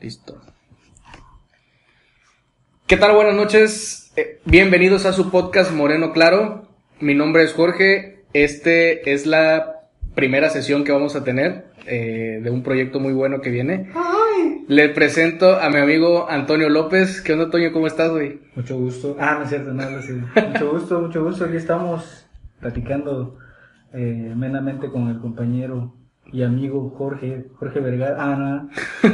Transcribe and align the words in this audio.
Listo. 0.00 0.40
¿Qué 2.86 2.96
tal? 2.96 3.14
Buenas 3.14 3.34
noches. 3.34 4.12
Eh, 4.16 4.40
bienvenidos 4.46 5.04
a 5.04 5.12
su 5.12 5.30
podcast 5.30 5.72
Moreno 5.72 6.12
Claro. 6.12 6.68
Mi 7.00 7.14
nombre 7.14 7.44
es 7.44 7.52
Jorge. 7.52 8.24
Este 8.32 9.12
es 9.12 9.26
la 9.26 9.82
primera 10.14 10.48
sesión 10.48 10.84
que 10.84 10.92
vamos 10.92 11.16
a 11.16 11.24
tener 11.24 11.66
eh, 11.86 12.40
de 12.42 12.50
un 12.50 12.62
proyecto 12.62 12.98
muy 12.98 13.12
bueno 13.12 13.42
que 13.42 13.50
viene. 13.50 13.90
Le 14.68 14.88
presento 14.88 15.60
a 15.60 15.68
mi 15.68 15.76
amigo 15.76 16.30
Antonio 16.30 16.70
López. 16.70 17.20
¿Qué 17.20 17.32
onda, 17.34 17.44
Antonio? 17.46 17.70
¿Cómo 17.72 17.86
estás, 17.86 18.10
güey? 18.10 18.40
Mucho 18.54 18.78
gusto. 18.78 19.16
Ah, 19.20 19.34
no 19.36 19.42
es 19.44 19.50
cierto, 19.50 19.74
nada, 19.74 19.98
así. 19.98 20.12
Mucho 20.12 20.70
gusto, 20.72 21.00
mucho 21.00 21.24
gusto. 21.24 21.44
Aquí 21.44 21.56
estamos 21.56 22.26
platicando 22.58 23.36
eh, 23.92 24.30
amenamente 24.32 24.88
con 24.88 25.08
el 25.08 25.20
compañero 25.20 25.99
y 26.32 26.42
amigo 26.42 26.90
Jorge, 26.96 27.46
Jorge 27.56 27.80
Vergara. 27.80 28.16
Ah, 28.18 28.36
no. 28.36 28.70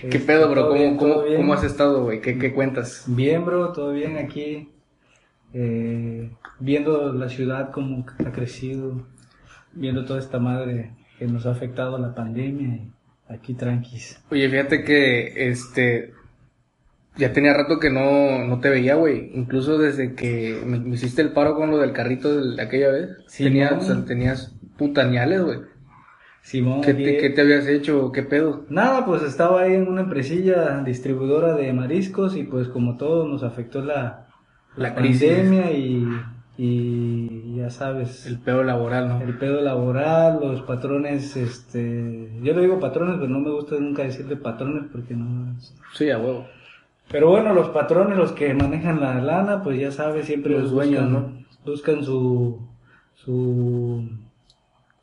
¿Qué 0.00 0.08
Este, 0.08 0.20
pedo, 0.20 0.50
bro? 0.50 0.62
todo 0.62 0.68
¿Cómo, 0.70 0.80
bien, 0.80 0.96
cómo- 0.96 1.22
cómo 1.36 1.54
has 1.54 1.64
estado, 1.64 2.02
güey? 2.04 2.20
¿Qué, 2.20 2.38
qué 2.38 2.52
cuentas? 2.52 3.04
Bien, 3.06 3.44
bro, 3.44 3.72
todo 3.72 3.92
bien 3.92 4.16
aquí. 4.18 4.68
eh, 5.54 6.30
viendo 6.58 7.12
la 7.12 7.28
ciudad 7.28 7.70
como 7.70 8.04
ha 8.24 8.32
crecido, 8.32 9.02
viendo 9.72 10.04
toda 10.04 10.18
esta 10.18 10.38
madre 10.38 10.90
que 11.18 11.26
nos 11.26 11.46
ha 11.46 11.50
afectado 11.52 11.98
la 11.98 12.14
pandemia 12.14 12.76
y 12.76 12.90
aquí 13.32 13.54
tranquis. 13.54 14.20
Oye, 14.30 14.48
fíjate 14.48 14.82
que, 14.84 15.48
este, 15.50 16.12
ya 17.16 17.32
tenía 17.32 17.54
rato 17.54 17.78
que 17.78 17.90
no, 17.90 18.44
no 18.44 18.60
te 18.60 18.68
veía, 18.70 18.94
güey. 18.96 19.30
Incluso 19.34 19.78
desde 19.78 20.14
que 20.14 20.60
me, 20.66 20.78
me 20.78 20.94
hiciste 20.94 21.22
el 21.22 21.32
paro 21.32 21.54
con 21.54 21.70
lo 21.70 21.78
del 21.78 21.92
carrito 21.92 22.38
de 22.40 22.60
aquella 22.62 22.90
vez. 22.90 23.10
Sí, 23.28 23.44
tenías, 23.44 23.72
¿no? 23.72 23.78
o 23.78 23.80
sea, 23.82 24.04
tenías 24.04 24.54
putañales, 24.76 25.42
güey. 25.42 25.60
Simón, 26.46 26.80
¿Qué, 26.80 26.94
te, 26.94 27.16
¿Qué 27.16 27.30
te 27.30 27.40
habías 27.40 27.66
hecho? 27.66 28.12
¿Qué 28.12 28.22
pedo? 28.22 28.66
Nada, 28.68 29.04
pues 29.04 29.22
estaba 29.22 29.62
ahí 29.62 29.74
en 29.74 29.88
una 29.88 30.02
empresilla 30.02 30.80
distribuidora 30.84 31.56
de 31.56 31.72
mariscos 31.72 32.36
y 32.36 32.44
pues 32.44 32.68
como 32.68 32.96
todo 32.96 33.26
nos 33.26 33.42
afectó 33.42 33.82
la, 33.82 34.28
La 34.76 34.94
crisis. 34.94 35.28
pandemia 35.28 35.72
y, 35.72 36.06
y 36.56 37.56
ya 37.56 37.68
sabes, 37.68 38.26
El 38.26 38.34
el, 38.34 38.38
pedo 38.38 38.62
laboral, 38.62 39.08
¿no? 39.08 39.38
pedo 39.40 39.60
laboral, 39.60 40.38
los 40.40 40.62
patrones, 40.62 41.36
este, 41.36 42.30
yo 42.40 42.54
le 42.54 42.60
digo 42.60 42.78
patrones, 42.78 43.16
pero 43.16 43.28
no 43.28 43.40
me 43.40 43.50
gusta 43.50 43.74
nunca 43.80 44.04
decirle 44.04 44.36
patrones 44.36 44.84
porque 44.92 45.14
no... 45.14 45.56
Sí, 45.94 46.10
a 46.10 46.18
huevo. 46.18 46.46
Pero 47.10 47.28
bueno, 47.28 47.54
los 47.54 47.70
patrones, 47.70 48.16
los 48.16 48.30
que 48.30 48.54
manejan 48.54 49.00
la 49.00 49.20
lana, 49.20 49.64
pues 49.64 49.80
ya 49.80 49.90
sabes, 49.90 50.26
siempre 50.26 50.52
Los 50.52 50.70
dueños, 50.70 51.10
buscan, 51.10 51.12
¿no? 51.12 51.44
buscan 51.64 52.04
su, 52.04 52.60
su, 53.14 54.08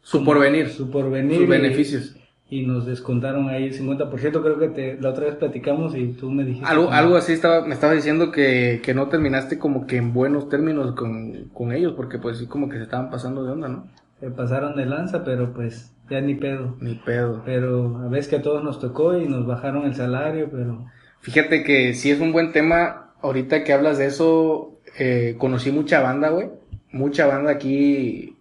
Su 0.03 0.23
porvenir. 0.23 0.69
su 0.69 0.89
porvenir 0.91 1.37
Sus 1.37 1.45
y- 1.45 1.47
beneficios. 1.47 2.15
y 2.49 2.65
nos 2.67 2.85
descontaron 2.85 3.49
ahí 3.49 3.63
el 3.65 3.73
50%, 3.73 4.41
creo 4.43 4.59
que 4.59 4.67
te, 4.67 5.01
la 5.01 5.09
otra 5.09 5.25
vez 5.25 5.35
platicamos 5.35 5.95
y 5.95 6.09
tú 6.09 6.29
me 6.29 6.43
dijiste... 6.43 6.67
Algo, 6.69 6.91
algo 6.91 7.15
así 7.15 7.33
estaba, 7.33 7.65
me 7.65 7.73
estaba 7.73 7.93
diciendo 7.93 8.31
que, 8.31 8.79
que 8.83 8.93
no 8.93 9.07
terminaste 9.07 9.57
como 9.57 9.87
que 9.87 9.97
en 9.97 10.13
buenos 10.13 10.49
términos 10.49 10.93
con, 10.93 11.45
con 11.53 11.71
ellos, 11.71 11.93
porque 11.95 12.19
pues 12.19 12.37
sí 12.37 12.45
como 12.45 12.69
que 12.69 12.77
se 12.77 12.83
estaban 12.83 13.09
pasando 13.09 13.43
de 13.43 13.51
onda, 13.53 13.69
¿no? 13.69 13.87
Se 14.19 14.29
pasaron 14.29 14.75
de 14.75 14.85
lanza, 14.85 15.23
pero 15.23 15.51
pues 15.53 15.91
ya 16.09 16.21
ni 16.21 16.35
pedo. 16.35 16.75
Ni 16.79 16.95
pedo. 16.95 17.41
Pero 17.45 17.97
a 18.05 18.07
veces 18.09 18.27
que 18.27 18.35
a 18.35 18.41
todos 18.43 18.63
nos 18.63 18.79
tocó 18.79 19.17
y 19.17 19.27
nos 19.27 19.47
bajaron 19.47 19.85
el 19.85 19.95
salario, 19.95 20.47
pero... 20.51 20.85
Fíjate 21.21 21.63
que 21.63 21.93
sí 21.93 22.11
es 22.11 22.19
un 22.19 22.33
buen 22.33 22.51
tema. 22.51 23.13
Ahorita 23.21 23.63
que 23.63 23.71
hablas 23.73 23.97
de 23.97 24.05
eso, 24.07 24.77
eh, 24.99 25.35
conocí 25.39 25.71
mucha 25.71 26.01
banda, 26.01 26.29
güey. 26.29 26.49
Mucha 26.91 27.25
banda 27.25 27.51
aquí. 27.51 28.32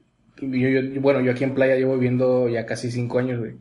Yo, 0.51 0.69
yo- 0.69 1.01
bueno, 1.01 1.21
yo 1.21 1.33
aquí 1.33 1.45
en 1.45 1.55
Playa 1.55 1.77
llevo 1.77 1.95
viviendo 1.95 2.49
ya 2.49 2.67
casi 2.67 2.91
cinco 2.91 3.19
años, 3.19 3.39
güey. 3.39 3.53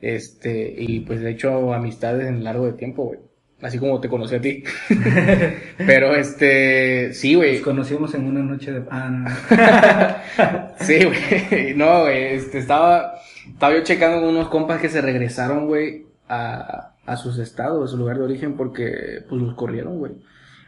Este, 0.00 0.74
y 0.76 1.00
pues 1.00 1.20
he 1.22 1.30
hecho 1.30 1.72
amistades 1.72 2.26
en 2.28 2.44
largo 2.44 2.66
de 2.66 2.72
tiempo, 2.74 3.04
güey. 3.04 3.20
Así 3.62 3.78
como 3.78 3.98
te 4.00 4.08
conocí 4.10 4.34
a 4.34 4.40
ti. 4.40 4.62
Pero 5.78 6.14
este, 6.14 7.14
sí, 7.14 7.34
güey. 7.34 7.54
Nos 7.54 7.62
conocimos 7.62 8.14
en 8.14 8.26
una 8.26 8.40
noche 8.42 8.72
de... 8.72 8.82
Ah, 8.90 9.08
no. 10.78 10.84
Sí, 10.84 10.98
güey. 11.04 11.74
No, 11.74 12.02
güey. 12.02 12.34
Este, 12.34 12.58
estaba, 12.58 13.14
estaba 13.48 13.74
yo 13.74 13.82
checando 13.82 14.20
con 14.20 14.30
unos 14.30 14.48
compas 14.48 14.80
que 14.80 14.88
se 14.90 15.00
regresaron, 15.00 15.66
güey, 15.66 16.06
a, 16.28 16.94
a 17.06 17.16
sus 17.16 17.38
estados, 17.38 17.84
a 17.88 17.90
su 17.90 17.96
lugar 17.96 18.18
de 18.18 18.24
origen, 18.24 18.54
porque, 18.54 19.22
pues, 19.28 19.40
los 19.40 19.54
corrieron, 19.54 19.98
güey. 19.98 20.12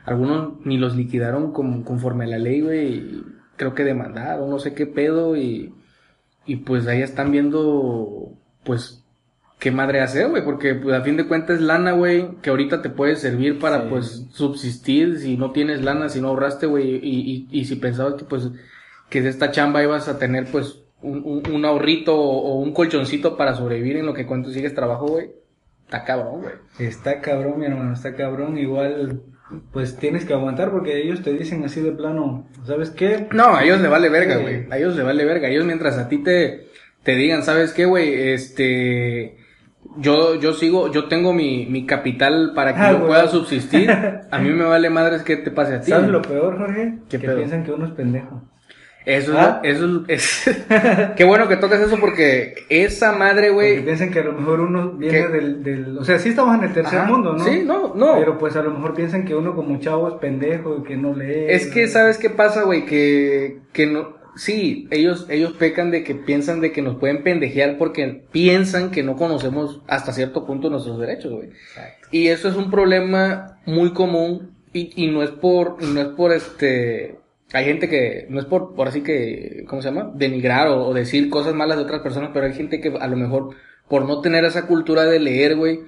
Algunos 0.06 0.64
ni 0.64 0.78
los 0.78 0.96
liquidaron 0.96 1.52
con- 1.52 1.82
conforme 1.82 2.24
a 2.24 2.28
la 2.28 2.38
ley, 2.38 2.60
güey. 2.62 3.22
Creo 3.56 3.74
que 3.74 3.84
demandaron, 3.84 4.50
no 4.50 4.58
sé 4.58 4.74
qué 4.74 4.86
pedo, 4.86 5.36
y, 5.36 5.74
y 6.46 6.56
pues 6.56 6.86
ahí 6.86 7.02
están 7.02 7.30
viendo, 7.32 8.32
pues, 8.64 9.02
qué 9.58 9.70
madre 9.70 10.00
hacer, 10.00 10.28
güey, 10.28 10.44
porque, 10.44 10.74
pues, 10.74 10.94
a 10.94 11.02
fin 11.02 11.16
de 11.16 11.26
cuentas 11.26 11.56
es 11.56 11.62
lana, 11.62 11.92
güey, 11.92 12.36
que 12.42 12.50
ahorita 12.50 12.82
te 12.82 12.90
puede 12.90 13.16
servir 13.16 13.58
para, 13.58 13.82
Sí. 13.82 13.86
pues, 13.88 14.26
subsistir 14.32 15.18
si 15.18 15.36
no 15.36 15.52
tienes 15.52 15.82
lana, 15.82 16.08
si 16.08 16.20
no 16.20 16.28
ahorraste, 16.28 16.66
güey, 16.66 16.96
y, 17.02 17.48
y, 17.50 17.60
y 17.60 17.64
si 17.64 17.76
pensabas 17.76 18.14
que, 18.14 18.24
pues, 18.24 18.50
que 19.10 19.22
de 19.22 19.28
esta 19.30 19.50
chamba 19.52 19.82
ibas 19.82 20.08
a 20.08 20.18
tener 20.18 20.46
pues 20.50 20.80
un, 21.02 21.22
un, 21.24 21.52
un 21.54 21.64
ahorrito 21.64 22.16
o, 22.16 22.38
o 22.54 22.60
un 22.60 22.72
colchoncito 22.72 23.36
para 23.36 23.54
sobrevivir 23.54 23.96
en 23.98 24.06
lo 24.06 24.14
que 24.14 24.26
cuando 24.26 24.50
sigues 24.50 24.74
trabajo, 24.74 25.06
güey. 25.06 25.30
Está 25.84 26.04
cabrón, 26.04 26.42
güey. 26.42 26.54
Está 26.80 27.20
cabrón, 27.20 27.60
mi 27.60 27.66
hermano, 27.66 27.92
está 27.94 28.14
cabrón. 28.16 28.58
Igual, 28.58 29.22
pues 29.72 29.96
tienes 29.96 30.24
que 30.24 30.32
aguantar 30.34 30.70
porque 30.70 31.00
ellos 31.02 31.22
te 31.22 31.32
dicen 31.32 31.64
así 31.64 31.80
de 31.80 31.92
plano, 31.92 32.48
¿sabes 32.64 32.90
qué? 32.90 33.28
No, 33.32 33.54
a 33.54 33.64
ellos 33.64 33.80
le 33.80 33.88
vale 33.88 34.08
verga, 34.08 34.36
Sí. 34.36 34.42
güey. 34.42 34.66
A 34.70 34.78
ellos 34.78 34.96
le 34.96 35.02
vale 35.02 35.24
verga. 35.24 35.48
Ellos 35.48 35.64
mientras 35.64 35.98
a 35.98 36.08
ti 36.08 36.18
te, 36.22 36.66
te 37.04 37.14
digan, 37.14 37.42
¿sabes 37.44 37.72
qué, 37.72 37.84
güey? 37.84 38.32
Este, 38.32 39.36
yo, 39.98 40.34
yo 40.40 40.52
sigo, 40.52 40.90
yo 40.92 41.04
tengo 41.06 41.32
mi, 41.32 41.66
mi 41.66 41.86
capital 41.86 42.52
para 42.54 42.74
que 42.74 42.80
Ah, 42.80 42.92
yo 42.92 43.06
pueda 43.06 43.28
subsistir. 43.28 43.88
A 44.30 44.38
mí 44.40 44.50
me 44.50 44.64
vale 44.64 44.90
madres 44.90 45.22
que 45.22 45.36
te 45.36 45.50
pase 45.52 45.74
a 45.76 45.80
ti. 45.80 45.90
¿Sabes 45.92 46.08
lo 46.10 46.22
peor, 46.22 46.58
Jorge? 46.58 46.98
¿Qué 47.08 47.18
que 47.18 47.26
pedo? 47.26 47.36
piensan 47.36 47.62
que 47.64 47.70
uno 47.72 47.86
es 47.86 47.92
pendejo. 47.92 48.42
Eso 49.06 49.32
es, 49.34 49.38
¿Ah? 49.38 49.60
eso 49.62 50.04
es, 50.08 50.50
qué 51.16 51.24
bueno 51.24 51.46
que 51.46 51.56
tocas 51.56 51.80
eso 51.80 51.96
porque 52.00 52.66
esa 52.68 53.12
madre, 53.12 53.50
güey. 53.50 53.84
piensan 53.84 54.10
que 54.10 54.18
a 54.18 54.24
lo 54.24 54.32
mejor 54.32 54.58
uno 54.58 54.90
viene 54.94 55.28
del, 55.28 55.62
del... 55.62 55.98
O 55.98 56.04
sea, 56.04 56.18
sí 56.18 56.30
estamos 56.30 56.58
en 56.58 56.64
el 56.64 56.72
tercer 56.72 56.98
Ajá. 56.98 57.08
mundo, 57.08 57.34
¿no? 57.34 57.44
Sí, 57.44 57.62
no, 57.64 57.94
no. 57.94 58.16
Pero 58.18 58.36
pues 58.36 58.56
a 58.56 58.62
lo 58.62 58.72
mejor 58.72 58.94
piensan 58.94 59.24
que 59.24 59.36
uno 59.36 59.54
como 59.54 59.78
chavo 59.78 60.08
es 60.08 60.14
pendejo 60.14 60.78
y 60.78 60.82
que 60.82 60.96
no 60.96 61.14
lee. 61.14 61.46
Es 61.48 61.68
que, 61.68 61.86
¿sabes 61.86 62.18
qué 62.18 62.30
pasa, 62.30 62.64
güey? 62.64 62.84
Que, 62.84 63.60
que 63.72 63.86
no, 63.86 64.16
sí, 64.34 64.88
ellos, 64.90 65.26
ellos 65.30 65.52
pecan 65.52 65.92
de 65.92 66.02
que 66.02 66.16
piensan 66.16 66.60
de 66.60 66.72
que 66.72 66.82
nos 66.82 66.96
pueden 66.96 67.22
pendejear 67.22 67.78
porque 67.78 68.24
piensan 68.32 68.90
que 68.90 69.04
no 69.04 69.14
conocemos 69.14 69.82
hasta 69.86 70.12
cierto 70.12 70.44
punto 70.44 70.68
nuestros 70.68 70.98
derechos, 70.98 71.32
güey. 71.32 71.50
Y 72.10 72.26
eso 72.26 72.48
es 72.48 72.56
un 72.56 72.72
problema 72.72 73.60
muy 73.66 73.92
común 73.92 74.50
y, 74.72 74.90
y 74.96 75.12
no 75.12 75.22
es 75.22 75.30
por, 75.30 75.76
y 75.80 75.86
no 75.86 76.00
es 76.00 76.08
por 76.08 76.32
este, 76.32 77.20
hay 77.52 77.64
gente 77.64 77.88
que, 77.88 78.26
no 78.28 78.40
es 78.40 78.46
por, 78.46 78.74
por 78.74 78.88
así 78.88 79.02
que, 79.02 79.64
¿cómo 79.68 79.82
se 79.82 79.88
llama? 79.88 80.10
Denigrar 80.14 80.68
o, 80.68 80.86
o 80.88 80.94
decir 80.94 81.30
cosas 81.30 81.54
malas 81.54 81.76
de 81.76 81.84
otras 81.84 82.02
personas, 82.02 82.30
pero 82.32 82.46
hay 82.46 82.54
gente 82.54 82.80
que 82.80 82.88
a 82.98 83.06
lo 83.06 83.16
mejor 83.16 83.54
por 83.88 84.04
no 84.04 84.20
tener 84.20 84.44
esa 84.44 84.66
cultura 84.66 85.04
de 85.04 85.20
leer, 85.20 85.56
güey, 85.56 85.80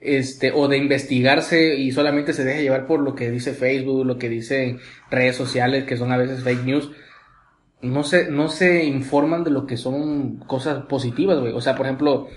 este, 0.00 0.52
o 0.52 0.68
de 0.68 0.78
investigarse 0.78 1.76
y 1.76 1.92
solamente 1.92 2.32
se 2.32 2.44
deja 2.44 2.60
llevar 2.60 2.86
por 2.86 3.00
lo 3.00 3.14
que 3.14 3.30
dice 3.30 3.52
Facebook, 3.52 4.06
lo 4.06 4.18
que 4.18 4.28
dicen 4.28 4.78
redes 5.10 5.36
sociales, 5.36 5.84
que 5.84 5.96
son 5.96 6.12
a 6.12 6.16
veces 6.16 6.42
fake 6.42 6.64
news, 6.64 6.90
no 7.82 8.02
se, 8.02 8.30
no 8.30 8.48
se 8.48 8.84
informan 8.84 9.44
de 9.44 9.50
lo 9.50 9.66
que 9.66 9.76
son 9.76 10.38
cosas 10.38 10.84
positivas, 10.84 11.38
güey. 11.40 11.52
O 11.52 11.60
sea, 11.60 11.76
por 11.76 11.86
ejemplo, 11.86 12.28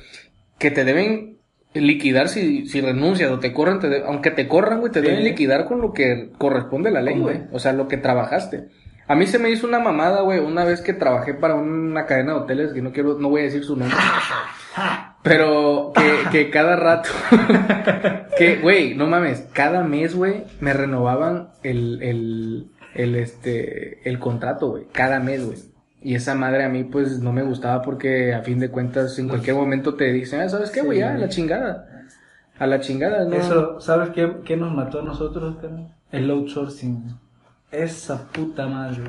que 0.57 0.71
te 0.71 0.83
deben 0.83 1.32
liquidar 1.73 2.27
si, 2.29 2.67
si 2.67 2.81
renuncias 2.81 3.31
o 3.31 3.39
te 3.39 3.51
corren, 3.53 3.79
te 3.79 3.89
de- 3.89 4.03
aunque 4.05 4.31
te 4.31 4.47
corran, 4.47 4.79
güey, 4.79 4.91
te 4.91 5.01
Sí. 5.01 5.07
deben 5.07 5.23
liquidar 5.23 5.65
con 5.65 5.81
lo 5.81 5.93
que 5.93 6.29
corresponde 6.37 6.89
a 6.89 6.93
la 6.93 7.01
ley, 7.01 7.19
güey. 7.19 7.41
O 7.51 7.59
sea, 7.59 7.73
lo 7.73 7.87
que 7.87 7.97
trabajaste. 7.97 8.69
A 9.07 9.15
mí 9.15 9.27
se 9.27 9.37
me 9.39 9.49
hizo 9.49 9.67
una 9.67 9.79
mamada, 9.79 10.21
güey, 10.21 10.39
una 10.39 10.63
vez 10.63 10.81
que 10.81 10.93
trabajé 10.93 11.33
para 11.33 11.55
una 11.55 12.05
cadena 12.05 12.33
de 12.33 12.39
hoteles, 12.39 12.71
que 12.73 12.81
no 12.81 12.91
quiero, 12.93 13.17
no 13.19 13.29
voy 13.29 13.41
a 13.41 13.45
decir 13.45 13.63
su 13.63 13.75
nombre. 13.75 13.97
Pero 15.23 15.93
que, 15.95 16.29
que 16.31 16.49
cada 16.49 16.75
rato, 16.75 17.09
que, 18.37 18.57
güey, 18.57 18.93
no 18.95 19.07
mames, 19.07 19.47
cada 19.53 19.83
mes, 19.83 20.15
güey, 20.15 20.43
me 20.59 20.73
renovaban 20.73 21.49
el, 21.63 22.01
el, 22.01 22.67
el, 22.95 23.15
este, 23.15 24.07
el 24.09 24.19
contrato, 24.19 24.69
güey, 24.71 24.83
cada 24.91 25.19
mes, 25.19 25.45
güey. 25.45 25.57
Y 26.03 26.15
esa 26.15 26.35
madre 26.35 26.65
a 26.65 26.69
mí, 26.69 26.83
pues, 26.83 27.19
no 27.19 27.31
me 27.31 27.43
gustaba 27.43 27.81
porque, 27.81 28.33
a 28.33 28.41
fin 28.41 28.59
de 28.59 28.69
cuentas, 28.69 29.17
en 29.19 29.29
cualquier 29.29 29.55
momento 29.55 29.95
te 29.95 30.11
dicen, 30.11 30.41
ah, 30.41 30.49
¿sabes 30.49 30.69
qué, 30.69 30.81
güey? 30.81 30.97
Sí. 30.97 31.01
Ya, 31.01 31.13
la 31.13 31.29
chingada. 31.29 31.87
A 32.59 32.67
la 32.67 32.79
chingada, 32.81 33.25
¿no? 33.25 33.35
Eso, 33.35 33.79
¿sabes 33.79 34.09
qué, 34.09 34.29
qué 34.43 34.57
nos 34.57 34.73
mató 34.73 34.99
a 34.99 35.03
nosotros, 35.03 35.57
carnal? 35.61 35.95
El 36.11 36.29
outsourcing. 36.29 37.17
Esa 37.71 38.27
puta 38.31 38.67
madre. 38.67 39.01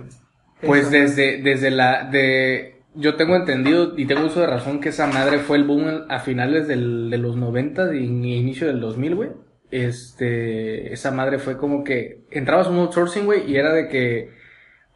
Pues 0.63 0.83
Esa 0.83 0.91
desde, 0.91 1.43
desde 1.43 1.71
la, 1.71 2.09
de, 2.09 2.75
yo 2.95 3.17
tengo 3.17 3.37
entendido 3.37 3.99
y 3.99 4.07
tengo 4.07 4.27
uso 4.27 4.41
de 4.41 4.47
razón 4.47 4.81
que 4.81 4.91
esa 4.91 5.07
madre 5.07 5.39
fue 5.39 5.57
el 5.57 5.65
boom 5.65 6.05
a 6.09 6.21
finales 6.21 6.69
del, 6.69 7.11
de 7.11 7.19
los 7.19 7.37
90 7.37 7.95
y 7.95 8.05
inicio 8.05 8.69
del 8.69 8.81
2000, 8.81 9.15
güey. 9.15 9.31
Este, 9.71 10.93
esa 10.93 11.11
madre 11.11 11.39
fue 11.39 11.57
como 11.57 11.83
que 11.83 12.25
entrabas 12.31 12.69
un 12.69 12.79
outsourcing, 12.79 13.25
güey, 13.25 13.51
y 13.51 13.57
era 13.57 13.73
de 13.73 13.89
que, 13.89 14.31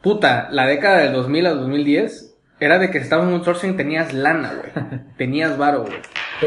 puta, 0.03 0.49
la 0.51 0.67
década 0.67 0.99
del 0.99 1.13
2000 1.13 1.47
al 1.47 1.61
2010, 1.61 2.37
era 2.61 2.79
de 2.79 2.91
que 2.91 2.99
estabas 2.99 3.25
en 3.25 3.35
un 3.35 3.35
outsourcing 3.37 3.77
tenías 3.77 4.13
lana, 4.13 4.55
güey. 4.55 5.01
tenías 5.17 5.57
varo, 5.57 5.83
güey. 5.83 5.99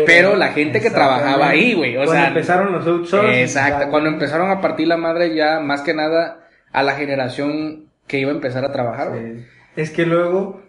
Pero, 0.05 0.35
la 0.35 0.49
gente 0.49 0.79
que 0.79 0.89
trabajaba 0.89 1.49
ahí, 1.49 1.73
güey, 1.73 1.95
o 1.95 2.03
Cuando 2.03 2.13
sea, 2.13 2.27
empezaron 2.27 2.71
los 2.71 2.87
outsourcing. 2.87 3.33
Exacto, 3.33 3.89
cuando 3.89 4.09
empezaron 4.09 4.49
a 4.49 4.61
partir 4.61 4.87
la 4.87 4.97
madre 4.97 5.35
ya 5.35 5.59
más 5.59 5.81
que 5.81 5.93
nada 5.93 6.47
a 6.71 6.83
la 6.83 6.93
generación 6.93 7.89
que 8.07 8.19
iba 8.19 8.31
a 8.31 8.35
empezar 8.35 8.63
a 8.65 8.71
trabajar, 8.71 9.09
güey. 9.09 9.39
Sí. 9.39 9.45
Es 9.75 9.91
que 9.91 10.05
luego, 10.05 10.61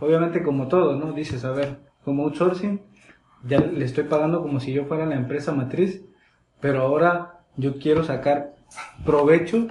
obviamente 0.00 0.42
como 0.42 0.68
todo, 0.68 0.96
¿no? 0.96 1.12
Dices, 1.12 1.44
a 1.44 1.50
ver, 1.50 1.76
como 2.04 2.24
outsourcing, 2.24 2.80
ya 3.44 3.60
le 3.60 3.84
estoy 3.84 4.04
pagando 4.04 4.42
como 4.42 4.60
si 4.60 4.72
yo 4.72 4.84
fuera 4.84 5.06
la 5.06 5.16
empresa 5.16 5.52
matriz, 5.52 6.02
pero 6.60 6.82
ahora 6.82 7.40
yo 7.56 7.78
quiero 7.78 8.04
sacar 8.04 8.54
provecho, 9.04 9.68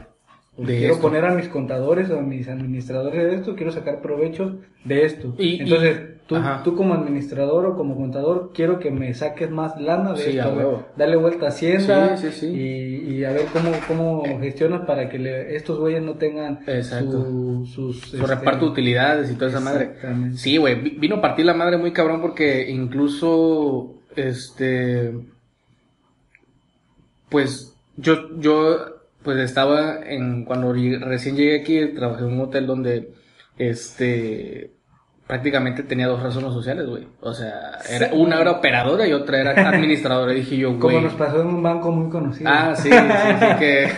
Quiero 0.66 0.94
esto. 0.96 1.02
poner 1.08 1.24
a 1.26 1.36
mis 1.36 1.48
contadores 1.50 2.10
o 2.10 2.18
a 2.18 2.22
mis 2.22 2.48
administradores 2.48 3.24
de 3.24 3.36
esto, 3.36 3.56
quiero 3.56 3.72
sacar 3.72 4.02
provecho 4.02 4.58
de 4.86 5.06
esto. 5.06 5.36
Y- 5.38 5.62
Entonces, 5.62 6.00
y- 6.00 6.28
tú, 6.28 6.36
ajá. 6.36 6.64
tú 6.64 6.76
como 6.76 6.96
administrador 6.96 7.66
o 7.68 7.76
como 7.78 7.96
contador, 7.96 8.52
quiero 8.56 8.80
que 8.80 8.90
me 8.90 9.14
saques 9.14 9.52
más 9.52 9.80
lana 9.80 10.14
de 10.14 10.18
Sí, 10.32 10.38
esto. 10.40 10.86
Dale 10.98 11.16
vuelta 11.16 11.46
a 11.46 11.50
Hacienda 11.50 12.18
Sí, 12.18 12.32
sí. 12.32 12.48
Y, 12.48 13.14
y 13.18 13.24
a 13.24 13.32
ver 13.34 13.46
cómo, 13.54 13.72
cómo 13.88 14.24
gestionas 14.40 14.82
para 14.88 15.10
que 15.10 15.20
le- 15.20 15.56
estos 15.56 15.78
güeyes 15.80 16.02
no 16.02 16.16
tengan 16.16 16.60
su, 16.66 17.66
sus, 17.72 18.00
Su 18.02 18.16
este, 18.18 18.28
reparto 18.28 18.66
de 18.66 18.72
utilidades 18.72 19.30
y 19.32 19.36
toda 19.36 19.52
esa 19.52 19.60
madre. 19.60 19.92
Sí, 20.36 20.58
güey, 20.58 20.74
vi- 20.82 20.98
vino 20.98 21.18
a 21.18 21.22
partir 21.22 21.46
la 21.46 21.54
madre 21.54 21.78
muy 21.78 21.92
cabrón 21.94 22.20
porque 22.20 22.68
incluso, 22.70 23.94
este, 24.16 25.14
pues 27.30 27.76
yo, 27.98 28.38
yo, 28.40 28.97
pues 29.28 29.40
estaba 29.40 30.00
en, 30.06 30.46
cuando 30.46 30.72
recién 30.72 31.36
llegué 31.36 31.60
aquí, 31.60 31.94
trabajé 31.94 32.24
en 32.24 32.32
un 32.32 32.40
hotel 32.40 32.66
donde, 32.66 33.12
este, 33.58 34.77
prácticamente 35.28 35.84
tenía 35.84 36.08
dos 36.08 36.24
razones 36.24 36.54
sociales, 36.54 36.88
güey. 36.88 37.06
O 37.20 37.34
sea, 37.34 37.80
era, 37.90 38.10
una 38.14 38.40
era 38.40 38.52
operadora 38.52 39.06
y 39.06 39.14
otra 39.14 39.42
era 39.42 39.52
administradora. 39.70 40.32
Y 40.34 40.38
dije 40.38 40.58
yo, 40.58 40.80
Como 40.80 40.94
güey. 40.94 41.02
nos 41.04 41.14
pasó 41.14 41.42
en 41.42 41.48
un 41.48 41.62
banco 41.62 41.92
muy 41.92 42.10
conocido. 42.10 42.50
Ah, 42.50 42.74
sí, 42.76 42.90
sí, 42.90 42.98
sí, 43.40 43.46
que, 43.60 43.92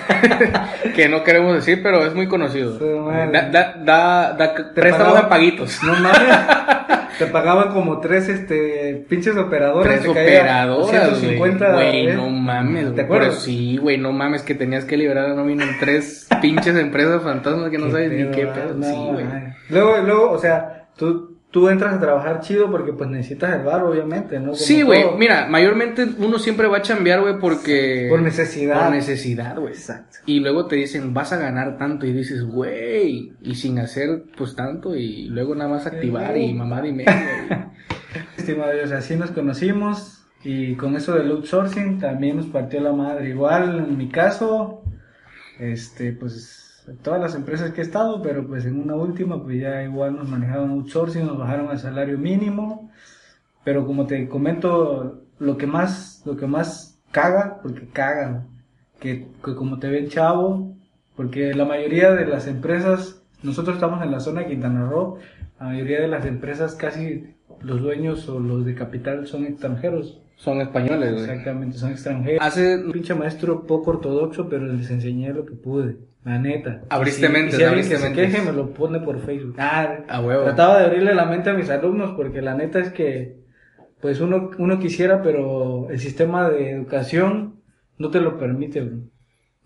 que 0.95 1.07
no 1.07 1.23
queremos 1.23 1.53
decir, 1.53 1.81
pero 1.83 2.03
es 2.05 2.15
muy 2.15 2.27
conocido. 2.27 2.77
Sí. 2.79 2.85
Da, 3.31 3.49
da, 3.49 3.75
da, 3.77 4.33
da 4.33 4.53
préstamos 4.73 5.13
pagaban- 5.13 5.25
a 5.25 5.29
paguitos. 5.29 5.83
No 5.83 5.93
mames. 5.93 6.37
Te 7.19 7.25
pagaban 7.25 7.73
como 7.73 7.99
tres 7.99 8.29
este 8.29 9.05
pinches 9.09 9.35
operadoras. 9.35 9.99
Tres 9.99 10.07
operadoras, 10.09 10.89
150 10.89 11.73
güey. 11.73 12.07
¿eh? 12.07 12.13
no 12.13 12.29
mames, 12.29 12.95
¿Te 12.95 13.01
acuerdas? 13.01 13.29
Pero 13.29 13.41
sí, 13.41 13.75
güey, 13.77 13.97
no 13.97 14.13
mames, 14.13 14.41
que 14.41 14.55
tenías 14.55 14.85
que 14.85 14.95
liberar 14.95 15.27
la 15.27 15.35
nómina 15.35 15.65
en 15.65 15.77
tres 15.79 16.27
pinches 16.41 16.77
empresas 16.77 17.21
fantasmas 17.21 17.69
que 17.69 17.77
no 17.77 17.91
sabes 17.91 18.11
ni 18.11 18.31
qué 18.31 18.47
ah, 18.49 18.53
pedo. 18.53 18.73
no, 18.73 18.85
sí, 18.85 18.95
güey. 19.11 19.25
Luego, 19.69 19.97
luego, 19.97 20.31
o 20.31 20.37
sea, 20.37 20.78
tú, 20.99 21.37
tú 21.49 21.69
entras 21.69 21.95
a 21.95 21.99
trabajar 21.99 22.41
chido 22.41 22.69
porque 22.69 22.93
pues 22.93 23.09
necesitas 23.09 23.55
el 23.55 23.63
bar, 23.63 23.83
obviamente, 23.83 24.37
¿no? 24.39 24.47
Como 24.47 24.55
Sí, 24.55 24.83
güey, 24.83 25.05
mira, 25.17 25.47
mayormente 25.47 26.05
uno 26.19 26.37
siempre 26.37 26.67
va 26.67 26.77
a 26.77 26.81
chambear, 26.81 27.21
güey, 27.21 27.39
porque... 27.39 28.07
Por 28.09 28.21
necesidad. 28.21 28.83
Por 28.83 28.91
necesidad, 28.91 29.57
güey. 29.57 29.73
Exacto. 29.73 30.17
Y 30.25 30.41
luego 30.41 30.67
te 30.67 30.75
dicen, 30.75 31.13
vas 31.13 31.33
a 31.33 31.37
ganar 31.37 31.77
tanto, 31.77 32.05
y 32.05 32.13
dices, 32.13 32.43
güey, 32.43 33.33
y 33.41 33.55
sin 33.55 33.79
hacer, 33.79 34.25
pues, 34.37 34.55
tanto, 34.55 34.95
y 34.95 35.29
luego 35.29 35.55
nada 35.55 35.69
más 35.69 35.87
activar, 35.87 36.37
y 36.37 36.53
mamá 36.53 36.85
y 36.85 36.93
media, 36.93 37.45
güey. 37.47 37.59
Estimado 38.37 38.73
Dios, 38.73 38.91
así 38.91 39.15
nos 39.15 39.31
conocimos 39.31 40.19
y 40.43 40.75
con 40.75 40.95
eso 40.95 41.13
del 41.15 41.31
outsourcing 41.31 41.99
también 41.99 42.37
nos 42.37 42.47
partió 42.47 42.79
la 42.81 42.93
madre. 42.93 43.29
Igual 43.29 43.79
en 43.79 43.97
mi 43.97 44.09
caso, 44.09 44.83
este, 45.59 46.13
pues 46.13 46.68
todas 47.01 47.21
las 47.21 47.35
empresas 47.35 47.71
que 47.71 47.81
he 47.81 47.83
estado, 47.83 48.21
pero 48.21 48.45
pues 48.47 48.65
en 48.65 48.79
una 48.79 48.95
última, 48.95 49.41
pues 49.41 49.59
ya 49.59 49.83
igual 49.83 50.15
nos 50.15 50.27
manejaban 50.27 50.71
outsourcing, 50.71 51.25
nos 51.25 51.37
bajaron 51.37 51.69
al 51.69 51.79
salario 51.79 52.17
mínimo. 52.17 52.91
Pero 53.63 53.85
como 53.85 54.07
te 54.07 54.27
comento, 54.27 55.23
lo 55.39 55.57
que 55.57 55.67
más, 55.67 56.21
lo 56.25 56.35
que 56.37 56.47
más 56.47 56.99
caga, 57.11 57.59
porque 57.61 57.87
caga, 57.89 58.45
que, 58.99 59.27
que 59.43 59.55
como 59.55 59.79
te 59.79 59.89
ven 59.89 60.09
chavo, 60.09 60.75
porque 61.15 61.53
la 61.53 61.65
mayoría 61.65 62.13
de 62.13 62.25
las 62.25 62.47
empresas, 62.47 63.23
nosotros 63.43 63.75
estamos 63.75 64.03
en 64.03 64.11
la 64.11 64.19
zona 64.19 64.41
de 64.41 64.47
Quintana 64.47 64.87
Roo, 64.87 65.19
la 65.59 65.67
mayoría 65.67 66.01
de 66.01 66.07
las 66.07 66.25
empresas 66.25 66.75
casi 66.75 67.35
los 67.61 67.81
dueños 67.81 68.27
o 68.29 68.39
los 68.39 68.65
de 68.65 68.75
capital 68.75 69.27
son 69.27 69.45
extranjeros. 69.45 70.21
Son 70.39 70.61
españoles, 70.61 71.11
güey. 71.11 71.23
Exactamente, 71.25 71.77
son 71.77 71.91
extranjeros. 71.91 72.39
Hace, 72.41 72.77
Un 72.77 72.91
pinche 72.93 73.13
maestro 73.13 73.67
poco 73.67 73.91
ortodoxo, 73.91 74.47
pero 74.47 74.65
les 74.67 74.89
enseñé 74.89 75.33
lo 75.33 75.45
que 75.45 75.53
pude, 75.53 75.97
la 76.23 76.39
neta. 76.39 76.81
Abriste 76.89 77.27
si- 77.27 77.33
mentes, 77.33 77.55
si 77.55 77.63
abriste 77.63 77.97
se 77.97 78.03
mentes. 78.05 78.31
queje 78.33 78.45
me 78.45 78.53
lo 78.53 78.73
pone 78.73 79.01
por 79.01 79.19
Facebook. 79.19 79.55
Ah, 79.57 79.97
a 80.07 80.21
huevo. 80.21 80.43
Trataba 80.45 80.79
de 80.79 80.85
abrirle 80.85 81.13
la 81.13 81.25
mente 81.25 81.49
a 81.49 81.53
mis 81.53 81.69
alumnos 81.69 82.11
porque 82.15 82.41
la 82.41 82.55
neta 82.55 82.79
es 82.79 82.89
que 82.91 83.37
pues 83.99 84.21
uno, 84.21 84.51
uno 84.57 84.79
quisiera, 84.79 85.21
pero 85.21 85.89
el 85.89 85.99
sistema 85.99 86.49
de 86.49 86.71
educación 86.71 87.55
no 87.97 88.09
te 88.09 88.21
lo 88.21 88.37
permite, 88.39 88.79
bro. 88.79 88.99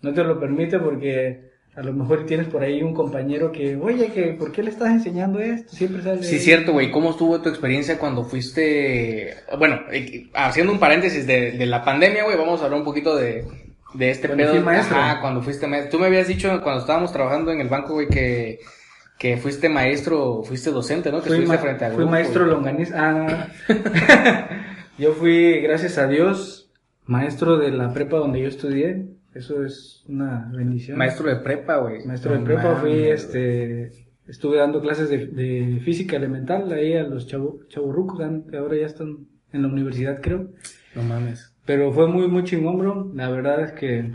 No 0.02 0.12
te 0.12 0.24
lo 0.24 0.40
permite 0.40 0.80
porque 0.80 1.52
a 1.76 1.82
lo 1.82 1.92
mejor 1.92 2.24
tienes 2.26 2.46
por 2.46 2.62
ahí 2.62 2.82
un 2.82 2.94
compañero 2.94 3.50
que, 3.50 3.76
oye, 3.76 4.12
que 4.12 4.34
¿por 4.38 4.52
qué 4.52 4.62
le 4.62 4.70
estás 4.70 4.90
enseñando 4.90 5.40
esto? 5.40 5.74
Siempre 5.74 6.02
sale... 6.02 6.22
Sí, 6.22 6.38
cierto, 6.38 6.72
güey. 6.72 6.90
¿Cómo 6.92 7.10
estuvo 7.10 7.40
tu 7.40 7.48
experiencia 7.48 7.98
cuando 7.98 8.24
fuiste... 8.24 9.34
Bueno, 9.58 9.80
eh, 9.90 10.28
haciendo 10.34 10.72
un 10.72 10.78
paréntesis 10.78 11.26
de, 11.26 11.52
de 11.52 11.66
la 11.66 11.84
pandemia, 11.84 12.24
güey, 12.24 12.36
vamos 12.36 12.60
a 12.60 12.66
hablar 12.66 12.78
un 12.78 12.84
poquito 12.84 13.16
de, 13.16 13.44
de 13.94 14.10
este 14.10 14.28
Cuando 14.28 14.52
pedo. 14.52 14.60
maestro. 14.62 14.96
Ajá, 14.96 15.20
cuando 15.20 15.42
fuiste 15.42 15.66
maestro. 15.66 15.90
Tú 15.92 15.98
me 15.98 16.06
habías 16.06 16.28
dicho 16.28 16.48
cuando 16.62 16.80
estábamos 16.80 17.12
trabajando 17.12 17.50
en 17.52 17.60
el 17.60 17.68
banco, 17.68 17.94
güey, 17.94 18.08
que, 18.08 18.60
que 19.18 19.36
fuiste 19.36 19.68
maestro, 19.68 20.42
fuiste 20.42 20.70
docente, 20.70 21.10
¿no? 21.10 21.22
Que 21.22 21.28
Fui, 21.28 21.38
estuviste 21.38 21.58
frente 21.62 21.84
a 21.84 21.88
fui 21.88 21.96
grupo, 21.98 22.10
maestro 22.10 22.46
longaniz. 22.46 22.92
Ah, 22.94 23.48
yo 24.98 25.12
fui, 25.12 25.60
gracias 25.60 25.98
a 25.98 26.06
Dios, 26.06 26.70
maestro 27.06 27.56
de 27.56 27.70
la 27.70 27.92
prepa 27.92 28.18
donde 28.18 28.40
yo 28.40 28.48
estudié. 28.48 29.06
Eso 29.34 29.64
es 29.64 30.04
una 30.08 30.50
bendición. 30.54 30.96
Maestro 30.96 31.28
de 31.28 31.36
prepa, 31.36 31.78
güey. 31.78 32.04
Maestro 32.04 32.32
de 32.32 32.44
prepa 32.44 32.76
fui, 32.76 32.92
este, 32.92 33.90
estuve 34.28 34.58
dando 34.58 34.80
clases 34.80 35.08
de, 35.08 35.26
de 35.26 35.80
física 35.84 36.16
elemental 36.16 36.72
ahí 36.72 36.94
a 36.94 37.02
los 37.02 37.26
chavo, 37.26 37.60
chavorrucos 37.68 38.20
que 38.50 38.56
ahora 38.56 38.76
ya 38.76 38.86
están 38.86 39.26
en 39.52 39.62
la 39.62 39.68
universidad 39.68 40.20
creo. 40.20 40.50
No 40.94 41.02
mames. 41.02 41.52
Pero 41.66 41.92
fue 41.92 42.06
muy, 42.06 42.28
muy 42.28 42.44
chingón, 42.44 42.78
bro. 42.78 43.10
La 43.14 43.30
verdad 43.30 43.60
es 43.62 43.72
que 43.72 44.12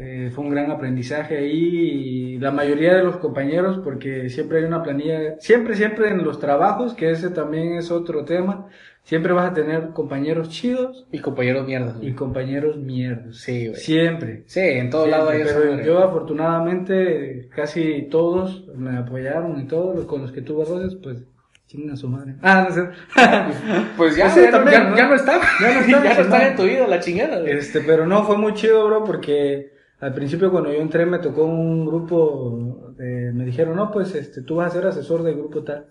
eh, 0.00 0.30
fue 0.34 0.44
un 0.44 0.50
gran 0.50 0.70
aprendizaje 0.70 1.36
ahí 1.36 2.34
y 2.34 2.38
la 2.38 2.50
mayoría 2.50 2.94
de 2.94 3.04
los 3.04 3.16
compañeros, 3.18 3.80
porque 3.84 4.28
siempre 4.30 4.58
hay 4.58 4.64
una 4.64 4.82
planilla, 4.82 5.36
siempre, 5.40 5.76
siempre 5.76 6.08
en 6.08 6.24
los 6.24 6.38
trabajos, 6.40 6.94
que 6.94 7.10
ese 7.10 7.30
también 7.30 7.74
es 7.74 7.90
otro 7.90 8.24
tema, 8.24 8.66
siempre 9.02 9.32
vas 9.32 9.50
a 9.50 9.54
tener 9.54 9.90
compañeros 9.90 10.48
chidos 10.50 11.06
Y 11.12 11.18
compañeros 11.18 11.66
mierdas, 11.66 11.96
y 12.00 12.12
compañeros 12.12 12.76
mierdas. 12.78 13.36
Sí, 13.38 13.68
güey. 13.68 13.80
Siempre. 13.80 14.42
Sí, 14.46 14.60
en 14.60 14.88
todo 14.90 15.06
lado 15.06 15.28
hay 15.30 15.42
pero 15.44 15.70
madre. 15.72 15.84
yo 15.84 15.98
afortunadamente 16.02 17.48
casi 17.54 18.02
todos 18.10 18.66
me 18.76 18.96
apoyaron 18.98 19.60
y 19.60 19.66
todos 19.66 19.94
los 19.96 20.04
con 20.06 20.22
los 20.22 20.32
que 20.32 20.42
tuve 20.42 20.64
roces, 20.64 20.96
pues 21.02 21.18
chingan 21.66 21.92
a 21.92 21.96
su 21.96 22.08
madre. 22.08 22.34
Ah, 22.42 22.66
no 22.68 22.74
sé. 22.74 22.88
Pues 23.96 24.16
ya, 24.16 24.26
Ese 24.28 24.44
ya, 24.44 24.50
también, 24.50 24.82
ya- 24.82 24.90
¿no? 24.90 24.96
ya 24.96 25.08
no 25.08 25.14
está. 25.14 25.40
Ya 25.60 25.74
no 25.74 25.80
está, 25.80 25.90
ya 26.04 26.14
no 26.14 26.20
está 26.22 26.48
en 26.48 26.56
tu 26.56 26.62
vida 26.64 26.86
la 26.86 27.00
chingada, 27.00 27.40
güey. 27.40 27.52
Este, 27.52 27.80
pero 27.80 28.06
no, 28.06 28.24
fue 28.24 28.36
muy 28.38 28.54
chido, 28.54 28.86
bro, 28.86 29.04
porque 29.04 29.70
al 30.00 30.14
principio 30.14 30.50
cuando 30.50 30.72
yo 30.72 30.80
entré 30.80 31.04
me 31.06 31.18
tocó 31.18 31.44
un 31.44 31.84
grupo, 31.86 32.92
de- 32.96 33.32
me 33.32 33.44
dijeron, 33.44 33.76
no, 33.76 33.90
pues 33.90 34.14
este, 34.14 34.42
tú 34.42 34.56
vas 34.56 34.68
a 34.72 34.74
ser 34.76 34.86
asesor 34.86 35.22
del 35.22 35.36
grupo 35.36 35.62
tal. 35.62 35.86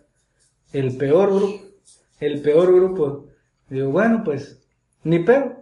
El 0.73 0.95
peor 0.97 1.29
grupo, 1.33 1.61
el 2.19 2.41
peor 2.41 2.73
grupo. 2.73 3.27
Digo, 3.69 3.89
bueno, 3.91 4.23
pues, 4.23 4.61
ni 5.03 5.19
peor. 5.19 5.57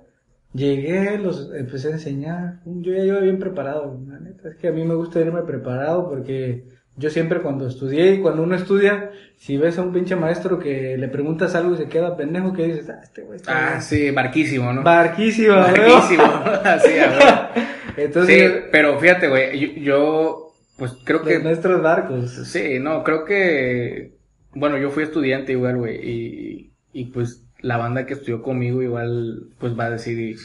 Llegué, 0.54 1.18
los 1.20 1.52
empecé 1.54 1.90
a 1.90 1.92
enseñar. 1.92 2.60
Yo 2.66 2.94
ya 2.94 3.04
iba 3.04 3.20
bien 3.20 3.38
preparado. 3.38 4.00
La 4.08 4.20
neta 4.20 4.50
es 4.50 4.56
que 4.56 4.70
a 4.70 4.72
mí 4.72 4.84
me 4.86 4.96
gusta 4.96 5.20
irme 5.20 5.42
preparado 5.44 6.10
porque 6.10 6.66
yo 6.96 7.10
siempre 7.12 7.42
cuando 7.42 7.68
estudié 7.68 8.14
y 8.16 8.22
cuando 8.22 8.42
uno 8.44 8.56
estudia, 8.56 9.12
si 9.36 9.58
ves 9.58 9.78
a 9.78 9.84
un 9.84 9.92
pinche 9.94 10.16
maestro 10.16 10.58
que 10.58 10.98
le 10.98 11.10
preguntas 11.10 11.54
algo 11.54 11.76
y 11.76 11.78
se 11.78 11.88
queda 11.90 12.16
pendejo, 12.18 12.54
que 12.54 12.66
dices, 12.66 12.90
ah, 12.90 13.02
este 13.04 13.22
güey 13.22 13.36
está 13.36 13.76
Ah, 13.76 13.82
sí, 13.82 14.10
barquísimo, 14.10 14.74
¿no? 14.74 14.82
Barquísimo. 14.84 15.54
Barquísimo. 15.56 16.24
Así. 16.64 16.90
Entonces, 17.98 18.52
sí, 18.52 18.60
pero 18.72 19.00
fíjate, 19.00 19.28
güey, 19.28 19.60
yo, 19.60 19.82
yo, 19.82 20.54
pues 20.78 20.94
creo 21.04 21.24
que, 21.24 21.40
nuestros 21.40 21.82
barcos. 21.82 22.32
sí, 22.48 22.80
no, 22.80 23.04
creo 23.04 23.26
que, 23.26 24.14
bueno, 24.54 24.78
yo 24.78 24.92
fui 24.92 25.04
estudiante 25.04 25.52
igual, 25.52 25.78
güey, 25.78 26.00
y, 26.02 26.72
y 26.94 27.06
pues 27.06 27.44
la 27.60 27.78
banda 27.78 28.06
que 28.06 28.14
estudió 28.14 28.42
conmigo 28.42 28.82
igual, 28.82 29.48
pues 29.60 29.78
va 29.78 29.86
a 29.86 29.92
decir, 29.92 30.38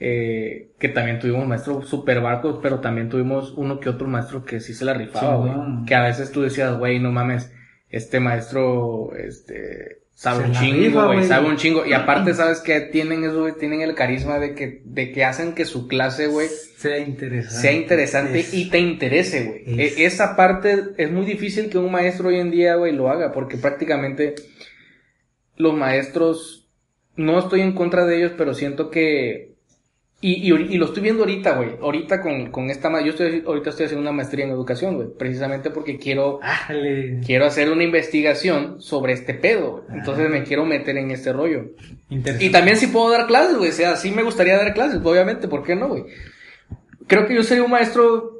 eh, 0.00 0.70
que 0.78 0.88
también 0.88 1.18
tuvimos 1.18 1.46
maestros 1.46 1.88
super 1.88 2.20
barcos, 2.20 2.60
pero 2.62 2.80
también 2.80 3.08
tuvimos 3.08 3.52
uno 3.56 3.80
que 3.80 3.88
otro 3.88 4.06
maestro 4.06 4.44
que 4.44 4.60
sí 4.60 4.74
se 4.74 4.84
la 4.84 4.94
rifaba, 4.94 5.36
güey. 5.36 5.84
Que 5.86 5.94
a 5.94 6.02
veces 6.02 6.30
tú 6.30 6.42
decías, 6.42 6.76
güey, 6.78 6.98
no 7.00 7.10
mames, 7.10 7.52
este 7.90 8.20
maestro, 8.20 9.12
este, 9.16 10.02
sabe 10.20 10.46
un 10.46 10.52
chingo, 10.52 11.06
güey, 11.06 11.24
sabe 11.24 11.46
un 11.48 11.56
chingo. 11.56 11.86
Y 11.86 11.92
aparte, 11.92 12.34
¿sabes 12.34 12.58
que 12.58 12.80
Tienen 12.80 13.22
eso, 13.22 13.42
güey, 13.42 13.52
tienen 13.56 13.82
el 13.82 13.94
carisma 13.94 14.40
de 14.40 14.52
que, 14.56 14.82
de 14.84 15.12
que 15.12 15.24
hacen 15.24 15.54
que 15.54 15.64
su 15.64 15.86
clase, 15.86 16.26
güey, 16.26 16.48
Sea 16.48 16.98
interesante. 16.98 17.60
sea 17.60 17.72
interesante 17.72 18.40
Es- 18.40 18.52
y 18.52 18.68
te 18.68 18.78
interese, 18.80 19.44
güey. 19.44 19.80
es- 19.80 19.96
E- 19.98 20.04
Esa 20.06 20.34
parte 20.34 20.76
es 20.96 21.10
muy 21.12 21.24
difícil 21.24 21.70
que 21.70 21.78
un 21.78 21.92
maestro 21.92 22.28
hoy 22.30 22.40
en 22.40 22.50
día, 22.50 22.74
güey, 22.74 22.92
lo 22.92 23.08
haga, 23.10 23.30
porque 23.32 23.58
prácticamente 23.58 24.34
los 25.56 25.74
maestros, 25.74 26.68
no 27.14 27.38
estoy 27.38 27.60
en 27.60 27.72
contra 27.74 28.04
de 28.04 28.16
ellos, 28.16 28.32
pero 28.36 28.54
siento 28.54 28.90
que, 28.90 29.54
y, 30.20 30.50
y, 30.50 30.52
y 30.52 30.78
lo 30.78 30.86
estoy 30.86 31.02
viendo 31.04 31.22
ahorita, 31.22 31.52
güey, 31.52 31.76
ahorita 31.80 32.20
con, 32.20 32.50
con 32.50 32.70
esta, 32.70 32.90
yo 33.02 33.10
estoy, 33.10 33.44
ahorita 33.46 33.70
estoy 33.70 33.86
haciendo 33.86 34.02
una 34.02 34.10
maestría 34.16 34.44
en 34.46 34.50
educación, 34.50 34.96
güey, 34.96 35.08
precisamente 35.16 35.70
porque 35.70 35.96
quiero, 35.96 36.40
quiero 37.24 37.46
hacer 37.46 37.70
una 37.70 37.84
investigación 37.84 38.80
sobre 38.82 39.12
este 39.12 39.34
pedo, 39.34 39.84
güey. 39.86 39.98
entonces 39.98 40.26
Ah. 40.26 40.30
me 40.30 40.42
quiero 40.42 40.64
meter 40.64 40.96
en 40.96 41.10
este 41.12 41.32
rollo. 41.32 41.66
Interesante. 42.10 42.44
Y 42.46 42.50
también 42.50 42.76
si 42.76 42.88
puedo 42.88 43.10
dar 43.10 43.26
clases, 43.26 43.56
güey. 43.58 43.70
O 43.70 43.72
sea, 43.72 43.94
sí 43.96 44.10
me 44.10 44.22
gustaría 44.22 44.56
dar 44.56 44.74
clases, 44.74 45.00
obviamente. 45.04 45.46
¿Por 45.46 45.62
qué 45.62 45.76
no, 45.76 45.88
güey? 45.88 46.04
Creo 47.06 47.26
que 47.26 47.34
yo 47.34 47.42
sería 47.42 47.62
un 47.64 47.70
maestro... 47.70 48.34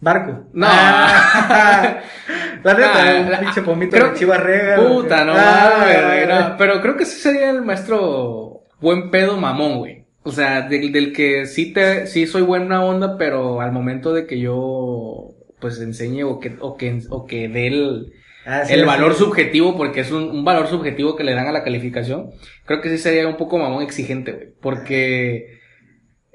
Barco. 0.00 0.48
No. 0.52 0.66
Ah. 0.68 2.00
la 2.62 2.74
neta, 2.74 3.36
Ah, 3.36 3.40
pinche 3.40 3.62
pomito 3.62 3.96
creo 3.96 4.10
de 4.10 4.18
Chivas 4.18 4.40
Rega. 4.40 4.76
Puta, 4.76 5.24
no 5.24 5.32
Ah, 5.36 6.24
no. 6.26 6.34
ah, 6.34 6.54
Pero 6.58 6.80
creo 6.80 6.96
que 6.96 7.04
sí 7.06 7.18
sería 7.20 7.50
el 7.50 7.62
maestro 7.62 8.64
buen 8.80 9.10
pedo 9.10 9.36
mamón, 9.36 9.78
güey. 9.78 10.03
O 10.24 10.32
sea, 10.32 10.62
del, 10.68 10.90
del 10.92 11.12
que 11.12 11.46
sí 11.46 11.72
te, 11.72 12.06
sí 12.06 12.26
soy 12.26 12.42
buena 12.42 12.82
onda, 12.84 13.18
pero 13.18 13.60
al 13.60 13.72
momento 13.72 14.12
de 14.14 14.26
que 14.26 14.40
yo 14.40 15.34
pues 15.60 15.80
enseñe 15.80 16.24
o 16.24 16.40
que, 16.40 16.56
o 16.60 16.76
que, 16.76 17.00
o 17.10 17.26
que 17.26 17.48
dé 17.48 17.66
el, 17.68 18.12
ah, 18.44 18.64
sí, 18.64 18.76
el 18.76 18.84
sí. 18.84 18.86
valor 18.86 19.14
subjetivo, 19.14 19.76
porque 19.76 20.00
es 20.00 20.10
un, 20.12 20.24
un 20.30 20.44
valor 20.44 20.68
subjetivo 20.68 21.16
que 21.16 21.24
le 21.24 21.34
dan 21.34 21.48
a 21.48 21.52
la 21.52 21.64
calificación, 21.64 22.30
creo 22.66 22.80
que 22.80 22.90
sí 22.90 22.98
sería 22.98 23.28
un 23.28 23.36
poco 23.36 23.58
mamón 23.58 23.82
exigente, 23.82 24.32
güey. 24.32 24.48
Porque 24.62 25.58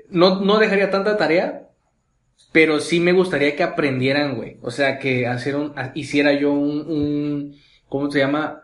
no, 0.09 0.41
no 0.41 0.59
dejaría 0.59 0.89
tanta 0.91 1.17
tarea, 1.17 1.69
pero 2.51 2.79
sí 2.79 2.99
me 2.99 3.13
gustaría 3.13 3.55
que 3.55 3.63
aprendieran, 3.63 4.35
güey. 4.35 4.57
O 4.61 4.71
sea, 4.71 4.99
que 4.99 5.27
hacer 5.27 5.55
un, 5.55 5.73
a- 5.77 5.91
hiciera 5.95 6.33
yo 6.33 6.51
un, 6.53 6.81
un, 6.91 7.55
¿cómo 7.89 8.09
se 8.11 8.19
llama? 8.19 8.61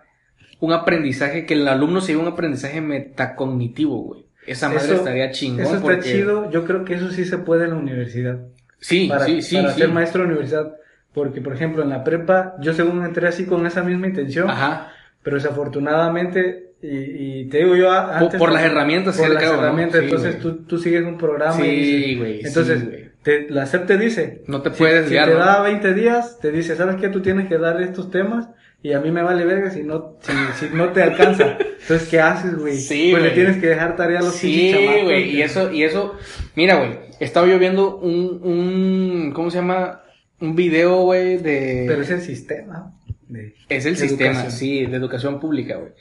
Un 0.59 0.73
aprendizaje, 0.73 1.45
que 1.45 1.55
el 1.55 1.67
alumno 1.67 2.01
se 2.01 2.09
lleve 2.13 2.23
un 2.23 2.29
aprendizaje 2.33 2.81
metacognitivo, 2.81 3.97
güey. 4.03 4.25
Esa 4.47 4.69
madre 4.69 4.83
Eso- 4.85 4.95
estaría 4.95 5.31
chingón. 5.31 5.61
Eso 5.65 5.75
está 5.75 5.81
porque- 5.83 6.01
chido. 6.11 6.49
Yo 6.51 6.65
creo 6.65 6.85
que 6.85 6.93
eso 6.95 7.09
sí 7.11 7.25
se 7.25 7.37
puede 7.39 7.65
en 7.65 7.71
la 7.71 7.75
universidad. 7.77 8.39
Sí, 8.79 9.07
para, 9.07 9.25
sí, 9.25 9.41
sí. 9.41 9.55
para 9.57 9.71
sí. 9.73 9.79
ser 9.81 9.89
maestro 9.89 10.21
de 10.21 10.27
universidad. 10.29 10.73
Porque, 11.13 11.41
por 11.41 11.53
ejemplo, 11.53 11.81
en 11.81 11.89
la 11.89 12.03
prepa, 12.03 12.55
yo 12.59 12.73
según 12.73 13.03
entré 13.05 13.27
así 13.27 13.45
con 13.45 13.65
esa 13.65 13.81
misma 13.83 14.07
intención, 14.07 14.49
Ajá. 14.49 14.91
pero 15.23 15.37
desafortunadamente, 15.37 16.73
y, 16.81 17.41
y 17.41 17.45
te 17.49 17.59
digo 17.59 17.75
yo 17.75 17.91
a- 17.91 18.05
Por- 18.05 18.23
antes... 18.23 18.39
por 18.39 18.51
las 18.51 18.63
herramientas, 18.63 19.17
Por 19.17 19.27
sí, 19.27 19.33
las 19.33 19.43
¿no? 19.43 19.53
herramientas, 19.53 19.99
Sí, 20.01 20.05
entonces 20.05 20.39
tú, 20.39 20.63
tú 20.65 20.77
sigues 20.77 21.03
un 21.03 21.17
programa 21.17 21.53
Sí, 21.55 22.15
güey, 22.17 22.41
sí, 22.41 22.47
Entonces, 22.47 22.85
güey. 22.85 23.09
te, 23.23 23.49
la 23.49 23.65
SEP 23.65 23.85
te 23.87 23.97
dice, 23.97 24.43
No 24.47 24.61
te 24.61 24.71
si- 24.71 24.77
puedes 24.77 25.05
si, 25.05 25.11
guiar, 25.11 25.29
te 25.29 25.33
¿no? 25.35 25.39
da 25.39 25.61
20 25.61 25.93
días, 25.93 26.37
te 26.39 26.51
dice, 26.51 26.75
¿sabes 26.75 26.97
qué? 26.97 27.09
Tú 27.09 27.21
tienes 27.21 27.47
que 27.47 27.57
dar 27.57 27.81
estos 27.81 28.11
temas 28.11 28.49
y 28.87 28.93
a 28.93 28.99
mí 28.99 29.09
me 29.09 29.23
vale 29.23 29.45
verga 29.45 29.71
si 29.71 29.81
no, 29.83 30.17
si, 30.21 30.31
si 30.67 30.73
no 30.75 30.89
te 30.89 31.01
alcanza. 31.01 31.57
Entonces, 31.81 32.07
¿qué 32.09 32.19
haces, 32.19 32.55
güey? 32.57 32.75
Sí, 32.77 33.09
pues 33.11 33.23
le 33.23 33.31
tienes 33.31 33.57
que 33.57 33.67
dejar 33.67 33.95
tarea 33.95 34.19
a 34.19 34.23
los 34.23 34.35
Sí, 34.35 34.71
chamacos, 34.73 35.03
güey, 35.05 35.35
y 35.35 35.41
eso, 35.41 35.71
y 35.71 35.83
eso, 35.83 36.15
mira, 36.55 36.75
güey, 36.75 36.91
estaba 37.19 37.47
yo 37.47 37.57
viendo 37.57 37.97
un, 37.97 38.39
un, 38.43 39.31
¿cómo 39.33 39.49
se 39.49 39.57
llama? 39.57 40.01
Un 40.39 40.55
video, 40.55 41.01
güey, 41.03 41.37
de... 41.37 41.85
Pero 41.87 42.01
es 42.01 42.09
el 42.11 42.21
sistema. 42.21 42.93
de- 43.27 43.55
Es 43.69 43.85
el 43.85 43.95
de 43.95 44.07
sistema, 44.07 44.31
educación. 44.31 44.51
sí, 44.51 44.85
de 44.85 44.97
educación 44.97 45.39
pública, 45.39 45.77
güey. 45.77 45.91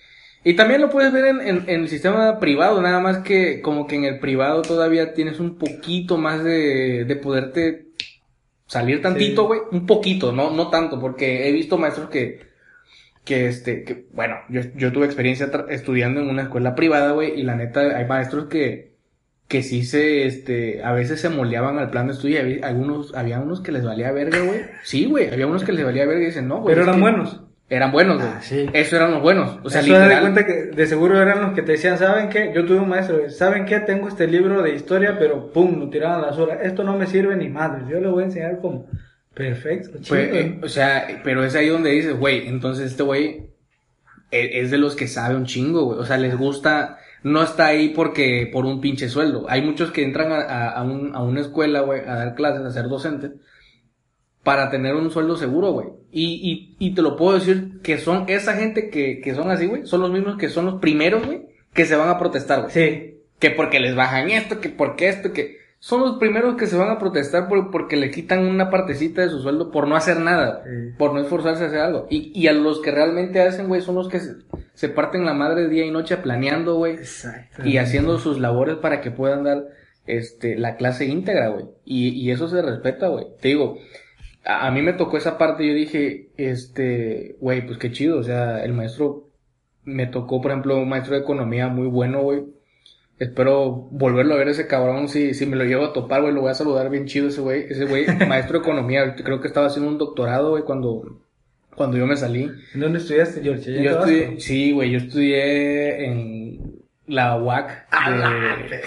Y 0.47 0.53
también 0.55 0.83
lo 0.83 0.91
puedes 0.91 1.11
ver 1.12 1.25
en, 1.25 1.41
en- 1.41 1.64
en 1.69 1.81
el 1.83 1.88
sistema 1.88 2.38
privado, 2.38 2.83
nada 2.83 3.00
más 3.00 3.19
que 3.19 3.62
como 3.62 3.87
que 3.87 3.97
en 3.97 4.05
el 4.05 4.19
privado 4.19 4.61
todavía 4.61 5.14
tienes 5.14 5.41
un 5.41 5.57
poquito 5.57 6.19
más 6.19 6.45
de, 6.45 7.05
de 7.07 7.17
poderte 7.17 7.87
salir 8.67 9.00
tantito, 9.00 9.43
Sí. 9.43 9.47
güey. 9.47 9.61
Un 9.73 9.87
poquito, 9.87 10.33
no, 10.33 10.50
no 10.50 10.69
tanto, 10.69 11.00
porque 11.00 11.49
he 11.49 11.53
visto 11.53 11.79
maestros 11.79 12.11
que, 12.11 12.53
que 13.25 13.47
este, 13.49 13.85
que, 13.85 14.07
bueno, 14.12 14.37
yo, 14.49 14.61
yo 14.76 14.93
tuve 14.93 15.07
experiencia 15.07 15.50
estudiando 15.71 16.21
en 16.21 16.28
una 16.28 16.43
escuela 16.43 16.75
privada, 16.75 17.12
güey, 17.12 17.38
y 17.38 17.43
la 17.43 17.57
neta, 17.57 17.81
hay 17.97 18.04
maestros 18.07 18.47
que, 18.47 18.95
que 19.49 19.62
sí 19.62 19.85
se, 19.85 20.26
este, 20.26 20.83
a 20.85 20.93
veces 20.93 21.21
se 21.21 21.28
moldeaban 21.31 21.78
al 21.78 21.90
plan 21.90 22.07
de 22.07 22.12
estudio, 22.12 22.37
y 22.37 22.40
había 22.40 22.66
algunos, 22.66 23.14
había 23.14 23.40
unos 23.40 23.61
que 23.62 23.73
les 23.73 23.85
valía 23.85 24.12
verga, 24.12 24.40
güey. 24.40 24.61
Sí, 24.83 25.07
güey, 25.07 25.28
había 25.31 25.47
unos 25.47 25.64
que 25.64 25.73
les 25.73 25.85
valía 25.85 26.04
verga 26.07 26.23
y 26.23 26.26
dicen, 26.26 26.49
no, 26.49 26.61
güey. 26.61 26.75
Pero 26.75 26.83
eran 26.85 26.97
que- 26.97 27.00
buenos. 27.00 27.40
eran 27.71 27.93
buenos, 27.93 28.16
güey. 28.19 28.28
Ah, 28.28 28.40
sí. 28.43 28.66
Eso 28.75 28.97
eran 28.97 29.11
los 29.12 29.23
buenos. 29.23 29.59
O 29.64 29.71
sea, 29.71 29.81
Eso 29.81 29.93
da 29.95 30.00
de 30.00 30.04
literal. 30.04 30.21
cuenta 30.23 30.45
que 30.47 30.52
de 30.76 30.87
seguro 30.87 31.21
eran 31.21 31.40
los 31.40 31.52
que 31.54 31.62
te 31.62 31.73
decían, 31.73 31.97
¿saben 31.97 32.28
qué? 32.28 32.52
Yo 32.54 32.66
tuve 32.66 32.78
un 32.81 32.88
maestro, 32.90 33.31
¿saben 33.31 33.64
qué? 33.64 33.81
Tengo 33.81 34.09
este 34.09 34.26
libro 34.26 34.61
de 34.62 34.75
historia, 34.75 35.16
pero 35.19 35.50
pum, 35.50 35.78
lo 35.81 35.88
tiraban 35.88 36.19
a 36.19 36.21
la 36.21 36.26
basura. 36.28 36.57
Esto 36.62 36.85
no 36.85 36.97
me 36.99 37.07
sirve 37.07 37.35
ni 37.37 37.49
madre. 37.49 37.85
Yo 37.88 38.00
le 38.00 38.09
voy 38.09 38.23
a 38.23 38.26
enseñar 38.26 38.61
como, 38.61 38.87
perfecto, 39.35 39.99
chido. 40.00 40.09
Pues, 40.09 40.35
eh, 40.35 40.59
o 40.62 40.69
sea, 40.69 41.21
pero 41.25 41.45
es 41.45 41.55
ahí 41.55 41.69
donde 41.69 41.91
dices, 41.91 42.17
güey, 42.19 42.47
entonces 42.49 42.91
este 42.93 43.03
güey 43.03 43.47
e- 44.31 44.61
es 44.61 44.71
de 44.71 44.79
los 44.79 44.95
que 44.97 45.07
sabe 45.09 45.35
un 45.37 45.45
chingo, 45.47 45.85
güey. 45.85 45.99
O 45.99 46.05
sea, 46.07 46.17
les 46.19 46.37
gusta, 46.37 46.99
no 47.23 47.43
está 47.43 47.67
ahí 47.67 47.91
porque, 47.91 48.49
por 48.53 48.64
un 48.64 48.81
pinche 48.81 49.09
sueldo. 49.09 49.47
Hay 49.49 49.62
muchos 49.62 49.91
que 49.91 50.03
entran 50.03 50.33
a, 50.33 50.37
a, 50.41 50.69
a 50.71 50.83
un- 50.83 51.14
a 51.14 51.23
una 51.23 51.41
escuela, 51.41 51.81
güey, 51.81 52.00
a 52.00 52.14
dar 52.14 52.35
clases, 52.35 52.64
a 52.64 52.71
ser 52.71 52.88
docentes, 52.88 53.33
para 54.43 54.71
tener 54.71 54.95
un 54.95 55.11
sueldo 55.11 55.37
seguro, 55.37 55.73
güey. 55.73 55.88
Y, 56.12 56.76
y, 56.79 56.87
y 56.87 56.95
te 56.95 57.03
lo 57.03 57.17
puedo 57.17 57.38
decir 57.38 57.81
que 57.83 57.99
son 57.99 58.25
esa 58.29 58.55
gente 58.55 58.91
que, 58.91 59.21
que 59.21 59.35
son 59.35 59.50
así, 59.50 59.67
güey, 59.67 59.87
son 59.87 60.00
los 60.03 60.11
mismos 60.11 60.37
que 60.37 60.49
son 60.49 60.67
los 60.67 60.81
primeros, 60.81 61.25
güey, 61.26 61.43
que 61.73 61.87
se 61.87 61.97
van 61.97 62.09
a 62.09 62.19
protestar, 62.19 62.61
güey. 62.62 62.73
sí, 62.73 63.11
que 63.41 63.50
porque 63.50 63.81
les 63.81 63.95
bajan 63.97 64.31
esto, 64.31 64.61
que 64.61 64.69
porque 64.69 65.09
esto, 65.09 65.33
que 65.33 65.59
son 65.85 66.00
los 66.00 66.17
primeros 66.17 66.57
que 66.57 66.67
se 66.67 66.79
van 66.79 66.88
a 66.88 66.99
protestar 66.99 67.47
por, 67.47 67.71
porque 67.71 67.97
le 67.99 68.11
quitan 68.11 68.47
una 68.47 68.71
partecita 68.71 69.21
de 69.21 69.29
su 69.29 69.41
sueldo 69.41 69.71
por 69.71 69.87
no 69.87 69.97
hacer 69.97 70.19
nada, 70.19 70.62
Sí. 70.64 70.95
por 70.97 71.12
no 71.12 71.21
esforzarse 71.21 71.64
a 71.64 71.67
hacer 71.67 71.81
algo. 71.81 72.07
Y, 72.09 72.33
y 72.35 72.49
a 72.49 72.55
los 72.55 72.81
que 72.81 72.91
realmente 72.91 73.43
hacen, 73.43 73.69
güey, 73.69 73.83
son 73.83 73.97
los 73.97 74.09
que 74.09 74.19
se, 74.19 74.33
se 74.73 74.88
parten 74.88 75.26
la 75.26 75.35
madre 75.35 75.69
día 75.69 75.85
y 75.85 75.91
noche 75.91 76.17
planeando, 76.17 76.76
güey, 76.76 76.95
exacto. 76.95 77.67
y 77.67 77.76
haciendo 77.76 78.19
sus 78.19 78.41
labores 78.41 78.76
para 78.76 79.03
que 79.03 79.11
puedan 79.11 79.45
dar 79.45 79.67
este 80.07 80.57
la 80.57 80.76
clase 80.76 81.05
íntegra, 81.05 81.49
güey. 81.49 81.67
Y, 81.85 82.09
y 82.19 82.31
eso 82.31 82.49
se 82.49 82.62
respeta, 82.62 83.09
güey. 83.09 83.26
Te 83.43 83.49
digo, 83.49 83.76
a, 84.43 84.67
a 84.67 84.71
mí 84.71 84.81
me 84.81 84.95
tocó 84.95 85.19
esa 85.19 85.37
parte, 85.37 85.69
yo 85.69 85.75
dije, 85.75 86.31
este, 86.38 87.37
güey, 87.41 87.67
pues 87.67 87.76
qué 87.76 87.93
chido, 87.93 88.19
o 88.21 88.23
sea, 88.23 88.64
el 88.64 88.73
maestro 88.73 89.29
me 89.85 90.07
tocó, 90.07 90.41
por 90.41 90.50
ejemplo, 90.50 90.79
un 90.79 90.88
maestro 90.88 91.14
de 91.14 91.21
economía 91.21 91.69
muy 91.69 91.88
bueno, 91.88 92.23
güey. 92.23 92.43
Espero 93.18 93.71
volverlo 93.92 94.35
a 94.35 94.38
ver 94.38 94.49
ese 94.49 94.66
cabrón, 94.66 95.09
si, 95.09 95.35
si 95.35 95.47
me 95.47 95.54
lo 95.56 95.64
llevo 95.64 95.85
a 95.87 95.92
topar, 95.92 96.23
güey, 96.23 96.35
lo 96.35 96.40
voy 96.40 96.50
a 96.50 96.54
saludar 96.54 96.90
bien 96.90 97.06
chido 97.06 97.28
ese 97.28 97.40
güey, 97.40 97.66
ese 97.71 97.85
güey, 97.85 98.06
maestro 98.28 98.59
de 98.59 98.64
economía, 98.64 99.14
creo 99.14 99.40
que 99.40 99.47
estaba 99.49 99.68
haciendo 99.68 99.88
un 99.90 99.99
doctorado, 99.99 100.50
güey, 100.50 100.64
cuando, 100.64 101.21
cuando 101.76 101.97
yo 101.97 102.06
me 102.06 102.16
salí. 102.16 102.50
¿En 102.75 102.80
dónde 102.80 102.99
estudiaste, 102.99 103.40
George? 103.42 103.71
¿Allá 103.71 103.78
en 103.78 103.85
Yo 103.85 103.90
estudié, 103.99 104.40
sí, 104.40 104.73
güey, 104.73 104.90
yo 104.90 104.99
estudié 104.99 106.04
en 106.06 106.83
la 107.06 107.37
UAC. 107.37 107.87
de- 108.71 108.80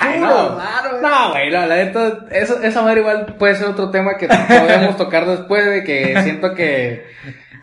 Ay, 0.00 0.20
no, 0.20 0.58
no, 1.02 1.30
güey, 1.32 1.50
la, 1.50 1.66
la 1.66 1.76
neta, 1.76 2.26
eso, 2.30 2.62
esa 2.62 2.82
madre 2.82 3.00
igual 3.00 3.36
puede 3.38 3.54
ser 3.54 3.66
otro 3.68 3.90
tema 3.90 4.16
que 4.16 4.28
podemos 4.48 4.96
tocar 4.96 5.26
después 5.26 5.66
de 5.66 5.84
que 5.84 6.22
siento 6.22 6.54
que, 6.54 7.04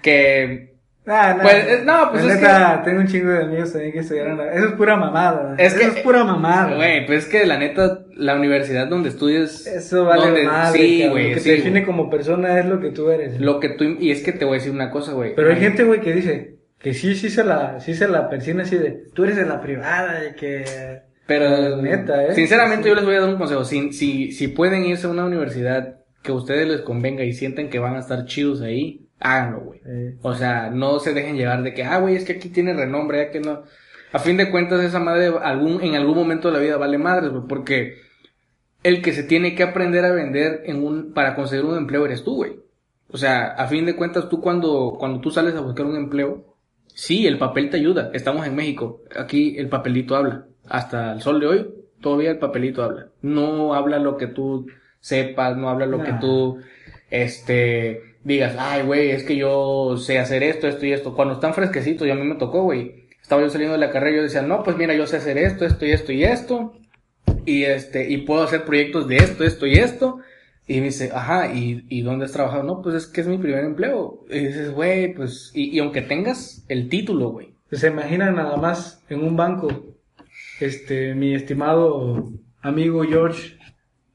que, 0.04 0.71
Ah, 1.08 1.34
no, 1.36 1.42
Pues, 1.44 1.56
eh, 1.68 1.82
no, 1.84 2.12
pues 2.12 2.24
La 2.26 2.34
es 2.36 2.42
neta, 2.42 2.82
tengo 2.86 3.00
un 3.02 3.08
chingo 3.08 3.32
de 3.32 3.44
amigos 3.44 3.72
también 3.72 3.92
que 3.92 4.00
estudiaron. 4.00 4.38
la- 4.38 4.54
Eso 4.54 4.66
es 4.68 4.72
pura 4.74 4.96
mamada. 4.96 5.56
Es 5.58 5.74
Eso 5.74 5.80
que- 5.82 5.98
es 6.00 6.04
pura 6.04 6.24
mamada. 6.24 6.76
güey, 6.76 7.06
pues 7.08 7.24
es 7.24 7.30
que 7.30 7.46
la 7.48 7.58
neta, 7.58 8.02
la 8.16 8.36
universidad 8.36 8.88
donde 8.88 9.10
estudies, 9.10 9.66
Eso 9.66 10.06
vale 10.06 10.26
donde- 10.28 10.44
madre. 10.44 10.78
sí, 10.80 11.08
güey, 11.10 11.30
Lo 11.30 11.34
que 11.36 11.40
sí, 11.40 11.50
te 11.50 11.56
define 11.56 11.80
güey. 11.82 11.86
como 11.86 12.10
persona 12.10 12.60
es 12.60 12.66
lo 12.68 12.80
que 12.80 12.92
tú 12.92 13.10
eres. 13.10 13.40
lo 13.42 13.60
que 13.60 13.70
tú, 13.70 13.84
y 14.00 14.12
es 14.12 14.22
que 14.22 14.32
te 14.32 14.46
voy 14.46 14.56
a 14.56 14.58
decir 14.60 14.72
una 14.72 14.92
cosa, 14.92 15.14
güey. 15.14 15.34
Pero 15.36 15.50
hay 15.50 15.56
gente, 15.60 15.84
güey, 15.84 16.02
que 16.02 16.14
dice 16.14 16.56
que 16.78 16.94
sí, 16.94 17.16
sí 17.16 17.30
se 17.32 17.44
la, 17.44 17.80
sí 17.80 17.96
se 17.96 18.08
la 18.08 18.30
persina 18.30 18.62
así 18.62 18.78
de, 18.78 19.06
tú 19.16 19.24
eres 19.24 19.38
de 19.38 19.46
la 19.46 19.60
privada 19.60 20.22
y 20.30 20.36
que... 20.36 21.02
Pero, 21.26 21.78
Neta, 21.82 22.26
¿eh? 22.26 22.36
sinceramente 22.36 22.84
Sí. 22.84 22.90
yo 22.90 22.96
les 22.96 23.06
voy 23.06 23.16
a 23.16 23.22
dar 23.22 23.30
un 23.30 23.38
consejo. 23.38 23.64
Si, 23.64 23.92
si, 23.94 24.32
si 24.34 24.50
pueden 24.50 24.84
irse 24.86 25.08
a 25.08 25.10
una 25.10 25.26
universidad 25.26 25.96
que 26.22 26.32
a 26.32 26.36
ustedes 26.36 26.68
les 26.68 26.82
convenga 26.82 27.24
y 27.24 27.34
sienten 27.34 27.70
que 27.70 27.80
van 27.80 27.96
a 27.96 28.00
estar 28.00 28.26
chidos 28.26 28.62
ahí, 28.62 29.08
háganlo, 29.22 29.62
güey. 29.62 29.80
Eh, 29.86 30.18
O 30.22 30.34
sea, 30.34 30.70
no 30.70 31.00
se 31.00 31.14
dejen 31.14 31.38
llevar 31.38 31.64
de 31.64 31.74
que, 31.74 31.84
ah, 31.84 32.00
güey, 32.00 32.16
es 32.16 32.26
que 32.26 32.34
aquí 32.34 32.50
tiene 32.50 32.74
renombre, 32.74 33.20
ya 33.20 33.32
que 33.32 33.40
no. 33.40 33.64
A 34.12 34.20
fin 34.20 34.36
de 34.36 34.52
cuentas, 34.52 34.84
esa 34.84 35.00
madre 35.00 35.32
algún, 35.42 35.82
en 35.82 35.96
algún 35.96 36.16
momento 36.16 36.50
de 36.50 36.54
la 36.56 36.60
vida 36.60 36.78
vale 36.78 36.98
madre, 36.98 37.30
güey, 37.30 37.44
porque 37.48 37.96
el 38.84 39.02
que 39.02 39.14
se 39.14 39.24
tiene 39.24 39.56
que 39.56 39.64
aprender 39.64 40.04
a 40.04 40.12
vender 40.12 40.64
en 40.66 40.84
un, 40.84 41.14
para 41.14 41.36
conseguir 41.36 41.66
un 41.66 41.78
empleo 41.78 42.06
eres 42.06 42.24
tú, 42.24 42.36
güey. 42.36 42.60
O 43.10 43.18
sea, 43.18 43.52
a 43.52 43.68
fin 43.68 43.86
de 43.86 43.96
cuentas, 43.96 44.28
tú 44.28 44.42
cuando, 44.42 44.96
cuando 45.00 45.22
tú 45.22 45.32
sales 45.32 45.56
a 45.56 45.62
buscar 45.62 45.86
un 45.86 45.96
empleo, 45.96 46.56
sí, 46.88 47.28
el 47.28 47.38
papel 47.38 47.70
te 47.70 47.78
ayuda. 47.78 48.10
Estamos 48.14 48.46
en 48.48 48.56
México. 48.56 49.02
Aquí 49.18 49.56
el 49.58 49.70
papelito 49.70 50.16
habla. 50.16 50.46
Hasta 50.68 51.14
el 51.14 51.22
sol 51.22 51.40
de 51.40 51.48
hoy, 51.48 51.74
todavía 52.02 52.32
el 52.32 52.40
papelito 52.40 52.84
habla. 52.84 53.08
No 53.22 53.74
habla 53.74 54.00
lo 54.00 54.18
que 54.18 54.28
tú 54.28 54.68
sepas, 55.00 55.58
no 55.58 55.70
habla 55.70 55.86
lo 55.86 56.04
que 56.04 56.14
tú, 56.14 56.60
este, 57.10 58.11
digas, 58.24 58.56
ay, 58.58 58.84
güey, 58.84 59.12
es 59.12 59.24
que 59.24 59.36
yo 59.36 59.98
sé 59.98 60.20
hacer 60.20 60.44
esto, 60.44 60.68
esto 60.68 60.86
y 60.86 60.94
esto. 60.94 61.16
Cuando 61.16 61.36
están 61.36 61.54
fresquecitos, 61.54 62.08
y 62.08 62.12
a 62.12 62.16
mí 62.16 62.24
me 62.24 62.36
tocó, 62.36 62.64
güey. 62.64 63.08
Estaba 63.22 63.42
yo 63.42 63.50
saliendo 63.50 63.74
de 63.74 63.86
la 63.86 63.92
carrera 63.92 64.14
y 64.14 64.18
yo 64.18 64.24
decía, 64.24 64.42
no, 64.42 64.64
pues 64.64 64.78
mira, 64.78 64.94
yo 64.94 65.08
sé 65.08 65.18
hacer 65.18 65.38
esto, 65.38 65.66
esto 65.66 65.86
y 65.86 65.92
esto 65.92 66.12
y 66.12 66.24
esto. 66.24 66.74
Y 67.46 67.64
este, 67.64 68.10
y 68.10 68.18
puedo 68.20 68.44
hacer 68.44 68.66
proyectos 68.66 69.08
de 69.08 69.18
esto, 69.18 69.44
esto 69.44 69.66
y 69.68 69.74
esto. 69.74 70.20
Y 70.68 70.80
me 70.80 70.88
dice, 70.88 71.12
ajá, 71.14 71.54
¿y, 71.54 71.86
y 71.90 72.02
dónde 72.02 72.26
has 72.26 72.32
trabajado? 72.32 72.64
No, 72.64 72.82
pues 72.82 72.96
es 72.96 73.08
que 73.08 73.22
es 73.22 73.28
mi 73.28 73.38
primer 73.38 73.64
empleo. 73.64 74.26
Y 74.30 74.40
dices, 74.40 74.72
güey, 74.72 75.14
pues, 75.14 75.52
y, 75.54 75.76
y 75.76 75.80
aunque 75.80 76.02
tengas 76.02 76.66
el 76.68 76.90
título, 76.90 77.30
güey. 77.30 77.56
Pues 77.70 77.82
se 77.82 77.88
imaginan 77.88 78.36
nada 78.36 78.58
más 78.58 79.02
en 79.10 79.24
un 79.24 79.38
banco, 79.38 79.96
este, 80.60 81.16
mi 81.16 81.34
estimado 81.34 82.32
amigo 82.62 83.04
George, 83.04 83.58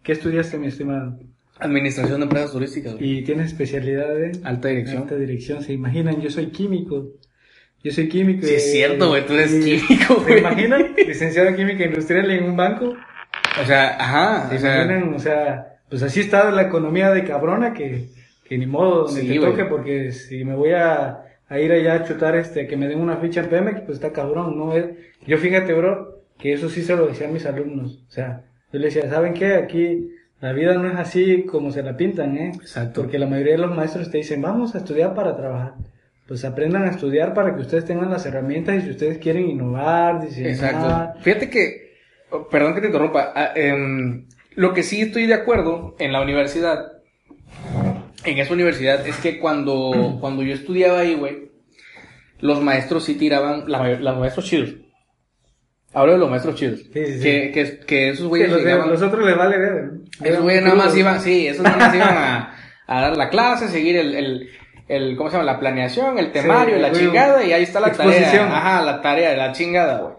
¿qué 0.02 0.12
estudiaste, 0.12 0.58
mi 0.58 0.66
estimado? 0.66 1.18
Administración 1.58 2.20
de 2.20 2.24
empresas 2.24 2.52
turísticas, 2.52 2.94
güey. 2.94 3.18
Y 3.18 3.24
tienes 3.24 3.46
especialidad 3.46 4.22
en 4.22 4.46
Alta 4.46 4.68
dirección. 4.68 5.02
alta 5.02 5.14
dirección. 5.16 5.62
Se 5.62 5.72
imaginan, 5.72 6.20
yo 6.20 6.30
soy 6.30 6.46
químico. 6.46 7.12
Yo 7.82 7.92
soy 7.92 8.08
químico. 8.08 8.46
Sí, 8.46 8.54
es 8.54 8.72
cierto, 8.72 9.08
güey, 9.08 9.24
tú 9.26 9.32
eres 9.34 9.54
y- 9.54 9.78
químico, 9.80 10.14
¿Se 10.16 10.22
güey. 10.22 10.38
imaginan? 10.40 10.94
Licenciado 11.06 11.48
en 11.48 11.56
química 11.56 11.84
industrial 11.84 12.30
en 12.30 12.44
un 12.44 12.56
banco. 12.56 12.94
O 13.62 13.64
sea, 13.64 13.96
ajá, 13.98 14.48
¿Se 14.50 14.56
o 14.56 14.58
sea, 14.58 14.84
imaginan? 14.84 15.14
O 15.14 15.18
sea, 15.18 15.78
pues 15.88 16.02
así 16.02 16.20
está 16.20 16.50
la 16.50 16.62
economía 16.62 17.10
de 17.10 17.24
cabrona 17.24 17.72
que, 17.72 18.08
que 18.44 18.58
ni 18.58 18.66
modo 18.66 19.04
donde 19.06 19.20
Sí, 19.22 19.28
te 19.28 19.38
güey. 19.38 19.50
toque 19.50 19.64
porque 19.64 20.12
si 20.12 20.44
me 20.44 20.54
voy 20.56 20.72
a, 20.72 21.20
a 21.48 21.60
ir 21.60 21.72
allá 21.72 21.94
a 21.94 22.04
chutar 22.04 22.36
este, 22.36 22.66
que 22.66 22.76
me 22.76 22.88
den 22.88 23.00
una 23.00 23.16
ficha 23.18 23.40
en 23.40 23.48
Pemex, 23.48 23.80
pues 23.82 23.96
está 23.98 24.12
cabrón, 24.12 24.58
¿no? 24.58 24.74
Es- 24.76 24.86
Yo 25.26 25.38
fíjate, 25.38 25.72
bro, 25.72 26.22
que 26.38 26.52
eso 26.52 26.68
sí 26.68 26.82
se 26.82 26.96
lo 26.96 27.06
decía 27.06 27.28
a 27.28 27.30
mis 27.30 27.46
alumnos. 27.46 28.04
O 28.08 28.10
sea, 28.10 28.42
yo 28.72 28.78
les 28.80 28.92
decía, 28.94 29.08
¿saben 29.08 29.32
qué? 29.32 29.54
Aquí 29.54 30.10
la 30.40 30.52
vida 30.52 30.74
no 30.74 30.88
es 30.88 30.96
así 30.96 31.44
como 31.44 31.70
se 31.70 31.82
la 31.82 31.96
pintan, 31.96 32.36
¿eh? 32.36 32.52
Exacto. 32.54 33.02
Porque 33.02 33.18
la 33.18 33.26
mayoría 33.26 33.52
de 33.52 33.58
los 33.58 33.74
maestros 33.74 34.10
te 34.10 34.18
dicen, 34.18 34.42
vamos 34.42 34.74
a 34.74 34.78
estudiar 34.78 35.14
para 35.14 35.36
trabajar. 35.36 35.74
Pues 36.28 36.44
aprendan 36.44 36.84
a 36.84 36.90
estudiar 36.90 37.32
para 37.32 37.54
que 37.54 37.62
ustedes 37.62 37.84
tengan 37.84 38.10
las 38.10 38.26
herramientas 38.26 38.76
y 38.76 38.80
si 38.82 38.90
ustedes 38.90 39.18
quieren 39.18 39.48
innovar, 39.48 40.20
diseñar, 40.20 40.50
Exacto. 40.50 41.20
Fíjate 41.20 41.48
que, 41.48 41.94
oh, 42.30 42.48
perdón 42.48 42.74
que 42.74 42.80
te 42.80 42.88
interrumpa, 42.88 43.32
ah, 43.34 43.52
em, 43.54 44.26
lo 44.56 44.74
que 44.74 44.82
sí 44.82 45.00
estoy 45.00 45.26
de 45.26 45.34
acuerdo 45.34 45.94
en 45.98 46.12
la 46.12 46.20
universidad, 46.20 46.92
en 48.24 48.38
esa 48.38 48.52
universidad, 48.52 49.06
es 49.06 49.16
que 49.18 49.38
cuando, 49.38 50.18
cuando 50.20 50.42
yo 50.42 50.52
estudiaba 50.52 50.98
ahí, 50.98 51.14
güey, 51.14 51.50
los 52.40 52.60
maestros 52.60 53.04
sí 53.04 53.14
tiraban, 53.14 53.70
la, 53.70 53.88
los 53.88 54.18
maestros 54.18 54.46
chidos. 54.46 54.74
Hablo 55.94 56.12
de 56.12 56.18
los 56.18 56.28
maestros 56.30 56.54
chidos. 56.56 56.80
Sí, 56.80 57.06
sí, 57.06 57.12
sí. 57.14 57.22
Que, 57.22 57.52
que, 57.52 57.78
que 57.86 58.08
esos 58.10 58.26
güeyes 58.28 58.50
los, 58.50 58.58
de- 58.58 58.64
llegaban- 58.70 58.90
los 58.90 59.02
otros 59.02 59.24
les 59.26 59.36
vale 59.36 59.58
ver. 59.58 59.90
Esos 60.22 60.42
güeyes 60.42 60.62
nada 60.62 60.74
más 60.74 60.96
iban, 60.96 61.20
sí, 61.20 61.46
esos 61.46 61.62
nada 61.62 61.76
más 61.76 61.94
iban 61.94 62.16
a, 62.18 62.54
a 62.86 63.00
dar 63.00 63.16
la 63.16 63.28
clase, 63.30 63.68
seguir 63.68 63.96
el, 63.96 64.14
el, 64.14 64.48
el, 64.88 65.16
¿cómo 65.16 65.30
se 65.30 65.36
llama? 65.38 65.50
La 65.52 65.58
planeación, 65.58 66.18
el 66.18 66.32
temario, 66.32 66.76
la 66.78 66.90
güey, 66.90 67.00
chingada, 67.00 67.44
y 67.44 67.52
ahí 67.52 67.62
está 67.62 67.80
la 67.80 67.88
exposición. 67.88 68.24
tarea. 68.48 68.56
Ajá, 68.56 68.82
la 68.84 69.00
tarea, 69.00 69.36
la 69.36 69.52
chingada, 69.52 70.00
güey. 70.00 70.14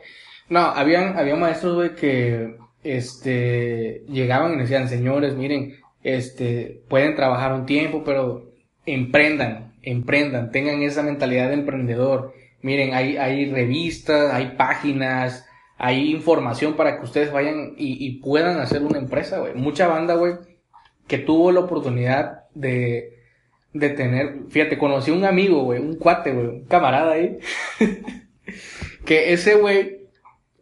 No, 0.50 0.60
habían, 0.62 1.18
había 1.18 1.36
maestros, 1.36 1.76
güey, 1.76 1.96
que, 1.96 2.56
este, 2.84 4.04
llegaban 4.10 4.54
y 4.56 4.58
decían, 4.58 4.88
señores, 4.90 5.36
miren, 5.36 5.76
este, 6.04 6.82
pueden 6.88 7.16
trabajar 7.16 7.54
un 7.54 7.66
tiempo, 7.66 8.04
pero 8.04 8.52
emprendan, 8.86 9.74
emprendan, 9.84 10.52
tengan 10.52 10.82
esa 10.82 11.04
mentalidad 11.04 11.50
de 11.50 11.56
emprendedor. 11.56 12.34
Miren, 12.62 12.94
hay, 12.94 13.18
hay 13.18 13.52
revistas, 13.52 14.34
hay 14.34 14.54
páginas, 14.58 15.47
hay 15.78 16.12
información 16.12 16.76
para 16.76 16.98
que 16.98 17.06
ustedes 17.06 17.32
vayan 17.32 17.74
y, 17.78 18.20
puedan 18.20 18.60
hacer 18.60 18.82
una 18.82 18.98
empresa, 18.98 19.40
güey. 19.40 19.54
Mucha 19.54 19.88
banda, 19.88 20.16
güey, 20.16 20.34
que 21.08 21.20
tuvo 21.20 21.52
la 21.52 21.62
oportunidad 21.62 22.46
de, 22.56 23.13
de 23.74 23.90
tener, 23.90 24.46
fíjate, 24.50 24.78
conocí 24.78 25.12
un 25.12 25.26
amigo, 25.26 25.63
güey, 25.63 25.80
un 25.80 25.96
cuate, 25.96 26.34
güey, 26.34 26.48
un 26.48 26.66
camarada 26.66 27.13
ahí, 27.13 27.38
que 29.06 29.34
ese 29.34 29.56
güey 29.56 30.08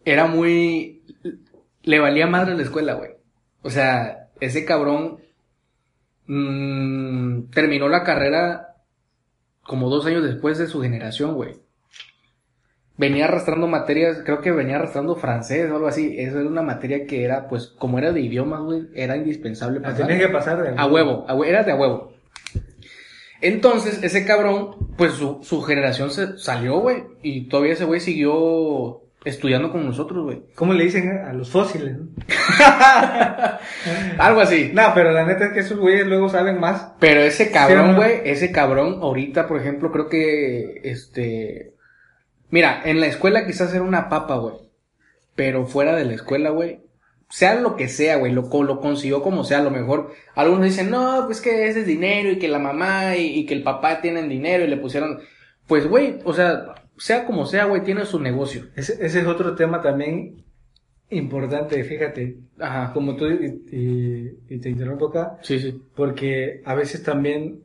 era 0.04 0.28
muy, 0.28 1.04
le 1.84 1.99
valía 1.99 2.28
madre 2.28 2.56
la 2.56 2.63
escuela, 2.63 2.93
güey. 2.95 3.12
O 3.62 3.69
sea, 3.69 4.30
ese 4.41 4.65
cabrón 4.65 5.19
mm, 6.28 7.49
terminó 7.51 7.88
la 7.88 8.04
carrera 8.04 8.75
como 9.63 9.89
dos 9.89 10.06
años 10.06 10.23
después 10.23 10.58
de 10.58 10.67
su 10.67 10.82
generación, 10.82 11.36
güey. 11.36 11.64
Venía 12.97 13.25
arrastrando 13.25 13.67
materias, 13.67 14.19
creo 14.23 14.39
que 14.39 14.51
venía 14.51 14.77
arrastrando 14.77 15.15
francés 15.17 15.69
o 15.69 15.75
algo 15.75 15.88
así. 15.88 16.15
Eso 16.17 16.39
era 16.39 16.47
una 16.47 16.62
materia 16.62 17.05
que 17.05 17.25
era, 17.25 17.49
pues, 17.49 17.67
como 17.77 17.99
era 17.99 18.13
de 18.13 18.21
idiomas, 18.21 18.62
güey, 18.62 18.84
era 18.95 19.17
indispensable 19.17 19.81
La 19.81 19.89
pasar. 19.89 20.08
tenías 20.08 20.27
que 20.27 20.34
pasar 20.34 20.63
de 20.63 20.73
A 20.77 20.86
huevo, 20.88 21.25
a 21.27 21.36
hue- 21.36 21.47
era 21.47 21.63
de 21.63 21.73
a 21.73 21.75
huevo. 21.75 22.13
Entonces, 23.41 24.01
ese 24.01 24.25
cabrón, 24.25 24.75
pues 24.97 25.12
su, 25.13 25.39
su 25.43 25.62
generación 25.62 26.10
se 26.10 26.38
salió, 26.38 26.79
güey. 26.79 27.03
Y 27.21 27.47
todavía 27.49 27.73
ese 27.73 27.84
güey 27.86 27.99
siguió 27.99 29.01
estudiando 29.25 29.71
con 29.71 29.86
nosotros, 29.86 30.23
güey. 30.23 30.43
¿Cómo 30.55 30.73
le 30.73 30.86
dicen 30.86 31.10
a 31.27 31.34
los 31.34 31.49
fósiles? 31.49 31.97
no? 31.97 32.08
Algo 34.17 34.39
así. 34.41 34.71
No, 34.73 34.84
pero 34.95 35.12
la 35.12 35.25
neta 35.25 35.45
es 35.47 35.53
que 35.53 35.60
esos 35.60 35.77
güeyes 35.77 36.08
luego 36.08 36.29
saben 36.29 36.60
más. 36.60 36.93
Pero 36.99 37.19
ese 37.21 37.45
Sí, 37.47 37.51
cabrón, 37.51 37.91
¿no? 37.91 37.95
güey, 37.97 38.21
ese 38.23 38.51
cabrón, 38.51 38.99
ahorita, 39.01 39.47
por 39.47 39.60
ejemplo, 39.60 39.91
creo 39.91 40.08
que, 40.08 40.79
este... 40.84 41.73
Mira, 42.51 42.81
en 42.86 42.99
la 42.99 43.08
escuela 43.08 43.45
quizás 43.45 43.73
era 43.73 43.84
una 43.84 44.10
papa, 44.10 44.36
güey. 44.38 44.55
Pero 45.36 45.65
fuera 45.65 45.95
de 45.95 46.05
la 46.05 46.13
escuela, 46.13 46.49
güey, 46.51 46.79
sea 47.29 47.55
lo 47.60 47.75
que 47.75 47.88
sea, 47.89 48.17
güey, 48.17 48.31
lo, 48.31 48.43
lo 48.63 48.79
consiguió 48.79 49.21
como 49.21 49.43
sea, 49.43 49.60
a 49.60 49.63
lo 49.63 49.71
mejor 49.71 50.12
algunos 50.36 50.63
dicen, 50.65 50.89
no, 50.89 51.23
pues 51.25 51.41
que 51.41 51.67
ese 51.67 51.81
es 51.81 51.88
dinero 51.88 52.29
y 52.31 52.38
que 52.39 52.47
la 52.47 52.60
mamá 52.60 53.15
y, 53.17 53.39
y 53.39 53.45
que 53.45 53.53
el 53.55 53.63
papá 53.63 53.99
tienen 53.99 54.29
dinero 54.29 54.63
y 54.63 54.67
le 54.67 54.77
pusieron, 54.77 55.19
pues, 55.67 55.88
güey, 55.89 56.19
o 56.23 56.34
sea, 56.34 56.75
sea 56.97 57.25
como 57.25 57.45
sea, 57.45 57.65
güey, 57.65 57.84
tiene 57.84 58.05
su 58.05 58.19
negocio. 58.19 58.67
Ese, 58.75 58.93
ese 59.05 59.19
es 59.21 59.27
otro 59.27 59.55
tema 59.55 59.81
también 59.81 60.43
importante, 61.10 61.84
fíjate. 61.84 62.38
Ajá. 62.60 62.93
Como 62.93 63.15
tú, 63.15 63.25
y, 63.27 63.62
y- 63.71 64.38
y 64.55 64.58
te 64.60 64.69
interrumpo 64.69 65.08
acá, 65.10 65.38
Sí, 65.41 65.60
sí. 65.60 65.81
porque 65.95 66.62
a 66.65 66.75
veces 66.75 67.03
también 67.03 67.63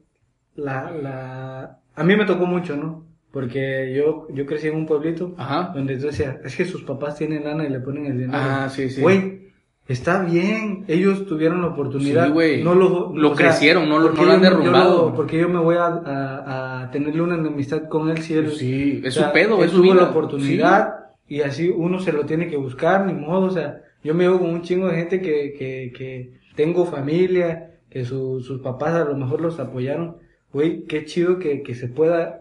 la, 0.56 0.90
la... 0.90 1.78
A 1.94 2.02
mí 2.02 2.16
me 2.16 2.24
tocó 2.26 2.46
mucho, 2.46 2.76
¿no? 2.76 3.04
Porque 3.32 3.92
yo, 3.96 4.26
yo 4.32 4.44
crecí 4.46 4.66
en 4.68 4.74
un 4.76 4.86
pueblito 4.86 5.34
Ajá. 5.36 5.72
donde 5.74 5.96
tú 5.96 6.06
decías, 6.06 6.36
es 6.44 6.56
que 6.56 6.64
sus 6.64 6.82
papás 6.82 7.16
tienen 7.16 7.44
lana 7.44 7.64
y 7.64 7.70
le 7.70 7.80
ponen 7.80 8.06
el 8.06 8.18
dinero. 8.18 8.32
Ah, 8.34 8.68
sí, 8.68 8.90
sí. 8.90 9.00
Güey, 9.00 9.50
está 9.86 10.22
bien, 10.24 10.84
ellos 10.88 11.26
tuvieron 11.26 11.60
la 11.62 11.68
oportunidad. 11.68 12.26
Sí, 12.26 12.32
güey. 12.32 12.64
No 12.64 12.74
lo, 12.74 13.12
Lo 13.14 13.30
o 13.30 13.36
sea, 13.36 13.46
crecieron, 13.46 13.88
no 13.88 13.98
lo- 14.00 14.12
no 14.12 14.24
lo 14.24 14.32
han 14.32 14.42
yo- 14.42 14.48
yo 14.48 14.50
derrumbado. 14.50 15.06
lo- 15.10 15.14
porque 15.14 15.38
yo 15.38 15.48
me 15.48 15.60
voy 15.60 15.76
a, 15.76 15.86
a, 15.86 16.82
a 16.82 16.90
tenerle 16.90 17.22
una 17.22 17.36
enemistad 17.36 17.88
con 17.88 18.08
él 18.10 18.18
si 18.18 18.34
él... 18.34 18.50
Sí, 18.50 19.00
es 19.04 19.16
o 19.16 19.20
sea, 19.20 19.28
su 19.28 19.32
pedo, 19.34 19.58
él 19.58 19.64
es 19.66 19.70
su 19.70 19.76
tuvo 19.80 19.92
vida. 19.92 20.02
la 20.02 20.10
oportunidad 20.10 20.94
y 21.28 21.42
así 21.42 21.68
uno 21.68 22.00
se 22.00 22.12
lo 22.12 22.24
tiene 22.26 22.48
que 22.48 22.56
buscar, 22.56 23.06
ni 23.06 23.12
modo, 23.12 23.46
o 23.46 23.50
sea, 23.50 23.80
yo 24.02 24.12
me 24.14 24.26
veo 24.26 24.40
con 24.40 24.50
un 24.50 24.62
chingo 24.62 24.88
de 24.88 24.96
gente 24.96 25.20
que, 25.20 25.54
que, 25.56 25.92
que 25.96 26.32
tengo 26.56 26.84
familia, 26.86 27.74
que 27.88 28.04
su- 28.04 28.40
sus 28.40 28.60
papás 28.60 28.94
a 28.94 29.04
lo 29.04 29.16
mejor 29.16 29.40
los 29.40 29.60
apoyaron. 29.60 30.16
Güey, 30.52 30.84
qué 30.86 31.04
chido 31.04 31.38
que, 31.38 31.62
que 31.62 31.76
se 31.76 31.86
pueda, 31.86 32.39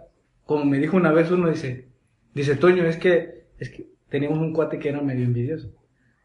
como 0.50 0.66
me 0.66 0.80
dijo 0.80 0.98
una 0.98 1.12
vez 1.12 1.30
uno, 1.30 1.48
dice, 1.48 1.86
dice, 2.34 2.56
Toño, 2.56 2.84
es 2.86 2.98
que, 2.98 3.44
es 3.60 3.70
que 3.70 3.86
teníamos 4.10 4.40
un 4.40 4.52
cuate 4.52 4.80
que 4.80 4.90
era 4.90 5.00
medio 5.00 5.24
envidioso. 5.24 5.70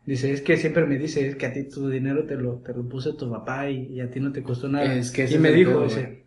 Dice, 0.06 0.32
es 0.32 0.40
que 0.40 0.56
siempre 0.56 0.86
me 0.86 0.96
dice, 0.96 1.28
es 1.28 1.36
que 1.36 1.44
a 1.44 1.52
ti 1.52 1.64
tu 1.64 1.90
dinero 1.90 2.24
te 2.24 2.36
lo, 2.36 2.54
te 2.64 2.72
lo 2.72 2.88
puso 2.88 3.16
tu 3.16 3.30
papá 3.30 3.68
y, 3.68 3.82
y 3.92 4.00
a 4.00 4.10
ti 4.10 4.20
no 4.20 4.32
te 4.32 4.42
costó 4.42 4.66
nada. 4.66 4.94
Es 4.94 5.10
que 5.10 5.30
y 5.30 5.36
me 5.36 5.52
dijo, 5.52 5.82
dice, 5.82 6.24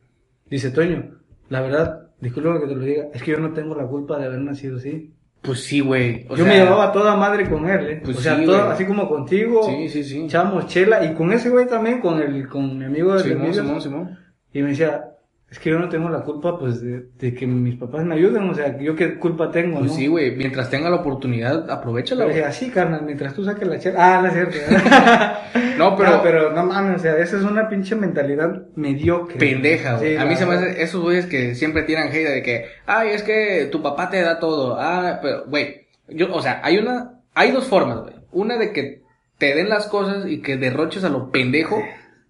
dice, 0.47 0.69
Toño, 0.69 1.17
la 1.49 1.61
verdad, 1.61 2.11
disculpa 2.21 2.61
que 2.61 2.67
te 2.67 2.75
lo 2.75 2.81
diga, 2.83 3.07
es 3.15 3.23
que 3.23 3.31
yo 3.31 3.39
no 3.39 3.51
tengo 3.53 3.73
la 3.73 3.87
culpa 3.87 4.19
de 4.19 4.25
haber 4.27 4.41
nacido 4.41 4.77
así. 4.77 5.15
Pues 5.41 5.61
sí, 5.61 5.79
güey. 5.79 6.27
yo 6.29 6.35
sea, 6.35 6.45
me 6.45 6.55
llevaba 6.55 6.91
toda 6.91 7.15
madre 7.15 7.49
con 7.49 7.67
él, 7.67 7.87
¿eh? 7.87 8.01
Pues 8.05 8.17
o 8.17 8.21
sea, 8.21 8.37
sí, 8.37 8.45
todo- 8.45 8.69
así 8.69 8.85
como 8.85 9.09
contigo, 9.09 9.63
Sí, 9.63 9.89
sí, 9.89 10.03
sí. 10.03 10.25
echamos 10.25 10.67
chela, 10.67 11.03
y 11.03 11.15
con 11.15 11.33
ese 11.33 11.49
güey 11.49 11.65
también, 11.65 11.99
con 11.99 12.21
el, 12.21 12.47
con 12.47 12.77
mi 12.77 12.85
amigo 12.85 13.15
de 13.15 13.23
Simón, 13.23 13.53
Simón, 13.55 13.81
Simón. 13.81 14.19
y 14.53 14.61
me 14.61 14.69
decía, 14.69 15.16
es 15.49 15.59
que 15.59 15.69
yo 15.69 15.79
no 15.79 15.87
tengo 15.87 16.09
la 16.09 16.21
culpa, 16.23 16.59
pues, 16.59 16.81
de, 16.81 17.05
de 17.17 17.33
que 17.33 17.47
mis 17.47 17.75
papás 17.75 18.03
me 18.03 18.15
ayuden, 18.15 18.49
o 18.49 18.53
sea, 18.53 18.77
yo 18.79 18.95
qué 18.95 19.17
culpa 19.17 19.49
tengo, 19.49 19.79
Pues 19.79 19.91
¿no? 19.91 19.97
sí, 19.97 20.07
güey. 20.07 20.35
Mientras 20.35 20.69
tenga 20.69 20.89
la 20.89 20.97
oportunidad, 20.97 21.69
aprovechala, 21.71 22.25
güey. 22.25 22.35
decía, 22.35 22.51
sí, 22.51 22.69
carnal, 22.69 23.03
mientras 23.05 23.33
tú 23.33 23.45
saques 23.45 23.65
la 23.67 23.79
chela. 23.79 24.19
Ah, 24.19 24.27
es 24.27 24.33
cierto. 24.33 24.57
No, 25.77 25.95
pero, 25.95 26.09
No, 26.17 26.23
pero 26.23 26.51
no 26.53 26.65
mames, 26.65 26.95
o 26.97 26.99
sea, 26.99 27.17
esa 27.19 27.37
es 27.37 27.43
una 27.43 27.69
pinche 27.69 27.95
mentalidad 27.95 28.65
mediocre. 28.75 29.37
pendeja, 29.37 29.97
güey. 29.97 30.15
Sí, 30.15 30.17
a 30.17 30.25
mí 30.25 30.31
la 30.31 30.35
se 30.37 30.45
me 30.47 30.55
verdad. 30.55 30.69
hace 30.71 30.81
esos 30.83 31.01
güeyes 31.03 31.27
que 31.27 31.53
siempre 31.53 31.83
tiran 31.83 32.07
hate 32.07 32.27
de 32.29 32.41
que, 32.41 32.65
ay, 32.87 33.09
es 33.11 33.21
que 33.21 33.69
tu 33.71 33.83
papá 33.83 34.09
te 34.09 34.19
da 34.21 34.39
todo. 34.39 34.75
Ah, 34.79 35.19
pero, 35.21 35.45
güey. 35.45 35.87
Yo, 36.09 36.33
o 36.33 36.41
sea, 36.41 36.61
hay 36.63 36.77
una, 36.79 37.19
hay 37.35 37.51
dos 37.51 37.67
formas, 37.67 37.99
güey. 38.01 38.15
Una 38.31 38.57
de 38.57 38.73
que 38.73 39.03
te 39.37 39.53
den 39.53 39.69
las 39.69 39.85
cosas 39.87 40.25
y 40.27 40.41
que 40.41 40.57
derroches 40.57 41.03
a 41.03 41.09
lo 41.09 41.29
pendejo. 41.31 41.79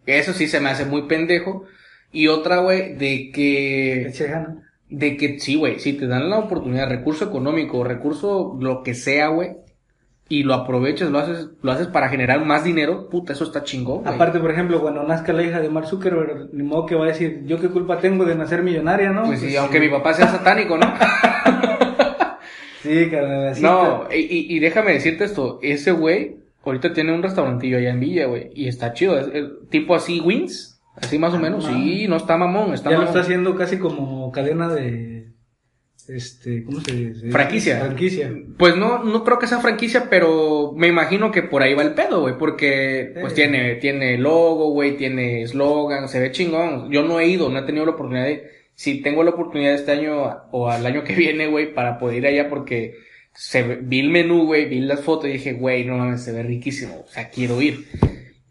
Eso 0.05 0.33
sí 0.33 0.47
se 0.49 0.59
me 0.59 0.69
hace 0.69 0.83
muy 0.83 1.03
pendejo. 1.03 1.63
Y 2.11 2.27
otra, 2.27 2.57
güey, 2.57 2.95
de 2.95 3.31
que... 3.33 4.11
De 4.89 5.17
que 5.17 5.39
sí, 5.39 5.55
güey, 5.55 5.79
si 5.79 5.93
te 5.93 6.07
dan 6.07 6.29
la 6.29 6.39
oportunidad, 6.39 6.87
recurso 6.89 7.25
económico, 7.25 7.83
recurso 7.83 8.55
lo 8.59 8.83
que 8.83 8.93
sea, 8.93 9.27
güey, 9.27 9.57
y 10.29 10.43
lo 10.43 10.53
aprovechas, 10.53 11.09
lo 11.11 11.19
haces, 11.19 11.47
lo 11.61 11.71
haces 11.73 11.87
para 11.87 12.07
generar 12.09 12.43
más 12.45 12.63
dinero, 12.63 13.09
puta, 13.09 13.33
eso 13.33 13.43
está 13.43 13.63
chingón. 13.63 14.03
güey. 14.03 14.15
Aparte, 14.15 14.39
por 14.39 14.49
ejemplo, 14.51 14.79
cuando 14.81 15.03
nazca 15.03 15.33
la 15.33 15.43
hija 15.43 15.59
de 15.59 15.69
Mark 15.69 15.87
Zuckerberg, 15.87 16.53
ni 16.53 16.63
modo 16.63 16.85
que 16.85 16.95
va 16.95 17.03
a 17.03 17.09
decir, 17.09 17.41
yo 17.45 17.59
qué 17.59 17.67
culpa 17.67 17.99
tengo 17.99 18.23
de 18.23 18.35
nacer 18.35 18.63
millonaria, 18.63 19.09
¿no? 19.11 19.25
Pues 19.25 19.41
sí, 19.41 19.55
aunque 19.57 19.79
mi 19.81 19.89
papá 19.89 20.13
sea 20.13 20.27
satánico, 20.29 20.77
¿no? 20.77 20.85
Sí, 22.83 23.09
carnal, 23.09 23.47
así 23.49 23.61
no, 23.61 24.07
y, 24.13 24.55
y- 24.55 24.59
déjame 24.59 24.93
decirte 24.93 25.25
esto, 25.25 25.59
ese 25.61 25.91
güey 25.91 26.37
ahorita 26.63 26.93
tiene 26.93 27.11
un 27.13 27.23
restaurantillo 27.23 27.77
allá 27.77 27.89
en 27.89 27.99
Villa, 27.99 28.27
güey, 28.27 28.51
y 28.53 28.67
está 28.67 28.93
chido, 28.93 29.17
es, 29.19 29.27
es 29.33 29.45
tipo 29.69 29.95
así 29.95 30.19
Wins, 30.21 30.76
así 31.01 31.17
más 31.19 31.33
o 31.33 31.39
menos, 31.39 31.65
Ah, 31.67 31.71
sí, 31.73 32.07
no 32.07 32.17
está 32.17 32.37
mamón, 32.37 32.73
está 32.73 32.91
Ya 32.91 32.97
lo 32.97 33.03
está 33.05 33.21
haciendo 33.21 33.55
casi 33.55 33.77
como 33.77 34.31
cadena 34.31 34.67
de, 34.73 35.31
este, 36.07 36.63
¿cómo 36.63 36.79
se 36.81 36.91
dice? 36.93 37.31
Franquicia. 37.31 37.79
Franquicia. 37.81 38.33
Pues 38.57 38.75
no, 38.77 39.03
no 39.03 39.23
creo 39.23 39.39
que 39.39 39.47
sea 39.47 39.59
franquicia, 39.59 40.07
pero 40.09 40.71
me 40.75 40.87
imagino 40.87 41.31
que 41.31 41.43
por 41.43 41.61
ahí 41.63 41.73
va 41.73 41.83
el 41.83 41.93
pedo, 41.93 42.21
güey, 42.21 42.37
porque 42.37 43.11
pues 43.19 43.33
Sí. 43.33 43.41
tiene, 43.41 43.75
tiene 43.75 44.17
logo, 44.17 44.71
güey, 44.71 44.95
tiene 44.95 45.41
eslogan, 45.41 46.07
se 46.07 46.19
ve 46.19 46.31
chingón. 46.31 46.89
Yo 46.91 47.03
no 47.03 47.19
he 47.19 47.27
ido, 47.27 47.49
no 47.49 47.59
he 47.59 47.63
tenido 47.63 47.85
la 47.85 47.91
oportunidad 47.91 48.25
de, 48.25 48.43
si 48.73 49.01
tengo 49.01 49.23
la 49.23 49.31
oportunidad 49.31 49.73
este 49.73 49.91
año 49.91 50.23
o 50.51 50.69
al 50.69 50.85
año 50.85 51.03
que 51.03 51.13
viene, 51.15 51.47
güey, 51.47 51.73
para 51.73 51.97
poder 51.97 52.19
ir 52.19 52.27
allá 52.27 52.47
porque 52.49 52.93
se 53.33 53.61
vi 53.63 53.99
el 53.99 54.09
menú, 54.09 54.45
güey, 54.45 54.65
vi 54.69 54.79
las 54.79 55.01
fotos 55.01 55.29
y 55.29 55.33
dije, 55.33 55.53
güey, 55.53 55.83
no 55.85 55.97
mames, 55.97 56.23
se 56.23 56.31
ve 56.31 56.41
riquísimo, 56.41 57.01
o 57.05 57.07
sea, 57.07 57.29
quiero 57.29 57.61
ir. 57.61 57.85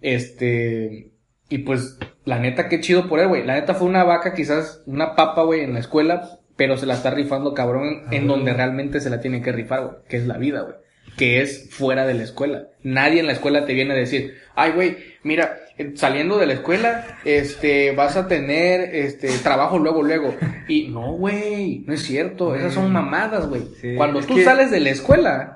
Este, 0.03 1.11
y 1.49 1.59
pues, 1.59 1.99
la 2.25 2.39
neta, 2.39 2.69
qué 2.69 2.81
chido 2.81 3.09
por 3.09 3.21
él, 3.21 3.29
güey. 3.29 3.45
La 3.45 3.55
neta 3.55 3.75
fue 3.75 3.87
una 3.89 4.05
vaca, 4.05 4.35
quizás 4.35 4.83
una 4.87 5.15
papa, 5.15 5.43
güey, 5.43 5.61
en 5.63 5.75
la 5.75 5.81
escuela, 5.81 6.39
pero 6.57 6.77
se 6.77 6.87
la 6.87 6.95
está 6.95 7.11
rifando 7.11 7.55
cabrón 7.55 8.05
en 8.11 8.25
Ah, 8.25 8.27
donde 8.27 8.51
güey. 8.51 8.57
realmente 8.57 9.01
se 9.01 9.11
la 9.11 9.21
tiene 9.21 9.43
que 9.43 9.53
rifar, 9.53 9.83
güey, 9.85 9.97
que 10.09 10.17
es 10.17 10.27
la 10.27 10.39
vida, 10.39 10.63
güey. 10.63 10.75
Que 11.17 11.41
es 11.41 11.69
fuera 11.71 12.07
de 12.07 12.15
la 12.15 12.25
escuela. 12.25 12.69
Nadie 12.83 13.21
en 13.21 13.27
la 13.27 13.33
escuela 13.33 13.65
te 13.65 13.73
viene 13.75 13.95
a 13.95 13.97
decir, 13.97 14.35
ay, 14.55 14.73
güey, 14.73 14.97
mira, 15.23 15.57
eh, 15.79 15.93
saliendo 15.95 16.37
de 16.39 16.47
la 16.47 16.53
escuela, 16.55 17.07
este, 17.25 17.93
vas 17.93 18.17
a 18.17 18.27
tener, 18.29 18.95
este, 18.95 19.29
trabajo 19.39 19.79
luego, 19.79 20.03
luego. 20.03 20.35
Y 20.69 20.89
no, 20.89 21.13
güey, 21.13 21.85
no 21.87 21.95
es 21.95 22.03
cierto, 22.03 22.55
esas 22.55 22.75
son 22.75 22.93
mamadas, 22.93 23.49
güey. 23.49 23.63
Sí, 23.81 23.95
Cuando 23.97 24.21
tú 24.21 24.35
que- 24.35 24.45
sales 24.45 24.71
de 24.71 24.81
la 24.81 24.91
escuela, 24.91 25.56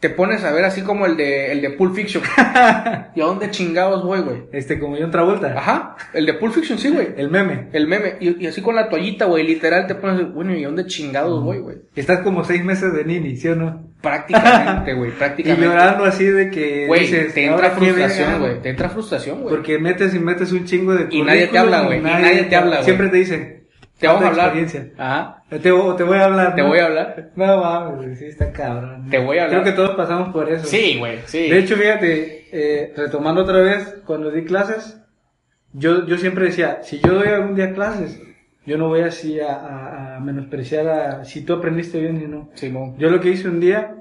te 0.00 0.10
pones 0.10 0.44
a 0.44 0.52
ver 0.52 0.64
así 0.64 0.82
como 0.82 1.06
el 1.06 1.16
de, 1.16 1.50
el 1.50 1.60
de 1.60 1.70
Pulp 1.70 1.94
Fiction. 1.94 2.22
¿Y 3.16 3.20
a 3.20 3.24
dónde 3.24 3.50
chingados 3.50 4.04
voy, 4.04 4.20
güey? 4.20 4.42
Este, 4.52 4.78
como 4.78 4.96
John 4.96 5.10
Travolta. 5.10 5.54
Ajá, 5.58 5.96
el 6.14 6.24
de 6.24 6.34
Pulp 6.34 6.52
Fiction, 6.54 6.78
sí, 6.78 6.90
güey. 6.90 7.08
El 7.16 7.30
meme. 7.30 7.68
El 7.72 7.88
meme, 7.88 8.14
y, 8.20 8.44
y 8.44 8.46
así 8.46 8.60
con 8.62 8.76
la 8.76 8.88
toallita, 8.88 9.24
güey, 9.24 9.44
literal 9.44 9.86
te 9.88 9.96
pones, 9.96 10.32
bueno, 10.32 10.54
¿y 10.54 10.62
a 10.62 10.68
dónde 10.68 10.86
chingados 10.86 11.42
voy, 11.42 11.58
güey? 11.58 11.78
Estás 11.96 12.20
como 12.20 12.44
seis 12.44 12.62
meses 12.64 12.92
de 12.94 13.04
nini, 13.04 13.36
¿sí 13.36 13.48
o 13.48 13.56
no? 13.56 13.88
Prácticamente, 14.00 14.94
güey, 14.94 15.10
Y 15.10 15.14
prácticamente. 15.18 15.66
llorando 15.66 16.04
así 16.04 16.24
de 16.26 16.50
que 16.50 16.86
Güey, 16.86 17.00
dices, 17.00 17.34
te 17.34 17.44
entra 17.46 17.56
"Ahora 17.68 17.80
qué 17.80 17.86
frustración, 17.86 18.28
verga". 18.32 18.38
güey, 18.46 18.62
te 18.62 18.68
entra 18.70 18.88
frustración, 18.90 19.40
güey. 19.42 19.54
Porque 19.56 19.78
metes 19.78 20.14
y 20.14 20.20
metes 20.20 20.52
un 20.52 20.64
chingo 20.64 20.94
de 20.94 21.08
Y 21.10 21.22
nadie 21.22 21.48
te 21.48 21.58
habla, 21.58 21.82
güey, 21.82 21.98
y 21.98 22.02
currículum, 22.02 22.22
nadie 22.22 22.42
te 22.44 22.54
habla, 22.56 22.70
güey. 22.76 22.84
Siempre 22.84 23.08
te 23.08 23.16
dicen, 23.16 23.64
Te 23.98 24.06
vamos 24.06 24.22
a 24.22 24.26
"Falta 24.26 24.42
hablar. 24.44 24.58
experiencia". 24.58 24.94
Ajá, 25.02 25.42
Te, 25.50 25.58
te 25.58 25.70
voy 25.70 26.18
a 26.18 26.24
hablar. 26.24 26.54
te 26.54 26.62
¿no? 26.62 26.68
voy 26.68 26.78
a 26.78 26.86
hablar. 26.86 27.30
No 27.36 27.56
mames, 27.58 28.18
sí 28.18 28.26
está 28.26 28.52
cabrón. 28.52 29.08
Te 29.10 29.18
voy 29.18 29.38
a 29.38 29.44
hablar. 29.44 29.62
Creo 29.62 29.72
que 29.72 29.76
todos 29.76 29.96
pasamos 29.96 30.28
por 30.32 30.48
eso. 30.50 30.66
Sí, 30.66 30.96
güey, 30.98 31.18
sí. 31.26 31.48
De 31.50 31.58
hecho, 31.58 31.76
fíjate, 31.76 32.48
eh, 32.52 32.92
retomando 32.96 33.42
otra 33.42 33.58
vez, 33.60 33.96
cuando 34.06 34.30
di 34.30 34.44
clases, 34.44 35.00
yo, 35.72 36.06
yo 36.06 36.16
siempre 36.18 36.46
decía, 36.46 36.78
si 36.82 36.98
yo 37.00 37.14
doy 37.14 37.28
algún 37.28 37.54
día 37.54 37.72
clases, 37.74 38.20
yo 38.66 38.78
no 38.78 38.88
voy 38.88 39.00
así 39.00 39.40
a, 39.40 39.52
a- 39.54 40.16
a 40.16 40.20
menospreciar 40.20 40.88
a 40.88 41.24
si 41.24 41.42
tú 41.44 41.54
aprendiste 41.54 41.98
bien 42.00 42.20
y 42.22 42.26
no. 42.26 42.50
Simón. 42.54 42.96
Yo 42.98 43.10
lo 43.10 43.20
que 43.20 43.30
hice 43.30 43.48
un 43.48 43.60
día, 43.60 43.94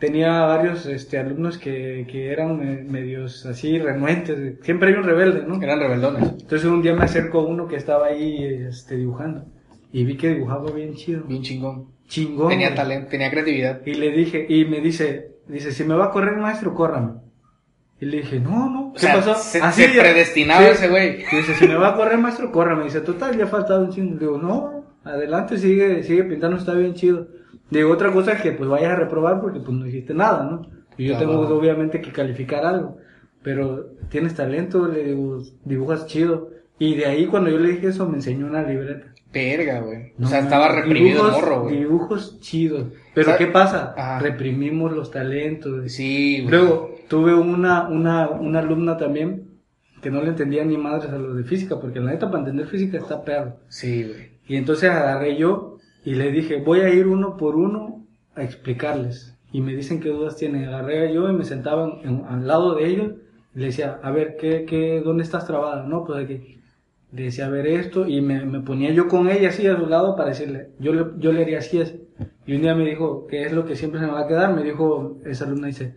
tenía 0.00 0.40
varios 0.46 0.86
este, 0.86 1.18
alumnos 1.18 1.58
que, 1.58 2.06
que 2.10 2.32
eran 2.32 2.60
eh, 2.66 2.84
medios 2.88 3.46
así 3.46 3.78
renuentes, 3.78 4.58
siempre 4.64 4.88
hay 4.88 4.94
un 4.94 5.04
rebelde, 5.04 5.44
¿no? 5.46 5.62
Eran 5.62 5.78
rebeldones. 5.78 6.22
Entonces 6.40 6.64
un 6.64 6.82
día 6.82 6.94
me 6.94 7.04
acercó 7.04 7.42
uno 7.42 7.68
que 7.68 7.76
estaba 7.76 8.06
ahí 8.06 8.42
este, 8.68 8.96
dibujando 8.96 9.44
y 9.92 10.04
vi 10.04 10.16
que 10.16 10.30
dibujaba 10.34 10.70
bien 10.72 10.94
chido, 10.94 11.22
Bien 11.24 11.42
chingón. 11.42 11.88
chingón. 12.08 12.48
Tenía 12.48 12.68
güey. 12.68 12.76
talento, 12.76 13.08
tenía 13.10 13.30
creatividad. 13.30 13.80
Y 13.86 13.94
le 13.94 14.10
dije, 14.10 14.46
y 14.48 14.64
me 14.64 14.80
dice, 14.80 15.32
dice, 15.46 15.70
si 15.72 15.84
me 15.84 15.94
va 15.94 16.06
a 16.06 16.10
correr 16.10 16.36
maestro, 16.38 16.74
córrame. 16.74 17.12
Y 18.00 18.06
le 18.06 18.18
dije, 18.18 18.40
no, 18.40 18.70
no, 18.70 18.88
O 18.88 18.92
¿qué 18.94 19.00
sea, 19.00 19.16
pasó? 19.16 19.34
se, 19.34 19.60
Así 19.60 19.82
se 19.82 19.94
ya- 19.94 20.00
predestinaba 20.00 20.62
sí. 20.62 20.70
ese 20.72 20.88
güey. 20.88 21.20
Y 21.30 21.36
Dice, 21.36 21.54
si 21.54 21.68
me 21.68 21.74
va 21.74 21.88
a 21.88 21.94
correr 21.96 22.16
maestro, 22.16 22.50
córrame. 22.50 22.84
Dice, 22.84 23.02
total, 23.02 23.36
ya 23.36 23.44
ha 23.44 23.48
faltado 23.48 23.84
un 23.84 23.90
chingo. 23.90 24.16
Digo, 24.18 24.38
no, 24.38 24.86
adelante, 25.04 25.58
sigue, 25.58 26.02
sigue 26.02 26.24
pintando, 26.24 26.56
está 26.56 26.72
bien 26.72 26.94
chido. 26.94 27.28
Digo, 27.70 27.90
otra 27.92 28.12
cosa 28.12 28.32
es 28.32 28.42
que 28.42 28.52
pues 28.52 28.68
vayas 28.68 28.92
a 28.92 28.96
reprobar 28.96 29.40
porque 29.40 29.60
pues 29.60 29.70
no 29.76 29.84
dijiste 29.84 30.12
nada, 30.14 30.44
¿no? 30.44 30.66
Y 30.98 31.06
yo 31.06 31.16
Claro. 31.16 31.40
tengo 31.42 31.56
obviamente 31.58 32.00
que 32.00 32.10
calificar 32.12 32.64
algo. 32.64 32.98
Pero 33.42 33.86
tienes 34.10 34.34
talento, 34.34 34.86
le 34.86 35.14
dibujas 35.64 36.06
chido. 36.06 36.50
Y 36.78 36.94
de 36.96 37.06
ahí 37.06 37.26
cuando 37.26 37.50
yo 37.50 37.58
le 37.58 37.70
dije 37.72 37.88
eso 37.88 38.08
me 38.08 38.16
enseñó 38.16 38.46
una 38.46 38.62
libreta. 38.62 39.06
Verga, 39.32 39.80
güey. 39.80 40.12
No 40.18 40.26
o 40.26 40.30
sea, 40.30 40.40
estaba 40.40 40.68
reprimido 40.68 41.20
el 41.26 41.32
dibujos- 41.32 41.40
morro, 41.40 41.62
güey. 41.62 41.76
Dibujos 41.78 42.40
chidos. 42.40 42.86
Pero 43.14 43.26
O 43.28 43.30
sea, 43.30 43.38
¿qué 43.38 43.46
pasa? 43.46 43.94
ajá. 43.96 44.18
Reprimimos 44.18 44.92
los 44.92 45.10
talentos. 45.10 45.92
Sí, 45.92 46.40
güey. 46.42 46.50
Luego 46.50 46.96
tuve 47.08 47.34
una, 47.34 47.88
una, 47.88 48.28
una 48.28 48.58
alumna 48.58 48.96
también 48.96 49.44
que 50.02 50.10
no 50.10 50.20
le 50.22 50.28
entendía 50.30 50.64
ni 50.64 50.76
madres 50.76 51.10
a 51.12 51.18
los 51.18 51.36
de 51.36 51.44
física, 51.44 51.78
porque 51.80 52.00
la 52.00 52.10
neta 52.10 52.26
para 52.26 52.40
entender 52.40 52.66
física 52.66 52.98
está 52.98 53.22
perro. 53.22 53.56
Sí, 53.68 54.02
güey. 54.04 54.30
Y 54.48 54.56
entonces 54.56 54.90
agarré 54.90 55.36
yo 55.36 55.69
y 56.04 56.14
le 56.14 56.30
dije, 56.32 56.60
voy 56.60 56.80
a 56.80 56.90
ir 56.90 57.06
uno 57.06 57.36
por 57.36 57.56
uno 57.56 58.06
a 58.34 58.42
explicarles. 58.42 59.36
Y 59.52 59.60
me 59.60 59.74
dicen 59.74 60.00
qué 60.00 60.08
dudas 60.10 60.36
tienen. 60.36 60.64
Agarré 60.66 61.12
yo 61.12 61.28
y 61.28 61.32
me 61.32 61.44
sentaba 61.44 62.00
en- 62.04 62.24
al 62.26 62.46
lado 62.46 62.74
de 62.74 62.86
ellos 62.86 63.12
y 63.54 63.58
le 63.60 63.66
decía, 63.66 63.98
a 64.02 64.10
ver, 64.10 64.36
¿qué, 64.38 64.64
qué, 64.66 65.00
¿dónde 65.04 65.24
estás 65.24 65.46
trabada? 65.46 65.84
No, 65.86 66.04
pues 66.04 66.24
aquí. 66.24 66.58
Le 67.12 67.24
decía, 67.24 67.46
a 67.46 67.50
ver 67.50 67.66
esto, 67.66 68.06
y 68.06 68.20
me, 68.20 68.60
ponía 68.60 68.92
yo 68.92 69.08
con 69.08 69.28
ella 69.28 69.48
así 69.48 69.66
a 69.66 69.76
su 69.76 69.86
lado 69.86 70.14
para 70.16 70.28
decirle, 70.30 70.70
yo 70.78 70.92
le, 70.92 71.06
yo 71.18 71.32
le 71.32 71.42
haría 71.42 71.58
así, 71.58 71.80
así. 71.80 72.00
Y 72.46 72.54
un 72.54 72.62
día 72.62 72.74
me 72.74 72.84
dijo, 72.84 73.26
¿qué 73.26 73.42
es 73.44 73.52
lo 73.52 73.64
que 73.66 73.74
siempre 73.76 74.00
se 74.00 74.06
me 74.06 74.12
va 74.12 74.20
a 74.20 74.28
quedar? 74.28 74.54
Me 74.54 74.62
dijo, 74.62 75.18
esa 75.24 75.44
alumna 75.44 75.66
dice, 75.68 75.96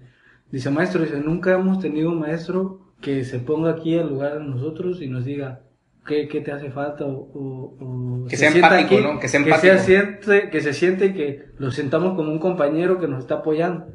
dice, 0.52 0.70
maestro, 0.72 1.04
dice, 1.04 1.20
nunca 1.20 1.54
hemos 1.54 1.80
tenido 1.80 2.10
un 2.10 2.20
maestro 2.20 2.80
que 3.02 3.24
se 3.26 3.40
ponga 3.40 3.72
aquí 3.72 3.98
al 3.98 4.10
lugar 4.10 4.40
de 4.40 4.44
nosotros 4.46 5.02
y 5.02 5.08
nos 5.08 5.24
diga, 5.26 5.62
¿qué, 6.06 6.28
qué 6.28 6.42
te 6.42 6.52
hace 6.52 6.70
falta? 6.72 7.06
O, 7.06 7.12
o- 7.12 7.78
o 8.24 8.26
Que 8.28 8.38
se 8.38 8.50
sea 8.50 8.56
empático, 8.56 9.02
¿no? 9.02 9.20
Que 9.20 9.28
sea 9.28 9.42
Que, 9.44 9.50
empático. 9.50 9.78
siente, 9.80 10.50
que 10.50 10.62
se 10.62 10.74
siente 10.74 11.06
y 11.08 11.14
que 11.14 11.46
lo 11.58 11.72
sentamos 11.72 12.16
como 12.16 12.32
un 12.32 12.40
compañero 12.40 13.00
que 13.00 13.08
nos 13.08 13.20
está 13.20 13.36
apoyando. 13.36 13.88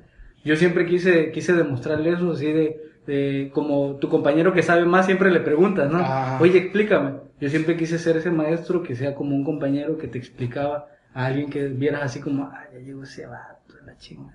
Yo 0.44 0.57
siempre 0.57 0.87
quise, 0.87 1.31
quise 1.33 1.53
demostrarle 1.53 2.11
eso, 2.12 2.33
así 2.33 2.47
de, 2.53 2.81
de, 3.07 3.51
como 3.53 3.97
tu 3.97 4.09
compañero 4.09 4.53
que 4.53 4.62
sabe 4.62 4.85
más, 4.85 5.07
siempre 5.07 5.31
le 5.31 5.40
preguntas, 5.40 5.90
¿no? 5.90 5.99
Ah. 6.01 6.38
Oye, 6.40 6.59
explícame. 6.59 7.14
Yo 7.40 7.49
siempre 7.49 7.77
quise 7.77 7.99
ser 7.99 8.16
ese 8.16 8.31
maestro 8.31 8.83
que 8.83 8.94
sea 8.97 9.14
como 9.14 9.35
un 9.35 9.44
compañero 9.44 9.97
que 9.99 10.09
te 10.09 10.18
explicaba 10.18 10.87
a 11.14 11.27
alguien 11.27 11.51
que 11.51 11.68
vieras 11.68 12.03
así 12.03 12.21
como, 12.21 12.51
ay, 12.53 12.66
ya 12.75 12.79
llegó 12.81 13.03
ese 13.03 13.27
vato, 13.27 13.75
la 13.85 13.97
chinga. 13.97 14.35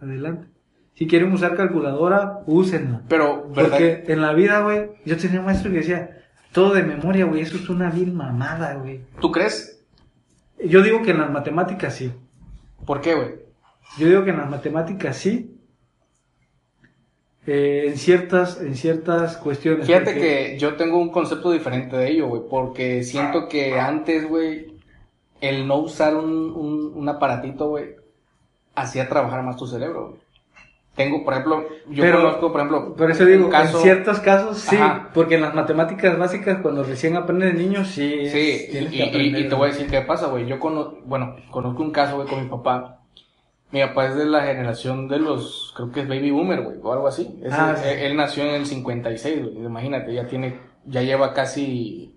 Adelante. 0.00 0.46
Si 0.94 1.06
quieren 1.06 1.32
usar 1.32 1.56
calculadora, 1.56 2.40
úsenla. 2.46 3.02
Pero, 3.08 3.48
¿verdad? 3.54 3.70
Porque 3.70 4.04
en 4.08 4.20
la 4.20 4.32
vida, 4.34 4.60
güey, 4.62 4.90
yo 5.04 5.16
tenía 5.16 5.40
un 5.40 5.46
maestro 5.46 5.70
que 5.70 5.78
decía, 5.78 6.19
todo 6.52 6.74
de 6.74 6.82
memoria, 6.82 7.24
güey, 7.26 7.42
eso 7.42 7.56
es 7.56 7.68
una 7.68 7.90
vil 7.90 8.12
mamada, 8.12 8.74
güey. 8.74 9.00
¿Tú 9.20 9.30
crees? 9.30 9.82
Yo 10.64 10.82
digo 10.82 11.02
que 11.02 11.12
en 11.12 11.18
las 11.18 11.30
matemáticas 11.30 11.94
sí. 11.94 12.12
¿Por 12.86 13.00
qué, 13.00 13.14
güey? 13.14 13.34
Yo 13.98 14.08
digo 14.08 14.24
que 14.24 14.30
en 14.30 14.38
las 14.38 14.50
matemáticas 14.50 15.16
sí. 15.16 15.56
Eh, 17.46 17.84
en 17.88 17.96
ciertas, 17.98 18.60
en 18.60 18.76
ciertas 18.76 19.36
cuestiones. 19.38 19.86
Fíjate 19.86 20.12
porque- 20.12 20.20
que 20.52 20.58
yo 20.58 20.76
tengo 20.76 20.98
un 20.98 21.10
concepto 21.10 21.50
diferente 21.50 21.96
de 21.96 22.10
ello, 22.10 22.28
güey, 22.28 22.42
porque 22.48 23.02
siento 23.02 23.48
que 23.48 23.78
antes, 23.80 24.28
güey, 24.28 24.74
el 25.40 25.66
no 25.66 25.76
usar 25.78 26.14
un, 26.16 26.30
un, 26.52 26.92
un 26.94 27.08
aparatito, 27.08 27.68
güey, 27.70 27.96
hacía 28.74 29.08
trabajar 29.08 29.42
más 29.42 29.56
tu 29.56 29.66
cerebro, 29.66 30.10
güey. 30.10 30.20
Tengo, 30.96 31.24
por 31.24 31.32
ejemplo, 31.34 31.64
yo 31.88 32.02
Pero- 32.02 32.18
conozco, 32.18 32.52
por 32.52 32.60
ejemplo, 32.60 32.94
Por 32.94 33.10
eso 33.10 33.24
digo, 33.24 33.44
un 33.46 33.50
caso... 33.50 33.78
en 33.78 33.82
ciertos 33.84 34.18
casos 34.20 34.58
sí, 34.58 34.76
Ajá. 34.76 35.10
porque 35.14 35.36
en 35.36 35.42
las 35.42 35.54
matemáticas 35.54 36.18
básicas 36.18 36.58
cuando 36.60 36.82
recién 36.82 37.16
aprendes 37.16 37.54
de 37.54 37.62
niños 37.62 37.88
sí. 37.88 38.12
es- 38.22 38.32
Sí, 38.32 38.68
y, 38.72 39.32
que 39.32 39.44
te 39.44 39.54
voy 39.54 39.68
a 39.68 39.72
decir 39.72 39.86
qué 39.88 40.02
pasa, 40.02 40.26
güey. 40.26 40.46
Yo 40.46 40.58
conozco, 40.58 40.98
bueno, 41.04 41.36
conozco 41.50 41.82
un 41.82 41.92
caso, 41.92 42.16
güey, 42.16 42.28
con 42.28 42.42
mi 42.42 42.48
papá. 42.50 42.98
Mi 43.70 43.80
papá 43.82 44.06
es 44.08 44.16
de 44.16 44.24
la 44.26 44.42
generación 44.42 45.06
de 45.06 45.20
los, 45.20 45.72
creo 45.76 45.92
que 45.92 46.00
es 46.00 46.08
baby 46.08 46.32
boomer, 46.32 46.60
güey, 46.62 46.76
o 46.82 46.92
algo 46.92 47.06
así. 47.06 47.38
Es- 47.42 47.52
Ah, 47.52 47.76
sí. 47.76 47.88
él, 47.88 47.98
él 48.00 48.16
nació 48.16 48.42
en 48.44 48.50
el 48.56 48.66
56, 48.66 49.42
güey. 49.42 49.64
Imagínate, 49.64 50.12
ya 50.12 50.26
tiene, 50.26 50.58
ya 50.86 51.02
lleva 51.02 51.32
casi, 51.32 52.16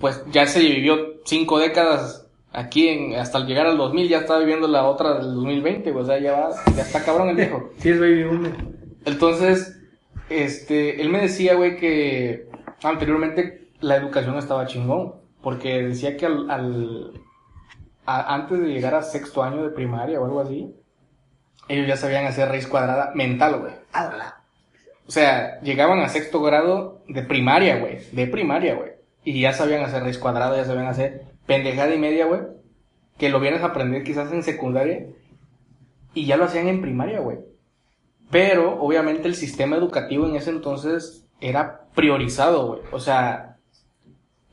pues 0.00 0.22
ya 0.30 0.46
se 0.46 0.60
vivió 0.60 0.96
cinco 1.24 1.58
décadas 1.58 2.27
aquí 2.52 2.88
en, 2.88 3.14
hasta 3.14 3.40
llegar 3.40 3.66
al 3.66 3.76
2000, 3.76 4.08
ya 4.08 4.18
está 4.18 4.38
viviendo 4.38 4.66
la 4.68 4.86
otra 4.86 5.14
del 5.14 5.34
2020, 5.34 5.90
güey. 5.92 6.04
O 6.04 6.06
sea, 6.06 6.18
ya 6.18 6.32
va, 6.32 6.50
ya 6.76 6.82
está 6.82 7.04
cabrón 7.04 7.28
el 7.30 7.36
viejo. 7.36 7.70
Sí, 7.78 7.90
es 7.90 8.00
baby 8.00 8.24
boomer. 8.24 8.52
Entonces, 9.04 9.78
este, 10.28 11.00
él 11.00 11.08
me 11.10 11.20
decía, 11.20 11.54
güey, 11.54 11.76
que 11.76 12.48
anteriormente 12.82 13.68
la 13.80 13.96
educación 13.96 14.36
estaba 14.36 14.66
chingón, 14.66 15.14
porque 15.42 15.82
decía 15.82 16.16
que 16.16 16.26
al, 16.26 16.50
al- 16.50 17.12
a- 18.06 18.34
antes 18.34 18.60
de 18.60 18.66
llegar 18.68 18.94
a 18.94 19.02
sexto 19.02 19.42
año 19.42 19.62
de 19.62 19.70
primaria 19.70 20.20
o 20.20 20.24
algo 20.24 20.40
así, 20.40 20.74
ellos 21.68 21.86
ya 21.86 21.96
sabían 21.96 22.26
hacer 22.26 22.48
raíz 22.48 22.66
cuadrada 22.66 23.12
mental, 23.14 23.60
güey. 23.60 23.72
O 25.06 25.10
sea, 25.10 25.60
llegaban 25.62 26.00
a 26.00 26.08
sexto 26.08 26.42
grado 26.42 27.02
de 27.08 27.22
primaria, 27.22 27.76
güey. 27.78 27.98
De 28.12 28.26
primaria, 28.26 28.74
güey. 28.74 28.92
Y 29.24 29.40
ya 29.40 29.52
sabían 29.52 29.82
hacer 29.84 30.02
raíz 30.02 30.18
cuadrada, 30.18 30.56
ya 30.56 30.64
sabían 30.64 30.86
hacer 30.86 31.22
pendejada 31.48 31.92
y 31.92 31.98
media, 31.98 32.26
güey. 32.26 32.42
Que 33.16 33.30
lo 33.30 33.40
vienes 33.40 33.62
a 33.62 33.68
aprender 33.68 34.04
quizás 34.04 34.30
en 34.30 34.44
secundaria. 34.44 35.06
Y 36.14 36.26
ya 36.26 36.36
lo 36.36 36.44
hacían 36.44 36.68
en 36.68 36.80
primaria, 36.80 37.18
güey. 37.18 37.38
Pero, 38.30 38.80
obviamente, 38.80 39.26
el 39.26 39.34
sistema 39.34 39.76
educativo 39.76 40.26
en 40.26 40.36
ese 40.36 40.50
entonces 40.50 41.26
era 41.40 41.86
priorizado, 41.94 42.66
güey. 42.68 42.80
O 42.92 43.00
sea, 43.00 43.56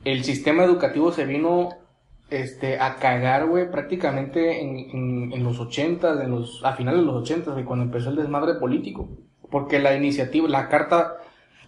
el 0.04 0.24
sistema 0.24 0.64
educativo 0.64 1.12
se 1.12 1.26
vino 1.26 1.68
este, 2.30 2.80
a 2.80 2.96
cagar, 2.96 3.46
güey, 3.46 3.70
prácticamente 3.70 4.62
en, 4.62 5.32
en, 5.32 5.44
los 5.44 5.60
ochentas, 5.60 6.20
en 6.20 6.30
los, 6.30 6.64
a 6.64 6.72
finales 6.72 7.00
de 7.00 7.06
los 7.06 7.22
ochentas, 7.22 7.52
güey, 7.52 7.64
cuando 7.64 7.84
empezó 7.84 8.10
el 8.10 8.16
desmadre 8.16 8.54
político. 8.54 9.08
Porque 9.50 9.78
la 9.78 9.94
iniciativa, 9.94 10.48
la 10.48 10.68
carta, 10.68 11.18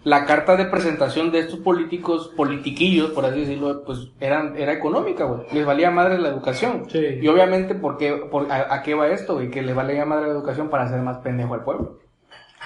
la 0.04 0.24
carta 0.26 0.56
de 0.56 0.66
presentación 0.66 1.30
de 1.32 1.40
estos 1.40 1.58
políticos, 1.60 2.32
politiquillos, 2.36 3.10
por 3.10 3.24
así 3.24 3.40
decirlo, 3.40 3.82
pues 3.84 4.10
eran, 4.20 4.56
era 4.56 4.72
económica, 4.72 5.24
güey. 5.24 5.42
Les 5.52 5.66
valía 5.66 5.90
madre 5.90 6.18
la 6.18 6.28
educación. 6.28 6.84
Sí. 6.88 7.18
Y 7.20 7.28
obviamente, 7.28 7.74
¿por 7.74 7.98
qué, 7.98 8.12
por, 8.30 8.50
a, 8.50 8.74
a 8.74 8.82
qué 8.82 8.94
va 8.94 9.08
esto, 9.08 9.34
güey? 9.34 9.50
Que 9.50 9.62
le 9.62 9.74
valía 9.74 10.04
madre 10.04 10.26
la 10.26 10.32
educación 10.32 10.70
para 10.70 10.84
hacer 10.84 11.00
más 11.00 11.18
pendejo 11.18 11.54
al 11.54 11.64
pueblo. 11.64 11.98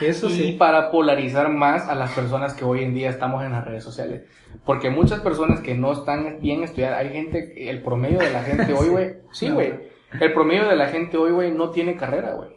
Eso 0.00 0.28
y 0.28 0.32
sí. 0.32 0.52
para 0.58 0.90
polarizar 0.90 1.48
más 1.50 1.88
a 1.88 1.94
las 1.94 2.12
personas 2.12 2.54
que 2.54 2.64
hoy 2.64 2.82
en 2.82 2.94
día 2.94 3.10
estamos 3.10 3.44
en 3.44 3.52
las 3.52 3.64
redes 3.64 3.84
sociales. 3.84 4.22
Porque 4.64 4.90
muchas 4.90 5.20
personas 5.20 5.60
que 5.60 5.74
no 5.74 5.92
están 5.92 6.38
bien 6.40 6.62
estudiadas, 6.62 6.98
hay 6.98 7.10
gente, 7.10 7.70
el 7.70 7.82
promedio 7.82 8.18
de 8.18 8.32
la 8.32 8.42
gente 8.42 8.72
hoy, 8.78 8.88
güey, 8.88 9.16
sí, 9.32 9.48
No. 9.48 9.54
güey, 9.54 9.74
el 10.20 10.32
promedio 10.32 10.68
de 10.68 10.76
la 10.76 10.88
gente 10.88 11.16
hoy, 11.16 11.32
güey, 11.32 11.52
no 11.52 11.70
tiene 11.70 11.96
carrera, 11.96 12.34
güey. 12.34 12.50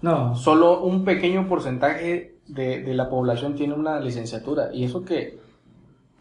No. 0.00 0.34
Solo 0.34 0.82
un 0.82 1.04
pequeño 1.04 1.48
porcentaje 1.48 2.31
de, 2.54 2.82
de 2.82 2.94
la 2.94 3.08
población 3.08 3.54
tiene 3.54 3.74
una 3.74 3.98
licenciatura. 4.00 4.70
Y 4.72 4.84
eso 4.84 5.04
que 5.04 5.38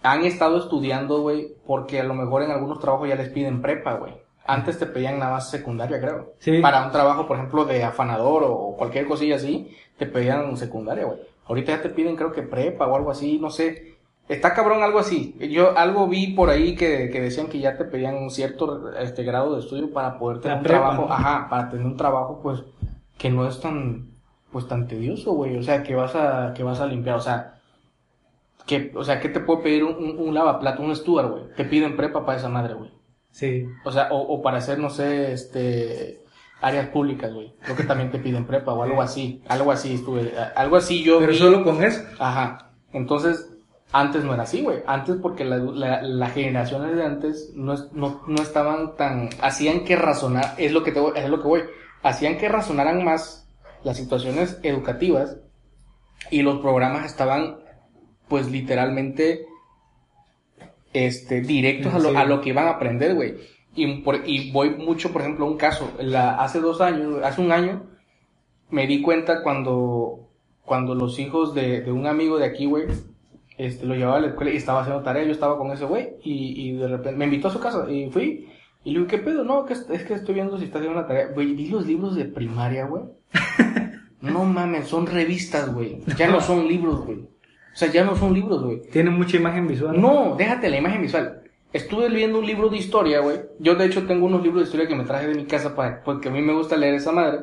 han 0.04 0.24
estado 0.24 0.58
estudiando, 0.58 1.22
güey, 1.22 1.56
porque 1.66 2.00
a 2.00 2.04
lo 2.04 2.14
mejor 2.14 2.44
en 2.44 2.52
algunos 2.52 2.80
trabajos 2.80 3.08
ya 3.08 3.16
les 3.16 3.30
piden 3.30 3.62
prepa, 3.62 3.94
güey. 3.96 4.14
Antes 4.46 4.80
te 4.80 4.88
pedían 4.88 5.20
nada 5.20 5.34
más 5.34 5.50
secundaria, 5.50 6.00
creo. 6.00 6.34
Sí. 6.40 6.60
Para 6.60 6.86
un 6.86 6.92
trabajo, 6.92 7.28
por 7.28 7.38
ejemplo, 7.38 7.66
de 7.66 7.84
afanador 7.84 8.44
o 8.46 8.76
cualquier 8.78 9.06
cosilla 9.06 9.36
así, 9.36 9.70
te 9.98 10.08
pedían 10.08 10.58
secundaria, 10.58 11.06
güey. 11.06 11.20
Ahorita 11.46 11.76
ya 11.76 11.82
te 11.82 11.90
piden, 11.90 12.16
creo 12.16 12.32
que 12.32 12.42
prepa 12.42 12.88
o 12.88 12.96
algo 12.96 13.12
así, 13.12 13.38
no 13.40 13.50
sé. 13.50 13.98
Está 14.28 14.54
cabrón 14.54 14.82
algo 14.82 15.00
así. 15.00 15.36
Yo 15.52 15.78
algo 15.78 16.08
vi 16.08 16.28
por 16.34 16.50
ahí 16.50 16.76
que, 16.76 17.10
que 17.12 17.22
decían 17.22 17.48
que 17.48 17.60
ya 17.60 17.78
te 17.78 17.86
pedían 17.86 18.16
un 18.16 18.32
cierto 18.32 18.92
este 18.98 19.24
grado 19.24 19.54
de 19.54 19.60
estudio 19.60 19.92
para 19.92 20.18
poder 20.18 20.40
tener 20.40 20.56
La 20.56 20.62
un 20.62 20.64
prepa, 20.64 20.80
trabajo, 20.80 21.02
¿no? 21.08 21.14
ajá, 21.14 21.48
para 21.50 21.70
tener 21.70 21.86
un 21.86 21.98
trabajo, 21.98 22.40
pues, 22.42 22.64
que 23.18 23.30
no 23.30 23.48
es 23.48 23.60
tan, 23.60 24.11
pues, 24.52 24.68
tan 24.68 24.88
tedioso, 24.88 25.34
güey. 25.34 25.58
O 25.58 25.64
sea, 25.64 25.84
que 25.84 25.96
vas 25.96 26.16
a, 26.16 26.54
que 26.56 26.64
vas 26.64 26.80
a 26.80 26.86
limpiar, 26.88 27.16
o 27.16 27.22
sea, 27.22 27.56
que, 28.66 28.92
o 28.96 29.04
sea, 29.04 29.20
¿qué 29.20 29.30
te 29.30 29.40
puede 29.40 29.64
pedir 29.64 29.84
un, 29.84 29.96
un, 29.96 30.20
un 30.28 30.34
lavaplato, 30.34 30.82
un 30.84 30.96
steward, 30.96 31.30
güey? 31.32 31.44
Te 31.56 31.66
piden 31.66 31.96
prepa 31.98 32.26
para 32.26 32.38
esa 32.38 32.50
madre, 32.50 32.74
güey. 32.76 32.92
Sí. 33.32 33.66
O 33.86 33.92
sea, 33.92 34.10
o, 34.12 34.20
o 34.22 34.42
para 34.42 34.58
hacer, 34.58 34.78
no 34.78 34.90
sé, 34.90 35.32
este, 35.34 36.22
áreas 36.62 36.88
públicas, 36.90 37.34
güey. 37.34 37.54
Creo 37.62 37.76
que 37.76 37.84
también 37.84 38.12
te 38.12 38.20
piden 38.20 38.46
prepa 38.46 38.74
o 38.74 38.84
algo 38.84 39.02
así. 39.02 39.42
Algo 39.48 39.72
así 39.72 39.96
estuve, 39.96 40.34
algo 40.56 40.76
así 40.76 41.04
yo 41.04 41.20
Pero 41.20 41.32
vi. 41.32 41.38
solo 41.38 41.64
con 41.64 41.84
eso. 41.84 42.02
Ajá. 42.20 42.70
Entonces, 42.94 43.50
antes 43.94 44.24
no 44.24 44.34
era 44.34 44.44
así, 44.44 44.62
güey. 44.62 44.80
Antes 44.86 45.16
porque 45.22 45.44
la, 45.44 45.58
la- 45.58 46.02
las 46.02 46.34
generaciones 46.34 46.96
de 46.96 47.04
antes 47.04 47.52
no, 47.56 47.74
es- 47.74 47.92
no, 47.94 48.22
no 48.28 48.42
estaban 48.42 48.96
tan... 48.96 49.30
Hacían 49.42 49.86
que 49.86 49.96
razonar, 49.96 50.54
es 50.58 50.72
lo 50.72 50.84
que, 50.84 50.92
te, 50.92 51.00
es 51.16 51.30
lo 51.30 51.42
que 51.42 51.48
voy. 51.48 51.62
Hacían 52.04 52.38
que 52.38 52.48
razonaran 52.50 53.04
más 53.04 53.48
las 53.84 53.98
situaciones 53.98 54.60
educativas 54.64 55.38
y 56.30 56.42
los 56.44 56.60
programas 56.60 57.06
estaban, 57.06 57.58
pues, 58.28 58.50
literalmente, 58.52 59.46
este, 60.94 61.42
directos 61.42 61.94
a 61.94 62.00
lo, 62.00 62.18
a 62.18 62.26
lo 62.26 62.42
que 62.42 62.50
iban 62.50 62.68
a 62.68 62.72
aprender, 62.72 63.16
güey. 63.16 63.36
Y, 63.76 64.02
por- 64.02 64.28
y 64.28 64.52
voy 64.52 64.72
mucho, 64.72 65.12
por 65.12 65.22
ejemplo, 65.22 65.46
a 65.46 65.50
un 65.50 65.58
caso. 65.58 65.90
La, 66.00 66.36
hace 66.36 66.60
dos 66.60 66.82
años, 66.82 67.20
hace 67.24 67.42
un 67.42 67.52
año, 67.52 67.84
me 68.70 68.86
di 68.88 69.02
cuenta 69.02 69.42
cuando, 69.44 70.28
cuando 70.66 70.94
los 70.96 71.18
hijos 71.20 71.54
de, 71.56 71.82
de 71.82 71.92
un 71.92 72.06
amigo 72.08 72.38
de 72.38 72.46
aquí, 72.46 72.66
güey, 72.66 72.86
este, 73.58 73.86
lo 73.86 73.96
llevaba 73.96 74.18
a 74.18 74.22
la 74.22 74.28
escuela 74.28 74.52
y 74.52 74.58
estaba 74.58 74.82
haciendo 74.82 75.04
tarea, 75.04 75.24
yo 75.24 75.32
estaba 75.32 75.58
con 75.58 75.72
ese 75.72 75.86
güey, 75.86 76.16
y, 76.24 76.70
y 76.70 76.74
de 76.74 76.88
repente 76.88 77.18
me 77.18 77.26
invitó 77.26 77.48
a 77.48 77.52
su 77.52 77.60
casa, 77.60 77.90
y 77.90 78.10
fui, 78.10 78.50
y 78.84 78.92
le 78.92 79.00
digo, 79.00 79.10
¿qué 79.10 79.18
pedo? 79.20 79.44
No, 79.44 79.66
que 79.66 79.74
es, 79.74 79.88
es 79.90 80.04
que 80.04 80.16
estoy 80.16 80.36
viendo 80.36 80.58
si 80.58 80.66
está 80.66 80.80
haciendo 80.80 80.98
una 80.98 81.08
tarea. 81.08 81.28
Güey, 81.28 81.54
vi 81.54 81.68
los 81.70 81.86
libros 81.86 82.16
de 82.16 82.26
primaria, 82.26 82.86
güey. 82.86 83.04
No 84.22 84.46
mames, 84.46 84.88
son 84.88 85.08
revistas, 85.08 85.74
güey. 85.74 85.98
Ya 86.16 86.30
no 86.30 86.42
son 86.42 86.68
libros, 86.68 87.06
güey. 87.06 87.18
O 87.22 87.76
sea, 87.76 87.92
ya 87.92 88.04
no 88.04 88.16
son 88.16 88.34
libros, 88.34 88.64
güey. 88.64 88.82
Tiene 88.92 89.10
mucha 89.10 89.38
imagen 89.38 89.68
visual. 89.68 90.00
No, 90.00 90.36
déjate 90.38 90.70
la 90.70 90.78
imagen 90.78 91.02
visual. 91.02 91.42
Estuve 91.74 92.10
leyendo 92.10 92.38
un 92.38 92.46
libro 92.46 92.70
de 92.70 92.78
historia, 92.78 93.22
güey. 93.22 93.40
Yo, 93.60 93.74
de 93.74 93.86
hecho, 93.86 94.06
tengo 94.06 94.28
unos 94.28 94.44
libros 94.44 94.62
de 94.62 94.66
historia 94.66 94.88
que 94.88 94.96
me 94.96 95.06
traje 95.06 95.28
de 95.28 95.36
mi 95.36 95.46
casa 95.46 95.76
para, 95.76 96.04
porque 96.04 96.30
a 96.30 96.32
mí 96.32 96.42
me 96.42 96.54
gusta 96.54 96.78
leer 96.78 96.94
esa 96.94 97.12
madre. 97.12 97.40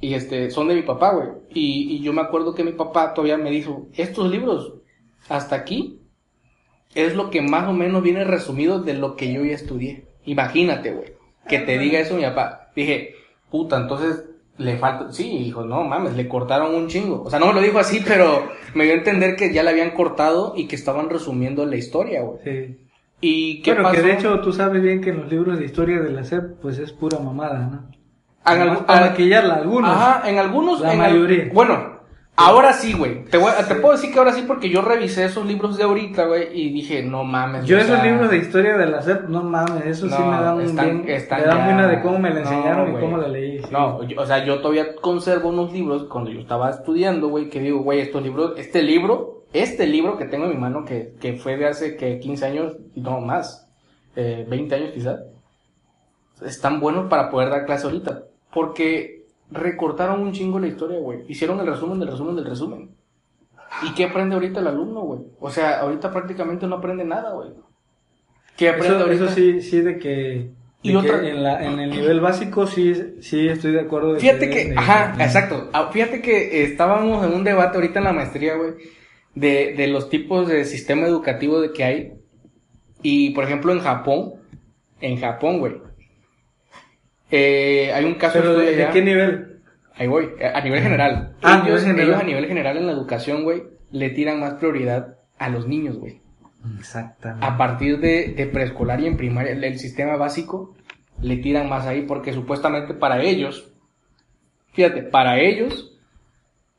Y 0.00 0.12
este, 0.14 0.50
son 0.50 0.68
de 0.68 0.74
mi 0.74 0.82
papá, 0.82 1.14
güey. 1.14 1.28
Y, 1.48 1.96
y 1.96 2.00
yo 2.00 2.12
me 2.12 2.20
acuerdo 2.20 2.54
que 2.54 2.64
mi 2.64 2.72
papá 2.72 3.14
todavía 3.14 3.38
me 3.38 3.50
dijo, 3.50 3.88
estos 3.94 4.30
libros, 4.30 4.74
hasta 5.30 5.56
aquí, 5.56 6.00
es 6.94 7.14
lo 7.14 7.30
que 7.30 7.40
más 7.40 7.68
o 7.68 7.72
menos 7.72 8.02
viene 8.02 8.24
resumido 8.24 8.82
de 8.82 8.94
lo 8.94 9.16
que 9.16 9.32
yo 9.32 9.44
ya 9.44 9.54
estudié. 9.54 10.06
Imagínate, 10.26 10.90
güey. 10.92 11.12
Que 11.48 11.60
te 11.60 11.78
diga 11.78 11.98
eso 12.00 12.14
mi 12.14 12.22
papá. 12.24 12.68
Dije, 12.74 13.14
puta, 13.50 13.76
entonces 13.76 14.24
le 14.58 14.76
falta. 14.78 15.12
Sí, 15.12 15.28
hijo, 15.28 15.64
no 15.64 15.84
mames, 15.84 16.14
le 16.16 16.28
cortaron 16.28 16.74
un 16.74 16.88
chingo. 16.88 17.22
O 17.22 17.30
sea, 17.30 17.38
no 17.38 17.46
me 17.46 17.52
lo 17.54 17.60
dijo 17.60 17.78
así, 17.78 18.02
pero 18.06 18.48
me 18.74 18.84
dio 18.84 18.94
a 18.94 18.96
entender 18.98 19.36
que 19.36 19.52
ya 19.52 19.62
le 19.62 19.70
habían 19.70 19.90
cortado 19.92 20.54
y 20.56 20.66
que 20.66 20.76
estaban 20.76 21.08
resumiendo 21.08 21.64
la 21.64 21.76
historia, 21.76 22.22
güey. 22.22 22.38
Sí. 22.44 22.76
¿Y 23.20 23.62
qué 23.62 23.72
Bueno, 23.72 23.84
pasó? 23.88 23.96
que 23.96 24.02
de 24.08 24.12
hecho 24.14 24.40
tú 24.40 24.52
sabes 24.52 24.82
bien 24.82 25.00
que 25.00 25.10
en 25.10 25.20
los 25.22 25.30
libros 25.30 25.58
de 25.58 25.64
historia 25.64 26.00
de 26.00 26.10
la 26.10 26.24
SEP, 26.24 26.60
pues 26.60 26.78
es 26.78 26.92
pura 26.92 27.18
mamada, 27.18 27.58
¿no? 27.60 27.90
Algu- 28.44 28.84
para 28.86 29.06
maquillarla 29.10 29.54
algunos. 29.54 29.90
Ajá, 29.90 30.28
en 30.28 30.38
algunos. 30.38 30.80
La 30.80 30.92
en 30.94 31.00
al- 31.00 31.12
mayoría. 31.12 31.48
bueno, 31.52 31.95
ahora 32.36 32.72
sí, 32.74 32.92
güey. 32.92 33.24
Te, 33.24 33.38
voy 33.38 33.50
te 33.66 33.74
puedo 33.76 33.92
decir 33.94 34.12
que 34.12 34.18
ahora 34.18 34.32
sí 34.32 34.44
porque 34.46 34.68
yo 34.68 34.82
revisé 34.82 35.24
esos 35.24 35.44
libros 35.46 35.76
de 35.78 35.84
ahorita, 35.84 36.26
güey, 36.26 36.48
y 36.52 36.70
dije, 36.72 37.02
no 37.02 37.24
mames. 37.24 37.64
Yo 37.66 37.78
esos 37.78 37.96
sea, 37.96 38.04
libros 38.04 38.30
de 38.30 38.36
historia 38.38 38.76
de 38.76 38.86
la 38.86 39.02
SEP, 39.02 39.28
no 39.28 39.42
mames, 39.42 39.86
eso 39.86 40.08
sí 40.08 40.22
me 40.22 40.36
da 40.42 40.54
un 40.54 40.60
están- 40.62 41.02
bien, 41.04 41.08
están 41.16 41.40
me 41.40 41.46
da 41.46 41.54
ya- 41.56 41.64
buena 41.64 41.86
de 41.88 42.00
cómo 42.02 42.18
me 42.18 42.28
la 42.30 42.34
no, 42.36 42.40
enseñaron 42.42 42.90
y 42.96 43.00
cómo 43.00 43.16
la 43.18 43.28
leí. 43.28 43.58
sí. 43.60 43.68
No, 43.70 44.02
yo- 44.04 44.20
o 44.20 44.26
sea, 44.26 44.44
yo 44.44 44.60
todavía 44.60 44.94
conservo 44.96 45.48
unos 45.48 45.72
libros 45.72 46.04
cuando 46.04 46.30
yo 46.30 46.40
estaba 46.40 46.70
estudiando, 46.70 47.28
güey, 47.28 47.48
que 47.48 47.60
digo, 47.60 47.80
güey, 47.80 48.00
estos 48.00 48.22
libros, 48.22 48.52
este 48.58 48.82
libro, 48.82 49.44
este 49.52 49.86
libro 49.86 50.18
que 50.18 50.26
tengo 50.26 50.44
en 50.44 50.50
mi 50.50 50.56
mano, 50.58 50.84
que, 50.84 51.14
que 51.20 51.34
fue 51.34 51.56
de 51.56 51.66
hace 51.66 51.96
que 51.96 52.18
15 52.18 52.44
años, 52.46 52.76
y 52.94 53.00
no 53.00 53.20
más, 53.20 53.66
eh, 54.14 54.44
20 54.48 54.74
años 54.74 54.90
quizás, 54.92 55.20
están 56.44 56.80
buenos 56.80 57.08
para 57.08 57.30
poder 57.30 57.48
dar 57.50 57.64
clase 57.64 57.86
ahorita. 57.86 58.24
Porque 58.52 59.15
recortaron 59.50 60.20
un 60.20 60.32
chingo 60.32 60.58
la 60.58 60.66
historia, 60.68 60.98
güey. 60.98 61.20
Hicieron 61.28 61.60
el 61.60 61.66
resumen 61.66 61.98
del 62.00 62.08
resumen 62.10 62.36
del 62.36 62.44
resumen. 62.46 62.90
¿Y 63.82 63.94
qué 63.94 64.04
aprende 64.04 64.34
ahorita 64.34 64.60
el 64.60 64.66
alumno, 64.68 65.00
güey? 65.02 65.20
O 65.40 65.50
sea, 65.50 65.80
ahorita 65.80 66.10
prácticamente 66.12 66.66
no 66.66 66.76
aprende 66.76 67.04
nada, 67.04 67.32
güey. 67.32 67.50
¿Qué 68.56 68.68
aprende 68.70 68.96
Eso, 68.96 69.04
ahorita? 69.04 69.24
eso 69.26 69.34
sí, 69.34 69.60
sí 69.60 69.80
de 69.80 69.98
que, 69.98 70.50
Y 70.82 70.94
otra- 70.94 71.28
en, 71.28 71.42
la, 71.42 71.62
en 71.64 71.78
el 71.78 71.90
nivel 71.90 72.20
básico 72.20 72.66
sí, 72.66 72.94
sí 73.20 73.48
estoy 73.48 73.72
de 73.72 73.80
acuerdo. 73.80 74.14
de 74.14 74.20
Fíjate 74.20 74.48
que, 74.48 74.68
de- 74.70 74.76
ajá, 74.76 75.14
exacto. 75.22 75.68
Ah, 75.72 75.90
Fíjate 75.92 76.22
que 76.22 76.62
estábamos 76.64 77.24
en 77.26 77.34
un 77.34 77.44
debate 77.44 77.76
ahorita 77.76 77.98
en 77.98 78.04
la 78.06 78.12
maestría, 78.12 78.54
güey, 78.56 78.74
de, 79.34 79.74
de 79.76 79.86
los 79.88 80.08
tipos 80.08 80.48
de 80.48 80.64
sistema 80.64 81.06
educativo 81.06 81.60
de 81.60 81.72
que 81.72 81.84
hay. 81.84 82.12
Y, 83.02 83.30
por 83.30 83.44
ejemplo, 83.44 83.72
en 83.72 83.80
Japón, 83.80 84.34
en 85.00 85.20
Japón, 85.20 85.58
güey, 85.58 85.74
eh, 87.30 87.92
hay 87.94 88.04
un 88.04 88.14
caso 88.14 88.38
Pero 88.38 88.58
de, 88.58 88.76
de 88.76 88.88
qué 88.90 89.02
nivel? 89.02 89.60
Ahí 89.94 90.06
voy, 90.06 90.30
a 90.42 90.58
a 90.58 90.60
nivel 90.60 90.82
general. 90.82 91.34
Ah, 91.42 91.62
a 91.62 91.66
ellos, 91.66 91.66
nivel 91.66 91.80
general. 91.80 92.08
ellos 92.08 92.20
a 92.20 92.24
nivel 92.24 92.46
general 92.46 92.76
en 92.76 92.86
la 92.86 92.92
educación, 92.92 93.44
güey, 93.44 93.64
le 93.90 94.10
tiran 94.10 94.40
más 94.40 94.54
prioridad 94.54 95.18
a 95.38 95.48
los 95.48 95.66
niños, 95.66 95.96
güey. 95.96 96.20
Exactamente. 96.78 97.46
A 97.46 97.56
partir 97.56 98.00
de, 98.00 98.34
de 98.36 98.46
preescolar 98.46 99.00
y 99.00 99.06
en 99.06 99.16
primaria, 99.16 99.52
el, 99.52 99.64
el 99.64 99.78
sistema 99.78 100.16
básico, 100.16 100.74
le 101.20 101.36
tiran 101.38 101.68
más 101.68 101.86
ahí 101.86 102.02
porque 102.02 102.32
supuestamente 102.32 102.94
para 102.94 103.22
ellos, 103.22 103.72
fíjate, 104.72 105.02
para 105.02 105.40
ellos, 105.40 105.96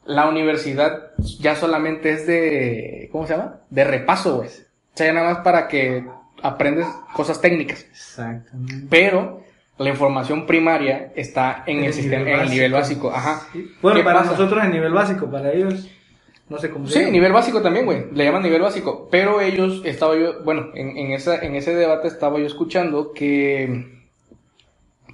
la 0.06 0.28
universidad 0.28 1.12
ya 1.40 1.56
solamente 1.56 2.12
es 2.12 2.28
de, 2.28 3.10
¿cómo 3.12 3.26
se 3.26 3.36
llama? 3.36 3.62
De 3.70 3.84
repaso, 3.84 4.38
güey. 4.38 4.50
O 4.50 4.52
sea, 4.98 5.08
ya 5.08 5.14
nada 5.14 5.34
más 5.34 5.44
para 5.44 5.68
que 5.68 6.06
aprendes 6.42 6.88
cosas 7.14 7.42
técnicas. 7.42 7.86
Exactamente. 7.92 8.88
Pero 8.90 9.44
la 9.78 9.90
información 9.90 10.46
primaria 10.46 11.12
está 11.16 11.64
en 11.68 11.84
el, 11.84 11.94
sistema, 11.94 12.30
en 12.30 12.40
el 12.40 12.50
nivel 12.50 12.72
básico. 12.72 13.12
Ajá. 13.12 13.42
Sí. 13.54 13.72
Bueno, 13.82 14.00
¿Qué 14.00 14.04
para 14.04 14.20
pasa? 14.20 14.32
nosotros 14.32 14.64
en 14.64 14.72
nivel 14.72 14.92
básico, 14.94 15.30
para 15.30 15.52
ellos, 15.54 15.88
no 16.50 16.58
sé 16.58 16.70
cómo 16.70 16.88
se 16.88 17.06
Sí, 17.06 17.12
nivel 17.12 17.32
básico 17.32 17.62
también, 17.62 17.86
güey. 17.86 18.06
Le 18.14 18.24
llaman 18.26 18.42
nivel 18.44 18.62
básico. 18.62 19.08
Pero 19.12 19.40
ellos, 19.42 19.82
estaba 19.86 20.16
yo, 20.16 20.44
bueno, 20.44 20.68
en, 20.74 20.98
en, 20.98 21.12
esa, 21.12 21.38
en 21.44 21.56
ese 21.56 21.76
debate 21.76 22.08
estaba 22.08 22.40
yo 22.40 22.46
escuchando 22.46 23.12
que, 23.14 23.98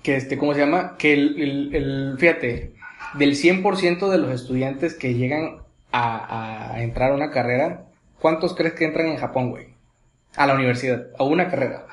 que 0.01 0.15
este, 0.15 0.37
¿cómo 0.37 0.53
se 0.53 0.61
llama? 0.61 0.95
Que 0.97 1.13
el, 1.13 1.41
el, 1.41 1.75
el- 1.75 2.15
fíjate, 2.17 2.73
del 3.15 3.31
100% 3.35 4.09
de 4.09 4.17
los 4.17 4.31
estudiantes 4.31 4.93
que 4.95 5.13
llegan 5.13 5.57
a, 5.91 6.73
a 6.75 6.83
entrar 6.83 7.11
a 7.11 7.15
una 7.15 7.31
carrera, 7.31 7.85
¿cuántos 8.19 8.55
crees 8.55 8.73
que 8.73 8.85
entran 8.85 9.07
en 9.07 9.17
Japón, 9.17 9.49
güey? 9.51 9.67
A 10.35 10.47
la 10.47 10.55
universidad, 10.55 11.07
a 11.19 11.23
una 11.23 11.49
carrera. 11.49 11.85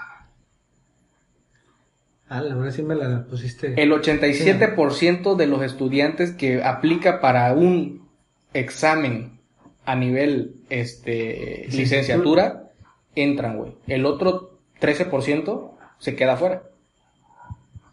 Ah, 2.31 2.41
la 2.41 2.55
verdad 2.55 2.71
sí 2.73 2.83
me 2.83 2.95
la 2.95 3.25
pusiste. 3.25 3.75
El 3.77 3.91
87% 3.93 5.35
de 5.37 5.47
los 5.49 5.63
estudiantes 5.63 6.31
que 6.31 6.63
aplica 6.63 7.21
para 7.21 7.53
un 7.55 8.09
examen 8.55 9.39
a 9.85 9.97
nivel 9.97 10.55
este 10.71 11.67
licenciatura 11.73 12.71
entran, 13.17 13.57
güey. 13.59 13.73
El 13.89 14.07
otro 14.07 14.59
13% 14.81 15.73
se 15.99 16.15
queda 16.15 16.35
afuera. 16.35 16.63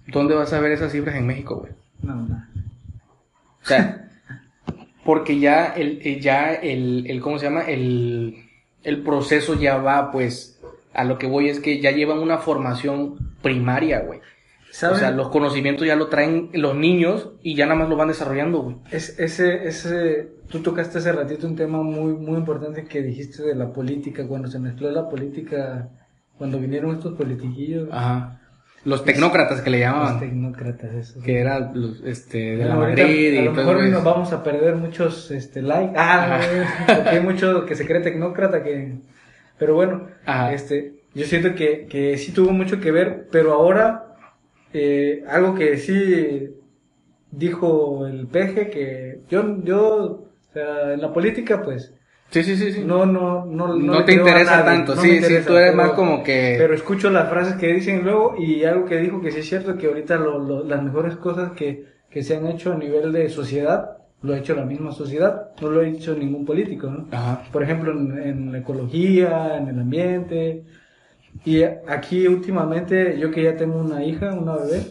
¿Dónde 0.06 0.36
vas 0.36 0.54
a 0.54 0.60
ver 0.60 0.72
esas 0.72 0.92
cifras 0.92 1.16
en 1.16 1.26
México, 1.26 1.56
güey? 1.58 1.72
No, 2.04 2.16
no. 2.16 2.36
O 3.64 3.66
sea, 3.66 4.08
porque 5.04 5.40
ya 5.40 5.66
el, 5.66 6.00
el- 6.04 6.22
ya 6.22 6.54
el, 6.54 7.06
el, 7.10 7.20
¿cómo 7.22 7.40
se 7.40 7.46
llama? 7.46 7.62
El, 7.64 8.36
el 8.84 9.02
proceso 9.04 9.56
ya 9.56 9.78
va, 9.78 10.12
pues, 10.12 10.57
a 10.94 11.04
lo 11.04 11.18
que 11.18 11.28
voy 11.28 11.50
es 11.50 11.60
que 11.60 11.80
ya 11.80 11.92
llevan 11.92 12.20
una 12.20 12.38
formación 12.38 13.16
primaria, 13.42 14.02
güey. 14.02 14.20
O 14.70 14.96
sea, 14.96 15.12
los 15.12 15.30
conocimientos 15.30 15.88
ya 15.88 15.96
lo 15.96 16.08
traen 16.08 16.50
los 16.54 16.76
niños 16.76 17.32
y 17.42 17.56
ya 17.56 17.66
nada 17.66 17.80
más 17.80 17.90
lo 17.90 17.96
van 17.96 18.10
desarrollando, 18.10 18.62
güey. 18.62 18.76
Es, 18.92 19.18
ese, 19.18 19.68
ese, 19.68 20.30
tú 20.50 20.60
tocaste 20.60 21.00
hace 21.00 21.12
ratito 21.12 21.48
un 21.48 21.56
tema 21.56 21.82
muy, 21.82 22.14
muy 22.14 22.36
importante 22.38 22.86
que 22.86 23.02
dijiste 23.02 23.44
de 23.44 23.56
la 23.56 23.72
política, 23.74 24.28
cuando 24.28 24.50
se 24.50 24.60
mezcló 24.60 24.92
la 24.92 25.10
política, 25.10 25.90
cuando 26.38 26.60
vinieron 26.60 26.96
estos 26.96 27.16
politiquillos, 27.16 27.90
Ajá. 27.92 28.42
Los 28.86 29.04
tecnócratas 29.04 29.60
que 29.62 29.70
le 29.70 29.80
los 29.80 29.88
llamaban. 29.88 30.20
tecnócratas, 30.20 30.94
esos. 30.94 31.22
que 31.24 31.40
era 31.40 31.60
los, 31.74 32.00
este, 32.06 32.56
de 32.56 32.66
la 32.66 32.76
Bueno, 32.76 32.84
ahorita, 32.90 33.04
Madrid 33.04 33.38
a 33.38 33.42
y 33.42 33.46
lo 33.46 33.52
mejor 33.52 33.78
eso. 33.82 33.90
nos 33.92 34.04
vamos 34.04 34.32
a 34.32 34.44
perder 34.44 34.76
muchos 34.76 35.30
este, 35.32 35.62
likes. 35.62 35.94
Ah, 35.98 36.40
porque 36.88 37.10
hay 37.10 37.20
mucho 37.20 37.66
que 37.66 37.76
se 37.76 37.86
cree 37.86 38.00
tecnócrata 38.02 38.64
que... 38.64 38.94
Pero 39.58 39.76
bueno, 39.76 40.08
Ajá. 40.26 40.54
este, 40.54 40.94
yo 41.14 41.26
siento 41.26 41.56
que, 41.56 41.86
que 41.88 42.18
sí 42.18 42.32
tuvo 42.32 42.52
mucho 42.52 42.80
que 42.80 42.92
ver, 42.92 43.28
pero 43.32 43.54
ahora 43.54 44.16
eh, 44.74 45.24
algo 45.28 45.56
que 45.56 45.78
sí 45.78 46.50
dijo 47.32 48.06
el 48.08 48.28
peje, 48.28 48.70
que 48.70 49.20
yo, 49.30 49.62
yo, 49.64 49.80
o 49.80 50.54
sea, 50.54 50.94
en 50.94 51.02
la 51.02 51.12
política 51.14 51.62
pues 51.62 51.94
Sí, 52.30 52.44
sí, 52.44 52.58
sí, 52.58 52.74
sí. 52.74 52.84
no, 52.86 53.06
no, 53.06 53.46
no, 53.46 53.74
No 53.76 54.04
te 54.04 54.12
interesa 54.14 54.66
tanto, 54.66 54.96
no 54.96 55.02
sí, 55.02 55.22
sí, 55.22 55.36
tú 55.48 55.56
eres 55.56 55.72
pero- 55.72 55.76
más 55.76 55.92
como 55.92 56.24
que... 56.24 56.56
Pero 56.58 56.74
escucho 56.74 57.10
las 57.10 57.30
frases 57.30 57.56
que 57.56 57.74
dicen 57.74 58.04
luego 58.04 58.36
y 58.38 58.66
algo 58.66 58.84
que 58.84 58.98
dijo 58.98 59.22
que 59.22 59.32
sí 59.32 59.40
es 59.40 59.48
cierto, 59.48 59.78
que 59.78 59.88
ahorita 59.88 60.18
lo- 60.18 60.38
lo- 60.40 60.64
las 60.66 60.84
mejores 60.84 61.16
cosas 61.16 61.54
que, 61.54 61.86
que 62.10 62.24
se 62.24 62.36
han 62.36 62.46
hecho 62.48 62.74
a 62.74 62.78
nivel 62.78 63.14
de 63.14 63.30
sociedad, 63.30 63.98
lo 64.22 64.34
ha 64.34 64.38
hecho 64.40 64.56
la 64.56 64.66
misma 64.66 64.92
sociedad, 64.92 65.52
no 65.62 65.70
lo 65.70 65.82
ha 65.82 65.88
hecho 65.88 66.16
ningún 66.16 66.46
político, 66.46 66.90
¿no? 66.90 67.08
Ajá. 67.12 67.44
Por 67.52 67.64
ejemplo, 67.64 67.92
en, 67.92 68.18
en 68.22 68.52
la 68.52 68.60
ecología, 68.60 69.58
en 69.58 69.68
el 69.70 69.80
ambiente. 69.80 70.66
Y 71.46 71.64
aquí 71.64 72.28
últimamente, 72.28 73.18
yo 73.20 73.32
que 73.32 73.44
ya 73.44 73.56
tengo 73.58 73.80
una 73.80 74.04
hija, 74.04 74.34
una 74.34 74.56
bebé, 74.58 74.84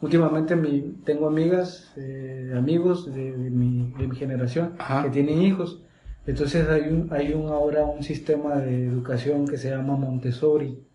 últimamente 0.00 0.56
mi, 0.56 0.80
tengo 1.04 1.26
amigas, 1.28 1.92
eh, 1.96 2.52
amigos 2.56 3.12
de, 3.14 3.32
de 3.36 3.50
mi, 3.50 3.92
de 3.98 4.06
mi 4.08 4.16
generación 4.16 4.74
Ajá. 4.78 5.02
que 5.04 5.10
tienen 5.10 5.42
hijos. 5.42 5.82
Entonces 6.26 6.68
hay 6.68 6.82
un, 6.92 7.08
hay 7.12 7.32
un 7.32 7.48
ahora 7.48 7.84
un 7.84 8.02
sistema 8.02 8.56
de 8.56 8.86
educación 8.86 9.46
que 9.46 9.56
se 9.58 9.70
llama 9.70 9.96
Montessori. 9.96 10.86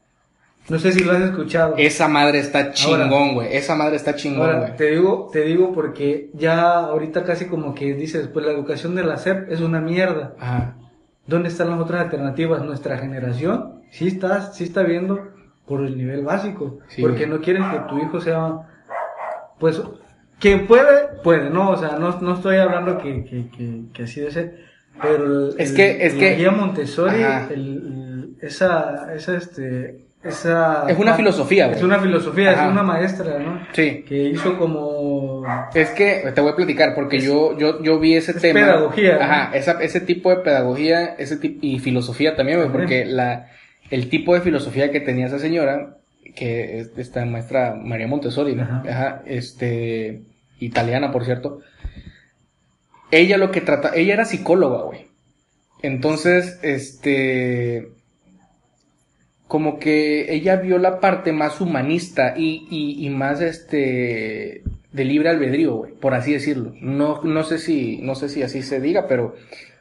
No 0.67 0.79
sé 0.79 0.91
si 0.91 1.03
lo 1.03 1.11
has 1.11 1.21
escuchado. 1.21 1.75
Esa 1.77 2.07
madre 2.07 2.39
está 2.39 2.71
chingón, 2.71 3.35
güey. 3.35 3.55
Esa 3.55 3.75
madre 3.75 3.97
está 3.97 4.15
chingón, 4.15 4.59
güey. 4.59 4.75
te 4.75 4.91
digo, 4.91 5.29
te 5.31 5.41
digo 5.41 5.71
porque 5.73 6.31
ya 6.33 6.71
ahorita 6.79 7.23
casi 7.23 7.45
como 7.45 7.75
que 7.75 7.93
dices, 7.93 8.27
pues 8.27 8.45
la 8.45 8.51
educación 8.51 8.95
de 8.95 9.03
la 9.03 9.17
SEP 9.17 9.51
es 9.51 9.61
una 9.61 9.79
mierda. 9.79 10.33
Ajá. 10.39 10.75
¿Dónde 11.27 11.49
están 11.49 11.69
las 11.69 11.79
otras 11.79 12.01
alternativas? 12.01 12.63
Nuestra 12.63 12.97
generación 12.97 13.81
sí 13.91 14.07
está, 14.07 14.51
sí 14.53 14.63
está 14.63 14.81
viendo 14.83 15.29
por 15.67 15.81
el 15.85 15.97
nivel 15.97 16.23
básico. 16.23 16.79
Sí, 16.87 17.01
porque 17.01 17.25
güey. 17.25 17.29
no 17.37 17.41
quieren 17.43 17.69
que 17.71 17.79
tu 17.89 17.97
hijo 17.99 18.19
sea, 18.21 18.59
pues, 19.59 19.81
que 20.39 20.57
puede, 20.57 21.07
puede, 21.23 21.49
no, 21.49 21.71
o 21.71 21.77
sea, 21.77 21.97
no, 21.99 22.19
no 22.21 22.33
estoy 22.35 22.57
hablando 22.57 22.97
que, 22.97 23.23
que, 23.23 23.49
que, 23.49 23.81
que 23.93 24.03
así 24.03 24.19
de 24.21 24.31
ser, 24.31 24.65
pero 25.01 25.23
el- 25.49 25.55
Es 25.59 25.71
que- 25.71 26.05
es 26.05 26.13
la 26.15 26.19
que- 26.19 26.35
guía 26.35 26.51
Montessori, 26.51 27.21
el- 27.21 27.51
el- 27.53 28.37
esa, 28.41 29.13
esa, 29.15 29.37
este, 29.37 30.04
esa... 30.25 30.85
Es 30.89 30.97
una 30.97 31.13
filosofía, 31.13 31.67
güey. 31.67 31.77
Es 31.77 31.83
una 31.83 31.99
filosofía, 31.99 32.51
Ajá. 32.51 32.65
es 32.65 32.71
una 32.71 32.83
maestra, 32.83 33.39
¿no? 33.39 33.65
Sí. 33.73 34.03
Que 34.07 34.29
hizo 34.29 34.57
como... 34.57 35.43
Es 35.73 35.91
que 35.91 36.31
te 36.33 36.41
voy 36.41 36.51
a 36.51 36.55
platicar 36.55 36.95
porque 36.95 37.19
yo, 37.19 37.57
yo, 37.57 37.81
yo 37.83 37.99
vi 37.99 38.15
ese 38.15 38.31
es 38.31 38.41
tema. 38.41 38.61
pedagogía, 38.61 39.15
¿no? 39.15 39.21
Ajá, 39.21 39.51
esa, 39.55 39.81
ese 39.83 40.01
tipo 40.01 40.29
de 40.31 40.37
pedagogía, 40.37 41.15
ese 41.17 41.37
tipo, 41.37 41.59
y 41.61 41.79
filosofía 41.79 42.35
también, 42.35 42.57
güey, 42.59 42.71
porque 42.71 43.05
la, 43.05 43.51
el 43.91 44.09
tipo 44.09 44.33
de 44.33 44.41
filosofía 44.41 44.91
que 44.91 44.99
tenía 44.99 45.27
esa 45.27 45.39
señora, 45.39 45.97
que 46.35 46.79
es 46.79 46.97
esta 46.97 47.23
maestra 47.25 47.75
María 47.75 48.07
Montessori, 48.07 48.55
¿no? 48.55 48.63
Ajá. 48.63 48.83
Ajá, 48.89 49.21
este, 49.25 50.23
italiana, 50.59 51.11
por 51.11 51.23
cierto. 51.25 51.59
Ella 53.11 53.37
lo 53.37 53.51
que 53.51 53.61
trata, 53.61 53.91
ella 53.95 54.15
era 54.15 54.25
psicóloga, 54.25 54.81
güey. 54.81 55.07
Entonces, 55.81 56.59
este, 56.63 57.89
como 59.47 59.79
que 59.79 60.33
ella 60.33 60.55
vio 60.57 60.77
la 60.77 60.99
parte 60.99 61.31
más 61.31 61.61
humanista 61.61 62.33
y, 62.37 62.67
y, 62.69 63.05
y 63.05 63.09
más 63.09 63.41
este 63.41 64.63
de 64.91 65.03
libre 65.03 65.29
albedrío, 65.29 65.75
güey, 65.75 65.93
por 65.93 66.13
así 66.13 66.33
decirlo. 66.33 66.73
No, 66.79 67.21
no 67.23 67.43
sé 67.43 67.57
si, 67.57 67.97
no 68.01 68.15
sé 68.15 68.29
si 68.29 68.43
así 68.43 68.63
se 68.63 68.79
diga, 68.79 69.07
pero, 69.07 69.35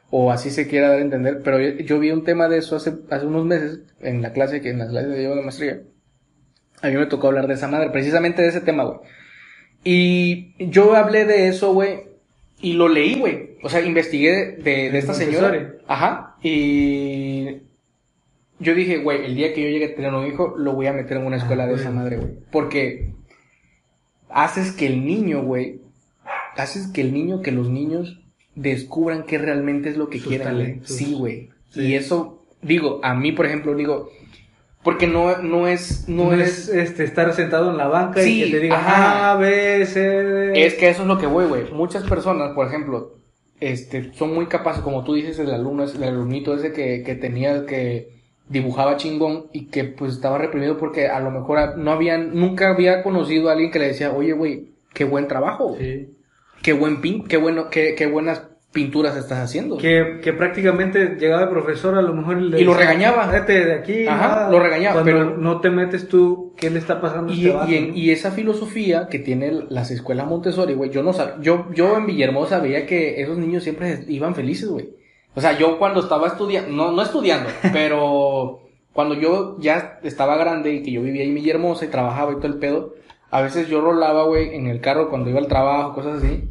o 0.09 0.31
así 0.31 0.49
se 0.49 0.67
quiera 0.67 0.89
dar 0.89 0.99
a 0.99 1.01
entender, 1.01 1.41
pero 1.41 1.59
yo, 1.59 1.77
yo 1.83 1.99
vi 1.99 2.11
un 2.11 2.25
tema 2.25 2.49
de 2.49 2.57
eso 2.57 2.75
hace, 2.75 2.93
hace 3.09 3.25
unos 3.25 3.45
meses, 3.45 3.79
en 4.01 4.21
la 4.21 4.33
clase, 4.33 4.61
que 4.61 4.69
en 4.69 4.79
las 4.79 4.89
clases 4.89 5.11
de 5.11 5.19
llevo 5.19 5.35
de 5.35 5.41
maestría. 5.41 5.81
A 6.81 6.89
mí 6.89 6.95
me 6.95 7.05
tocó 7.05 7.27
hablar 7.27 7.47
de 7.47 7.53
esa 7.53 7.69
madre, 7.69 7.89
precisamente 7.91 8.41
de 8.41 8.49
ese 8.49 8.61
tema, 8.61 8.83
güey. 8.83 8.99
Y 9.85 10.53
yo 10.71 10.95
hablé 10.95 11.25
de 11.25 11.47
eso, 11.47 11.73
güey, 11.73 12.01
y 12.59 12.73
lo 12.73 12.89
leí, 12.89 13.17
güey. 13.17 13.57
O 13.63 13.69
sea, 13.69 13.81
investigué 13.81 14.57
de, 14.57 14.91
de 14.91 14.97
esta 14.97 15.13
señora. 15.13 15.49
Montessori. 15.49 15.79
Ajá. 15.87 16.35
Y 16.43 17.61
yo 18.59 18.73
dije, 18.73 18.97
güey, 18.99 19.25
el 19.25 19.35
día 19.35 19.53
que 19.53 19.61
yo 19.63 19.69
llegue 19.69 19.93
a 19.93 19.95
tener 19.95 20.13
un 20.13 20.25
hijo, 20.27 20.55
lo 20.57 20.73
voy 20.73 20.87
a 20.87 20.93
meter 20.93 21.17
en 21.17 21.25
una 21.25 21.37
escuela 21.37 21.63
Ah, 21.65 21.67
de 21.67 21.73
esa 21.75 21.85
güey. 21.89 21.95
madre, 21.95 22.17
güey. 22.17 22.31
Porque 22.51 23.13
haces 24.29 24.71
que 24.71 24.87
el 24.87 25.05
niño, 25.05 25.43
güey, 25.43 25.81
haces 26.57 26.87
que 26.87 27.01
el 27.01 27.13
niño, 27.13 27.41
que 27.41 27.51
los 27.51 27.69
niños 27.69 28.21
descubran 28.55 29.23
qué 29.23 29.37
realmente 29.37 29.89
es 29.89 29.97
lo 29.97 30.09
que 30.09 30.19
Sus 30.19 30.27
quieren. 30.29 30.53
güey. 30.55 30.79
Sí, 30.83 31.13
güey. 31.13 31.49
Sí. 31.69 31.81
Y 31.81 31.95
eso, 31.95 32.45
digo, 32.61 32.99
a 33.03 33.13
mí, 33.13 33.31
por 33.33 33.45
ejemplo, 33.45 33.75
digo, 33.75 34.09
porque 34.83 35.07
no, 35.07 35.37
no 35.41 35.67
es, 35.67 36.07
no, 36.07 36.25
No, 36.25 36.33
es, 36.33 36.69
es 36.69 36.89
este, 36.89 37.03
estar 37.03 37.33
sentado 37.33 37.71
en 37.71 37.77
la 37.77 37.87
banca 37.87 38.21
Sí, 38.21 38.43
y 38.43 38.45
que 38.45 38.51
te 38.51 38.59
digan 38.63 38.79
ajá. 38.79 39.31
A, 39.31 39.35
B, 39.35 39.85
C, 39.85 39.99
D. 39.99 40.65
Es 40.65 40.75
que 40.75 40.89
eso 40.89 41.01
es 41.01 41.07
lo 41.07 41.17
que 41.17 41.25
voy, 41.25 41.45
güey. 41.45 41.71
Muchas 41.73 42.03
personas, 42.03 42.53
por 42.53 42.67
ejemplo, 42.67 43.15
este, 43.59 44.13
son 44.13 44.33
muy 44.33 44.45
capaces, 44.45 44.81
como 44.83 45.03
tú 45.03 45.13
dices, 45.15 45.39
el 45.39 45.51
alumno, 45.51 45.83
el 45.85 46.03
alumnito 46.03 46.55
ese 46.55 46.71
que, 46.71 47.01
que 47.03 47.15
tenía, 47.15 47.65
que 47.65 48.14
dibujaba 48.49 48.97
chingón 48.97 49.45
y 49.53 49.67
que 49.67 49.83
pues 49.85 50.13
estaba 50.13 50.37
reprimido 50.37 50.77
porque 50.77 51.07
a 51.07 51.19
lo 51.19 51.31
mejor 51.31 51.77
no 51.77 51.91
habían, 51.91 52.35
nunca 52.35 52.69
había 52.69 53.01
conocido 53.03 53.49
a 53.49 53.53
alguien 53.53 53.71
que 53.71 53.79
le 53.79 53.87
decía, 53.87 54.13
oye, 54.13 54.33
güey, 54.33 54.69
qué 54.93 55.03
buen 55.03 55.27
trabajo. 55.27 55.75
Sí. 55.79 56.09
qué 56.61 56.73
buen 56.73 57.01
pin, 57.01 57.23
qué 57.27 57.37
bueno, 57.37 57.69
qué, 57.69 57.93
qué 57.95 58.05
buenas 58.07 58.43
pinturas 58.71 59.15
estás 59.15 59.39
haciendo. 59.39 59.77
Que, 59.77 60.19
que 60.21 60.33
prácticamente 60.33 61.15
llegaba 61.19 61.43
el 61.43 61.49
profesor 61.49 61.95
a 61.97 62.01
lo 62.01 62.13
mejor 62.13 62.37
le 62.41 62.59
Y 62.59 62.63
lo 62.65 62.71
decía, 62.73 62.87
regañaba. 62.87 63.31
De 63.41 63.73
aquí. 63.73 64.05
Ajá, 64.07 64.47
ah", 64.47 64.51
lo 64.51 64.59
regañaba, 64.59 65.01
pero- 65.03 65.37
no 65.37 65.61
te 65.61 65.69
metes 65.69 66.07
tú, 66.09 66.53
¿qué 66.57 66.69
le 66.69 66.79
está 66.79 66.99
pasando 66.99 67.31
a 67.31 67.35
Y, 67.35 67.47
este 67.47 67.71
y, 67.71 67.75
en- 67.77 67.95
y 67.97 68.09
esa 68.11 68.31
filosofía 68.31 69.07
que 69.09 69.19
tienen 69.19 69.65
las 69.69 69.91
escuelas 69.91 70.27
Montessori, 70.27 70.73
güey, 70.73 70.89
yo 70.89 71.03
no 71.03 71.13
sab- 71.13 71.39
yo, 71.41 71.67
yo 71.73 71.97
en 71.97 72.05
Villahermosa 72.07 72.59
veía 72.59 72.85
que 72.85 73.21
esos 73.21 73.37
niños 73.37 73.63
siempre 73.63 74.03
iban 74.07 74.35
felices, 74.35 74.67
güey. 74.69 74.89
O 75.35 75.41
sea, 75.41 75.57
yo 75.57 75.77
cuando 75.77 75.99
estaba 75.99 76.27
estudiando, 76.27 76.71
no, 76.71 76.91
no 76.91 77.01
estudiando, 77.01 77.49
pero 77.73 78.61
cuando 78.93 79.15
yo 79.15 79.57
ya 79.59 79.99
estaba 80.03 80.37
grande 80.37 80.73
y 80.73 80.83
que 80.83 80.91
yo 80.91 81.01
vivía 81.01 81.23
en 81.23 81.35
Villahermosa 81.35 81.85
y 81.85 81.89
trabajaba 81.89 82.31
y 82.31 82.35
todo 82.35 82.47
el 82.47 82.59
pedo, 82.59 82.93
a 83.29 83.41
veces 83.41 83.67
yo 83.67 83.81
rolaba, 83.81 84.23
güey, 84.23 84.55
en 84.55 84.67
el 84.67 84.79
carro 84.79 85.09
cuando 85.09 85.29
iba 85.29 85.39
al 85.39 85.47
trabajo, 85.47 85.93
cosas 85.93 86.23
así, 86.23 86.47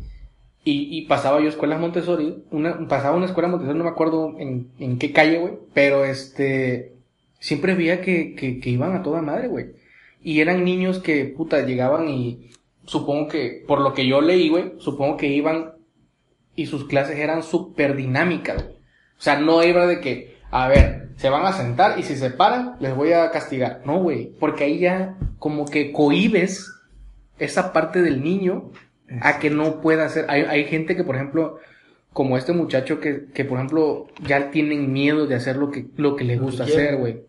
y, 0.64 0.96
y 0.96 1.02
pasaba 1.06 1.40
yo 1.40 1.48
escuelas 1.48 1.80
Montessori, 1.80 2.42
una, 2.50 2.88
pasaba 2.88 3.16
una 3.16 3.26
escuela 3.26 3.48
Montessori, 3.48 3.78
no 3.78 3.84
me 3.84 3.90
acuerdo 3.90 4.34
en, 4.38 4.70
en 4.78 4.98
qué 4.98 5.12
calle, 5.12 5.38
güey, 5.38 5.54
pero 5.74 6.04
este, 6.04 6.94
siempre 7.38 7.74
veía 7.74 8.00
que, 8.00 8.34
que, 8.34 8.60
que 8.60 8.70
iban 8.70 8.96
a 8.96 9.02
toda 9.02 9.20
madre, 9.20 9.48
güey. 9.48 9.72
Y 10.22 10.40
eran 10.40 10.64
niños 10.64 11.00
que, 11.00 11.26
puta, 11.26 11.66
llegaban 11.66 12.08
y 12.08 12.50
supongo 12.86 13.28
que, 13.28 13.62
por 13.66 13.80
lo 13.80 13.92
que 13.92 14.06
yo 14.06 14.22
leí, 14.22 14.48
güey, 14.48 14.72
supongo 14.78 15.18
que 15.18 15.28
iban 15.28 15.72
y 16.56 16.66
sus 16.66 16.86
clases 16.86 17.18
eran 17.18 17.42
súper 17.42 17.96
dinámicas, 17.96 18.64
güey. 18.64 18.73
O 19.24 19.26
sea, 19.26 19.40
no 19.40 19.62
era 19.62 19.86
de 19.86 20.00
que, 20.00 20.36
a 20.50 20.68
ver, 20.68 21.08
se 21.16 21.30
van 21.30 21.46
a 21.46 21.54
sentar 21.54 21.98
y 21.98 22.02
si 22.02 22.14
se 22.14 22.28
paran, 22.28 22.76
les 22.78 22.94
voy 22.94 23.12
a 23.14 23.30
castigar. 23.30 23.80
No, 23.86 23.96
güey, 24.02 24.32
porque 24.38 24.64
ahí 24.64 24.78
ya 24.80 25.16
como 25.38 25.64
que 25.64 25.92
cohibes 25.92 26.70
esa 27.38 27.72
parte 27.72 28.02
del 28.02 28.22
niño 28.22 28.70
a 29.22 29.38
que 29.38 29.48
no 29.48 29.80
pueda 29.80 30.04
hacer. 30.04 30.26
Hay, 30.28 30.42
hay 30.42 30.64
gente 30.64 30.94
que, 30.94 31.04
por 31.04 31.16
ejemplo, 31.16 31.58
como 32.12 32.36
este 32.36 32.52
muchacho 32.52 33.00
que, 33.00 33.24
que, 33.32 33.46
por 33.46 33.56
ejemplo, 33.56 34.08
ya 34.26 34.50
tienen 34.50 34.92
miedo 34.92 35.26
de 35.26 35.36
hacer 35.36 35.56
lo 35.56 35.70
que, 35.70 35.86
lo 35.96 36.16
que 36.16 36.24
les 36.24 36.38
gusta 36.38 36.64
hacer, 36.64 36.96
güey. 36.98 37.22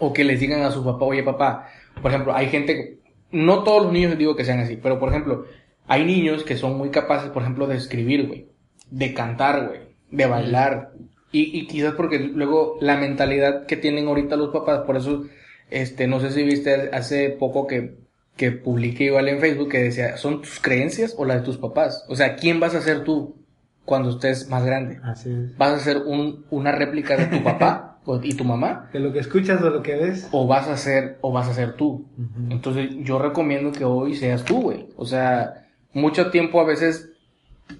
O 0.00 0.12
que 0.12 0.24
les 0.24 0.40
digan 0.40 0.62
a 0.62 0.72
su 0.72 0.84
papá, 0.84 1.04
oye 1.04 1.22
papá, 1.22 1.68
por 2.02 2.10
ejemplo, 2.10 2.34
hay 2.34 2.48
gente, 2.48 2.74
que- 2.74 2.98
no 3.30 3.62
todos 3.62 3.84
los 3.84 3.92
niños 3.92 4.18
digo 4.18 4.34
que 4.34 4.44
sean 4.44 4.58
así, 4.58 4.76
pero 4.76 4.98
por 4.98 5.10
ejemplo, 5.10 5.44
hay 5.86 6.04
niños 6.04 6.42
que 6.42 6.56
son 6.56 6.76
muy 6.76 6.88
capaces, 6.90 7.30
por 7.30 7.42
ejemplo, 7.42 7.68
de 7.68 7.76
escribir, 7.76 8.26
güey, 8.26 8.48
de 8.90 9.14
cantar, 9.14 9.68
güey, 9.68 9.80
de 10.10 10.26
bailar. 10.26 10.90
Y, 11.32 11.58
y 11.58 11.66
quizás 11.66 11.94
porque 11.94 12.18
luego 12.18 12.76
la 12.80 12.96
mentalidad 12.96 13.66
que 13.66 13.76
tienen 13.76 14.06
ahorita 14.06 14.36
los 14.36 14.50
papás, 14.50 14.80
por 14.80 14.96
eso, 14.96 15.24
este, 15.70 16.06
no 16.06 16.20
sé 16.20 16.30
si 16.30 16.42
viste 16.42 16.90
hace 16.92 17.30
poco 17.30 17.66
que, 17.66 17.94
que 18.36 18.52
publiqué 18.52 19.04
igual 19.04 19.28
en 19.28 19.40
Facebook 19.40 19.70
que 19.70 19.82
decía, 19.82 20.16
¿son 20.16 20.42
tus 20.42 20.60
creencias 20.60 21.14
o 21.16 21.24
las 21.24 21.38
de 21.38 21.44
tus 21.44 21.58
papás? 21.58 22.04
O 22.08 22.16
sea, 22.16 22.36
¿quién 22.36 22.60
vas 22.60 22.74
a 22.74 22.82
ser 22.82 23.04
tú 23.04 23.36
cuando 23.84 24.10
estés 24.10 24.48
más 24.48 24.64
grande? 24.64 25.00
Así 25.02 25.30
es. 25.30 25.56
¿Vas 25.56 25.72
a 25.72 25.78
ser 25.78 25.98
un, 25.98 26.44
una 26.50 26.72
réplica 26.72 27.16
de 27.16 27.26
tu 27.26 27.42
papá 27.42 27.92
y 28.22 28.34
tu 28.34 28.44
mamá? 28.44 28.90
De 28.92 29.00
lo 29.00 29.12
que 29.12 29.20
escuchas 29.20 29.62
o 29.62 29.70
lo 29.70 29.82
que 29.82 29.96
ves. 29.96 30.28
¿O 30.32 30.46
vas 30.46 30.68
a 30.68 30.76
ser, 30.76 31.18
o 31.20 31.32
vas 31.32 31.48
a 31.48 31.54
ser 31.54 31.74
tú? 31.76 32.06
Entonces 32.50 32.90
yo 33.00 33.18
recomiendo 33.18 33.72
que 33.72 33.84
hoy 33.84 34.16
seas 34.16 34.44
tú, 34.44 34.60
güey. 34.62 34.88
O 34.96 35.06
sea, 35.06 35.66
mucho 35.92 36.30
tiempo 36.30 36.60
a 36.60 36.64
veces, 36.64 37.11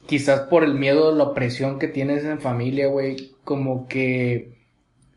quizás 0.06 0.40
por 0.42 0.64
el 0.64 0.74
miedo, 0.74 1.14
la 1.14 1.24
opresión 1.24 1.78
que 1.78 1.88
tienes 1.88 2.24
en 2.24 2.40
familia, 2.40 2.88
güey, 2.88 3.32
como 3.44 3.86
que 3.88 4.58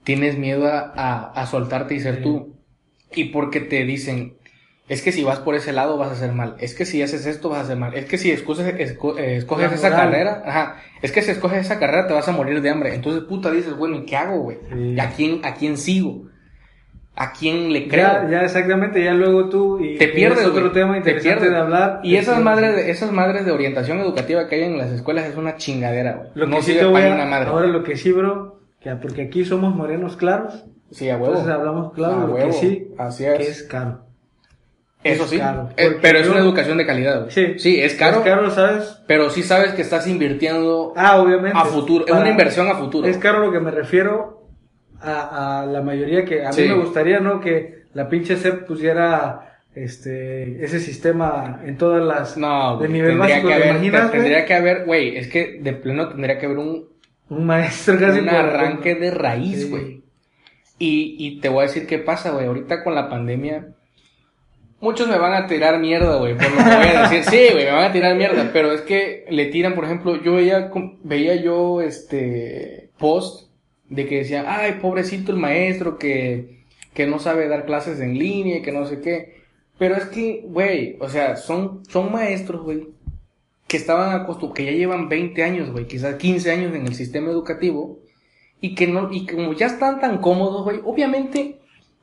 tienes 0.03 0.37
miedo 0.37 0.67
a, 0.67 0.79
a, 0.95 1.31
a 1.31 1.45
soltarte 1.47 1.95
y 1.95 1.99
ser 1.99 2.17
Sí. 2.17 2.21
tú. 2.23 2.55
Y 3.13 3.25
porque 3.25 3.59
te 3.61 3.83
dicen, 3.85 4.35
es 4.89 5.01
que 5.01 5.11
si 5.11 5.23
vas 5.23 5.39
por 5.39 5.55
ese 5.55 5.71
lado 5.71 5.97
vas 5.97 6.09
a 6.09 6.13
hacer 6.13 6.31
mal, 6.33 6.55
es 6.59 6.75
que 6.75 6.85
si 6.85 7.01
haces 7.01 7.25
esto 7.25 7.49
vas 7.49 7.59
a 7.59 7.63
hacer 7.63 7.77
mal, 7.77 7.93
es 7.95 8.05
que 8.05 8.17
si 8.17 8.29
escoges, 8.31 8.65
esco- 8.75 9.17
eh, 9.17 9.37
escoges 9.37 9.71
esa 9.71 9.89
moral. 9.89 10.05
carrera, 10.11 10.43
ajá, 10.45 10.81
es 11.01 11.11
que 11.11 11.21
si 11.21 11.31
escoges 11.31 11.59
esa 11.65 11.79
carrera 11.79 12.07
te 12.07 12.13
vas 12.13 12.27
a 12.27 12.31
morir 12.33 12.61
de 12.61 12.69
hambre. 12.69 12.93
Entonces, 12.93 13.23
puta, 13.23 13.49
dices, 13.51 13.75
bueno, 13.75 13.97
¿y 13.97 14.05
qué 14.05 14.15
hago, 14.17 14.39
güey? 14.41 14.57
Sí. 14.71 14.99
¿A 14.99 15.09
quién, 15.11 15.41
¿A 15.45 15.55
quién 15.55 15.77
sigo? 15.77 16.27
¿A 17.17 17.31
quién 17.31 17.71
le 17.71 17.87
creo? 17.87 18.05
Ya, 18.05 18.27
ya 18.29 18.41
exactamente, 18.43 19.01
ya 19.03 19.13
luego 19.13 19.47
tú 19.47 19.79
y 19.79 19.97
te 19.97 20.09
pierdes 20.09 20.39
es 20.41 20.45
otro 20.47 20.61
güey. 20.63 20.73
tema 20.73 20.91
Te 20.93 20.97
interesante 20.97 21.35
pierdes. 21.35 21.51
de 21.51 21.57
hablar. 21.57 21.99
y 22.03 22.11
Te 22.13 22.17
esas 22.19 22.35
pierdes. 22.35 22.43
madres 22.45 22.75
de, 22.75 22.91
esas 22.91 23.11
madres 23.13 23.45
de 23.45 23.51
orientación 23.51 23.99
educativa 23.99 24.47
que 24.49 24.55
hay 24.55 24.63
en 24.63 24.77
las 24.77 24.91
escuelas 24.91 25.25
es 25.25 25.37
una 25.37 25.55
chingadera 25.55 26.13
güey 26.17 26.27
Lo 26.35 26.47
no 26.47 26.57
que 26.57 26.61
sí 26.63 26.67
sirve 26.71 26.79
te 26.81 26.85
voy 26.87 27.01
para 27.01 27.13
a- 27.13 27.15
una 27.15 27.25
madre 27.25 27.49
ahora 27.49 27.67
lo 27.67 27.83
que 27.83 27.95
sí, 27.95 28.11
bro, 28.11 28.59
que 28.81 28.89
porque 28.95 29.21
aquí 29.23 29.45
somos 29.45 29.73
morenos 29.73 30.17
claros, 30.17 30.65
sí 30.91 31.09
a 31.09 31.13
huevo 31.15 31.27
entonces 31.27 31.53
hablamos 31.53 31.93
claro 31.93 32.15
A 32.21 32.27
lo 32.27 32.33
huevo. 32.33 32.47
que 32.47 32.53
sí, 32.53 32.87
así 32.97 33.23
es, 33.25 33.37
que 33.37 33.43
es 33.47 33.63
caro. 33.63 34.01
eso 35.03 35.23
es 35.23 35.29
sí 35.29 35.37
caro. 35.37 35.69
Eh, 35.77 35.97
pero 36.01 36.19
es 36.19 36.25
yo- 36.25 36.31
una 36.33 36.41
educación 36.41 36.77
de 36.77 36.85
calidad 36.85 37.19
güey. 37.21 37.31
Sí, 37.31 37.59
sí 37.59 37.79
es 37.79 37.93
caro, 37.95 38.17
Es 38.17 38.23
caro, 38.25 38.49
¿sabes? 38.51 38.99
pero 39.07 39.29
sí 39.29 39.41
sabes 39.41 39.71
que 39.73 39.83
estás 39.83 40.05
invirtiendo 40.07 40.91
Ah, 40.97 41.21
obviamente. 41.21 41.57
a 41.57 41.63
futuro 41.63 42.05
es 42.05 42.11
una 42.13 42.29
inversión 42.29 42.67
a 42.67 42.75
futuro 42.75 43.07
Es 43.07 43.17
caro 43.17 43.39
lo 43.39 43.53
que 43.53 43.59
me 43.61 43.71
refiero 43.71 44.44
a, 45.01 45.61
a 45.61 45.65
la 45.65 45.81
mayoría 45.81 46.25
que 46.25 46.45
a 46.45 46.51
mí 46.51 46.63
me 46.67 46.73
gustaría, 46.75 47.19
¿no? 47.19 47.39
Que 47.39 47.83
la 47.93 48.07
pinche 48.09 48.35
SEP 48.37 48.65
pusiera 48.65 49.59
este 49.75 50.63
ese 50.63 50.79
sistema 50.79 51.61
en 51.65 51.77
todas 51.77 52.01
las 52.03 52.37
no 52.37 52.77
de 52.77 52.87
nivel 52.87 53.17
básico, 53.17 53.41
que 53.41 53.47
¿te 53.47 53.53
haber 53.55 53.69
imaginas, 53.71 54.11
tendría 54.11 54.45
que 54.45 54.53
haber 54.53 54.85
güey 54.85 55.17
es 55.17 55.27
que 55.27 55.59
de 55.61 55.73
pleno 55.73 56.07
tendría 56.07 56.37
que 56.39 56.45
haber 56.45 56.59
un 56.59 56.87
un 57.29 57.45
maestro 57.45 57.99
casi 57.99 58.19
un 58.19 58.25
por- 58.25 58.35
arranque 58.35 58.95
de 58.95 59.11
raíz, 59.11 59.63
Sí. 59.63 59.69
güey. 59.69 60.03
Y, 60.77 61.15
y 61.19 61.39
te 61.39 61.49
voy 61.49 61.59
a 61.63 61.67
decir 61.67 61.87
qué 61.87 61.97
pasa, 61.99 62.31
güey. 62.31 62.45
Ahorita 62.45 62.83
con 62.83 62.93
la 62.95 63.09
pandemia, 63.09 63.67
muchos 64.79 65.07
me 65.07 65.17
van 65.17 65.33
a 65.33 65.47
tirar 65.47 65.79
mierda, 65.79 66.17
güey, 66.17 66.35
por 66.35 66.49
lo 66.51 66.57
que 66.57 66.63
voy 66.63 66.87
a 66.95 67.01
decir. 67.09 67.23
Sí, 67.29 67.47
güey, 67.53 67.65
me 67.65 67.71
van 67.71 67.85
a 67.85 67.91
tirar 67.91 68.15
mierda, 68.15 68.49
pero 68.53 68.71
es 68.71 68.81
que 68.81 69.25
le 69.29 69.45
tiran, 69.47 69.73
por 69.73 69.85
ejemplo, 69.85 70.21
yo 70.21 70.35
veía, 70.35 70.69
veía 71.03 71.35
yo, 71.35 71.81
este, 71.81 72.89
post 72.99 73.44
de 73.89 74.07
que 74.07 74.17
decían, 74.19 74.45
ay, 74.47 74.79
pobrecito 74.81 75.31
el 75.31 75.37
maestro 75.37 75.97
que, 75.97 76.63
que 76.93 77.05
no 77.07 77.19
sabe 77.19 77.47
dar 77.47 77.65
clases 77.65 77.99
en 77.99 78.17
línea 78.17 78.57
y 78.57 78.61
que 78.61 78.71
no 78.71 78.85
sé 78.85 79.01
qué. 79.01 79.35
Pero 79.77 79.95
es 79.95 80.05
que, 80.05 80.43
güey, 80.45 80.97
o 80.99 81.09
sea, 81.09 81.35
son, 81.35 81.83
son 81.89 82.11
maestros, 82.11 82.61
güey, 82.63 82.87
que 83.67 83.77
estaban 83.77 84.09
acostumbrados, 84.13 84.55
que 84.55 84.65
ya 84.65 84.71
llevan 84.71 85.09
20 85.09 85.43
años, 85.43 85.71
güey, 85.71 85.85
quizás 85.87 86.15
15 86.15 86.51
años 86.51 86.73
en 86.75 86.85
el 86.87 86.95
sistema 86.95 87.29
educativo, 87.29 87.99
y 88.61 88.73
que 88.73 88.87
no, 88.87 89.11
y 89.11 89.25
como 89.27 89.53
ya 89.53 89.65
están 89.67 89.99
tan 89.99 90.19
cómodos, 90.19 90.63
güey, 90.63 90.79
obviamente, 90.85 91.57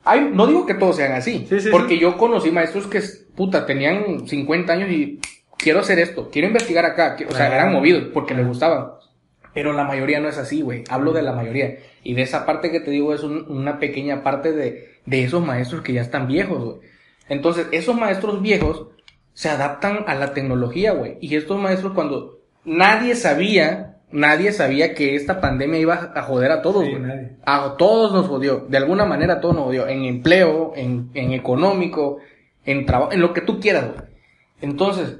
hay, 0.05 0.29
no 0.33 0.45
digo 0.47 0.65
que 0.65 0.73
todos 0.75 0.97
sean 0.97 1.13
así, 1.13 1.47
Sí, 1.49 1.59
sí, 1.61 1.69
porque 1.71 1.95
sí. 1.95 1.99
yo 1.99 2.17
conocí 2.17 2.51
maestros 2.51 2.85
que, 2.87 3.01
puta, 3.35 3.65
tenían 3.65 4.27
50 4.27 4.71
años 4.73 4.91
y 4.91 5.19
quiero 5.57 5.79
hacer 5.79 5.97
esto, 5.99 6.29
quiero 6.31 6.47
investigar 6.49 6.85
acá, 6.85 7.15
quiero- 7.15 7.31
o 7.31 7.35
sea, 7.35 7.47
eran 7.47 7.73
movidos 7.73 8.09
porque 8.13 8.33
les 8.35 8.45
gustaba. 8.45 8.99
Pero 9.53 9.73
la 9.73 9.83
mayoría 9.83 10.19
no 10.19 10.29
es 10.29 10.37
así, 10.37 10.61
güey. 10.61 10.83
Hablo 10.89 11.11
de 11.13 11.21
la 11.21 11.33
mayoría. 11.33 11.77
Y 12.03 12.13
de 12.15 12.23
esa 12.23 12.45
parte 12.45 12.71
que 12.71 12.79
te 12.79 12.91
digo 12.91 13.13
es 13.13 13.23
un- 13.23 13.45
una 13.49 13.79
pequeña 13.79 14.23
parte 14.23 14.51
de, 14.51 14.89
de 15.05 15.23
esos 15.23 15.45
maestros 15.45 15.81
que 15.81 15.93
ya 15.93 16.01
están 16.01 16.27
viejos, 16.27 16.63
güey. 16.63 16.77
Entonces, 17.29 17.67
esos 17.71 17.95
maestros 17.95 18.41
viejos 18.41 18.87
se 19.33 19.49
adaptan 19.49 20.05
a 20.07 20.15
la 20.15 20.33
tecnología, 20.33 20.93
güey. 20.93 21.17
Y 21.21 21.35
estos 21.35 21.59
maestros 21.59 21.93
cuando 21.93 22.39
nadie 22.65 23.15
sabía, 23.15 23.97
nadie 24.11 24.51
sabía 24.51 24.93
que 24.93 25.15
esta 25.15 25.39
pandemia 25.41 25.79
iba 25.79 26.11
a 26.15 26.21
joder 26.23 26.51
a 26.51 26.61
todos, 26.61 26.83
güey. 26.83 27.01
A 27.45 27.75
todos 27.77 28.11
nos 28.13 28.27
jodió. 28.27 28.65
De 28.69 28.77
alguna 28.77 29.05
manera 29.05 29.35
a 29.35 29.39
todos 29.41 29.55
nos 29.55 29.65
jodió. 29.65 29.87
En 29.87 30.03
empleo, 30.05 30.73
en, 30.75 31.09
en 31.13 31.31
económico, 31.33 32.17
en 32.65 32.85
trabajo, 32.85 33.11
en 33.11 33.21
lo 33.21 33.33
que 33.33 33.41
tú 33.41 33.59
quieras, 33.59 33.85
güey. 33.93 34.07
Entonces, 34.61 35.17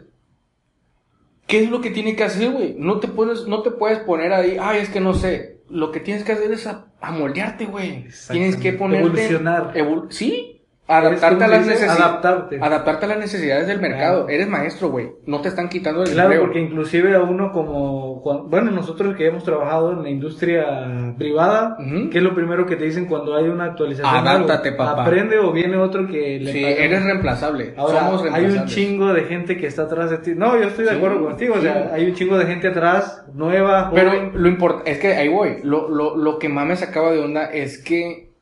¿qué 1.54 1.64
es 1.66 1.70
lo 1.70 1.82
que 1.82 1.92
tiene 1.92 2.16
que 2.16 2.24
hacer, 2.24 2.50
güey? 2.50 2.74
No 2.80 3.00
te 3.00 3.08
pones, 3.08 3.46
no 3.46 3.62
te 3.62 3.70
puedes 3.70 4.00
poner 4.00 4.34
ahí, 4.34 4.58
ay, 4.60 4.80
es 4.82 4.90
que 4.90 5.00
no 5.00 5.14
sé. 5.14 5.60
Lo 5.70 5.92
que 5.92 6.00
tienes 6.00 6.24
que 6.24 6.32
hacer 6.32 6.52
es 6.52 6.66
a- 6.66 6.88
amoldearte, 7.00 7.66
güey. 7.68 8.08
Tienes 8.32 8.56
que 8.56 8.74
ponerte. 8.74 9.06
Evolucionar. 9.06 9.72
evol- 9.76 10.08
sí. 10.10 10.63
Adaptarte 10.86 11.26
a 11.44 11.48
¿cómo 11.48 11.58
las 11.58 11.66
necesidades. 11.66 12.00
Adaptarte. 12.02 12.60
Adaptarte 12.62 13.06
a 13.06 13.08
las 13.10 13.18
necesidades 13.18 13.68
del 13.68 13.80
mercado. 13.80 14.26
Claro. 14.26 14.30
Eres 14.30 14.48
maestro, 14.50 14.90
güey. 14.90 15.12
No 15.26 15.40
te 15.40 15.48
están 15.48 15.70
quitando 15.70 16.04
el 16.04 16.10
Claro, 16.12 16.30
empleo. 16.32 16.42
porque 16.44 16.60
inclusive 16.60 17.16
a 17.16 17.22
uno 17.22 17.54
como, 17.54 18.22
bueno, 18.50 18.70
nosotros 18.70 19.16
que 19.16 19.28
hemos 19.28 19.46
trabajado 19.46 19.94
en 19.94 20.04
la 20.04 20.10
industria 20.10 21.14
privada, 21.18 21.78
Ujú. 21.80 22.10
¿qué 22.10 22.18
es 22.18 22.24
lo 22.24 22.36
primero 22.36 22.66
que 22.66 22.76
te 22.76 22.84
dicen 22.84 23.06
cuando 23.06 23.34
hay 23.36 23.46
una 23.48 23.64
actualización? 23.66 24.12
de 24.12 24.30
algo? 24.30 24.46
Adáptate, 24.46 24.72
papá. 24.74 25.04
Aprende 25.04 25.40
o 25.40 25.54
viene 25.54 25.78
otro 25.78 26.06
que 26.06 26.40
le 26.42 26.52
Sí, 26.52 26.62
paga. 26.64 26.76
eres 26.76 27.04
reemplazable. 27.06 27.74
Ahora, 27.78 28.00
Somos 28.00 28.22
hay 28.24 28.28
un 28.28 28.34
reemplazables. 28.34 28.76
chingo 28.76 29.14
de 29.14 29.22
gente 29.24 29.58
que 29.58 29.68
está 29.68 29.84
atrás 29.84 30.10
de 30.10 30.18
ti. 30.18 30.34
No, 30.36 30.58
yo 30.58 30.66
estoy 30.68 30.84
de 30.84 30.92
Sí, 30.92 30.98
acuerdo 30.98 31.24
contigo. 31.24 31.56
O 31.58 31.62
sea, 31.62 31.92
hay 31.94 32.06
un 32.08 32.14
chingo 32.14 32.38
de 32.38 32.46
gente 32.46 32.68
atrás, 32.68 33.24
nueva, 33.34 33.90
Pero 33.96 34.12
lo 34.34 34.48
importante, 34.50 34.92
es 34.92 35.00
que 35.00 35.16
ahí 35.16 35.30
voy. 35.30 35.60
Lo, 35.64 35.88
lo, 35.90 36.18
lo 36.18 36.40
que 36.40 36.50
más 36.50 36.68
me 36.68 36.76
sacaba 36.76 37.12
de 37.12 37.20
onda 37.20 37.46
es 37.46 37.78
que, 37.82 38.33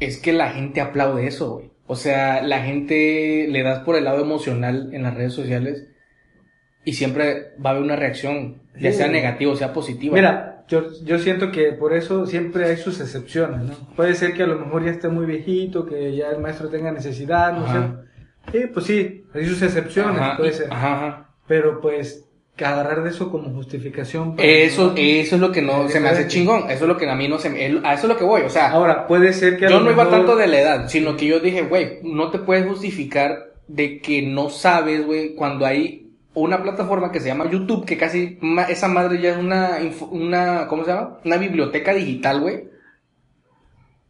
es 0.00 0.18
que 0.18 0.32
la 0.32 0.50
gente 0.50 0.80
aplaude 0.80 1.26
eso, 1.26 1.54
güey. 1.54 1.70
O 1.86 1.96
sea, 1.96 2.42
la 2.42 2.60
gente 2.62 3.46
le 3.50 3.62
das 3.62 3.80
por 3.80 3.96
el 3.96 4.04
lado 4.04 4.22
emocional 4.22 4.90
en 4.92 5.02
las 5.02 5.14
redes 5.14 5.34
sociales 5.34 5.86
y 6.84 6.94
siempre 6.94 7.52
va 7.64 7.70
a 7.70 7.72
haber 7.72 7.82
una 7.84 7.96
reacción, 7.96 8.62
ya 8.78 8.90
Sí. 8.90 8.98
sea 8.98 9.08
negativa 9.08 9.52
o 9.52 9.56
sea 9.56 9.72
positiva. 9.72 10.14
Mira, 10.14 10.64
yo, 10.68 10.84
yo 11.04 11.18
siento 11.18 11.50
que 11.52 11.72
por 11.72 11.92
eso 11.94 12.26
siempre 12.26 12.64
hay 12.66 12.76
sus 12.78 13.00
excepciones, 13.00 13.60
¿no? 13.62 13.74
Puede 13.96 14.14
ser 14.14 14.32
que 14.32 14.42
a 14.44 14.46
lo 14.46 14.58
mejor 14.58 14.84
ya 14.84 14.90
esté 14.92 15.08
muy 15.08 15.26
viejito, 15.26 15.84
que 15.86 16.16
ya 16.16 16.30
el 16.30 16.40
maestro 16.40 16.68
tenga 16.70 16.90
necesidad, 16.90 17.52
no 17.52 17.66
sé. 17.70 18.58
Sí, 18.60 18.66
pues 18.72 18.86
sí, 18.86 19.24
hay 19.34 19.46
sus 19.46 19.60
excepciones, 19.62 20.20
Ajá, 20.20 20.36
puede 20.38 20.52
ser. 20.52 20.68
ajá, 20.72 20.94
ajá. 20.94 21.34
Pero 21.46 21.80
pues, 21.82 22.23
agarrar 22.58 23.02
de 23.02 23.10
eso 23.10 23.30
como 23.30 23.50
justificación. 23.50 24.36
para- 24.36 24.48
Eso, 24.48 24.94
eso 24.96 25.34
es 25.36 25.40
lo 25.40 25.50
que 25.50 25.62
no 25.62 25.88
se 25.88 25.98
me 26.00 26.08
hace 26.08 26.28
chingón. 26.28 26.70
Eso 26.70 26.84
es 26.84 26.88
lo 26.88 26.96
que 26.96 27.08
a 27.10 27.14
mí 27.16 27.26
no 27.26 27.38
se 27.38 27.50
me, 27.50 27.64
a 27.64 27.94
eso 27.94 28.02
es 28.02 28.08
lo 28.08 28.16
que 28.16 28.24
voy. 28.24 28.42
O 28.42 28.50
sea, 28.50 28.70
Ahora, 28.70 29.06
puede 29.08 29.32
ser 29.32 29.56
que 29.56 29.66
a 29.66 29.70
yo 29.70 29.80
no 29.80 29.90
iba 29.90 30.08
tanto 30.08 30.36
de 30.36 30.46
la 30.46 30.60
edad, 30.60 30.88
sino 30.88 31.16
que 31.16 31.26
yo 31.26 31.40
dije, 31.40 31.62
güey, 31.62 31.98
no 32.02 32.30
te 32.30 32.38
puedes 32.38 32.66
justificar 32.66 33.52
de 33.66 34.00
que 34.00 34.22
no 34.22 34.50
sabes, 34.50 35.04
güey, 35.04 35.34
cuando 35.34 35.66
hay 35.66 36.12
una 36.34 36.62
plataforma 36.62 37.10
que 37.12 37.20
se 37.20 37.28
llama 37.28 37.50
YouTube, 37.50 37.84
que 37.86 37.96
casi 37.96 38.38
esa 38.68 38.88
madre 38.88 39.20
ya 39.20 39.30
es 39.30 39.36
una, 39.38 39.78
una, 40.10 40.66
¿cómo 40.68 40.84
se 40.84 40.90
llama? 40.92 41.18
Una 41.24 41.36
biblioteca 41.38 41.92
digital, 41.94 42.40
güey. 42.40 42.68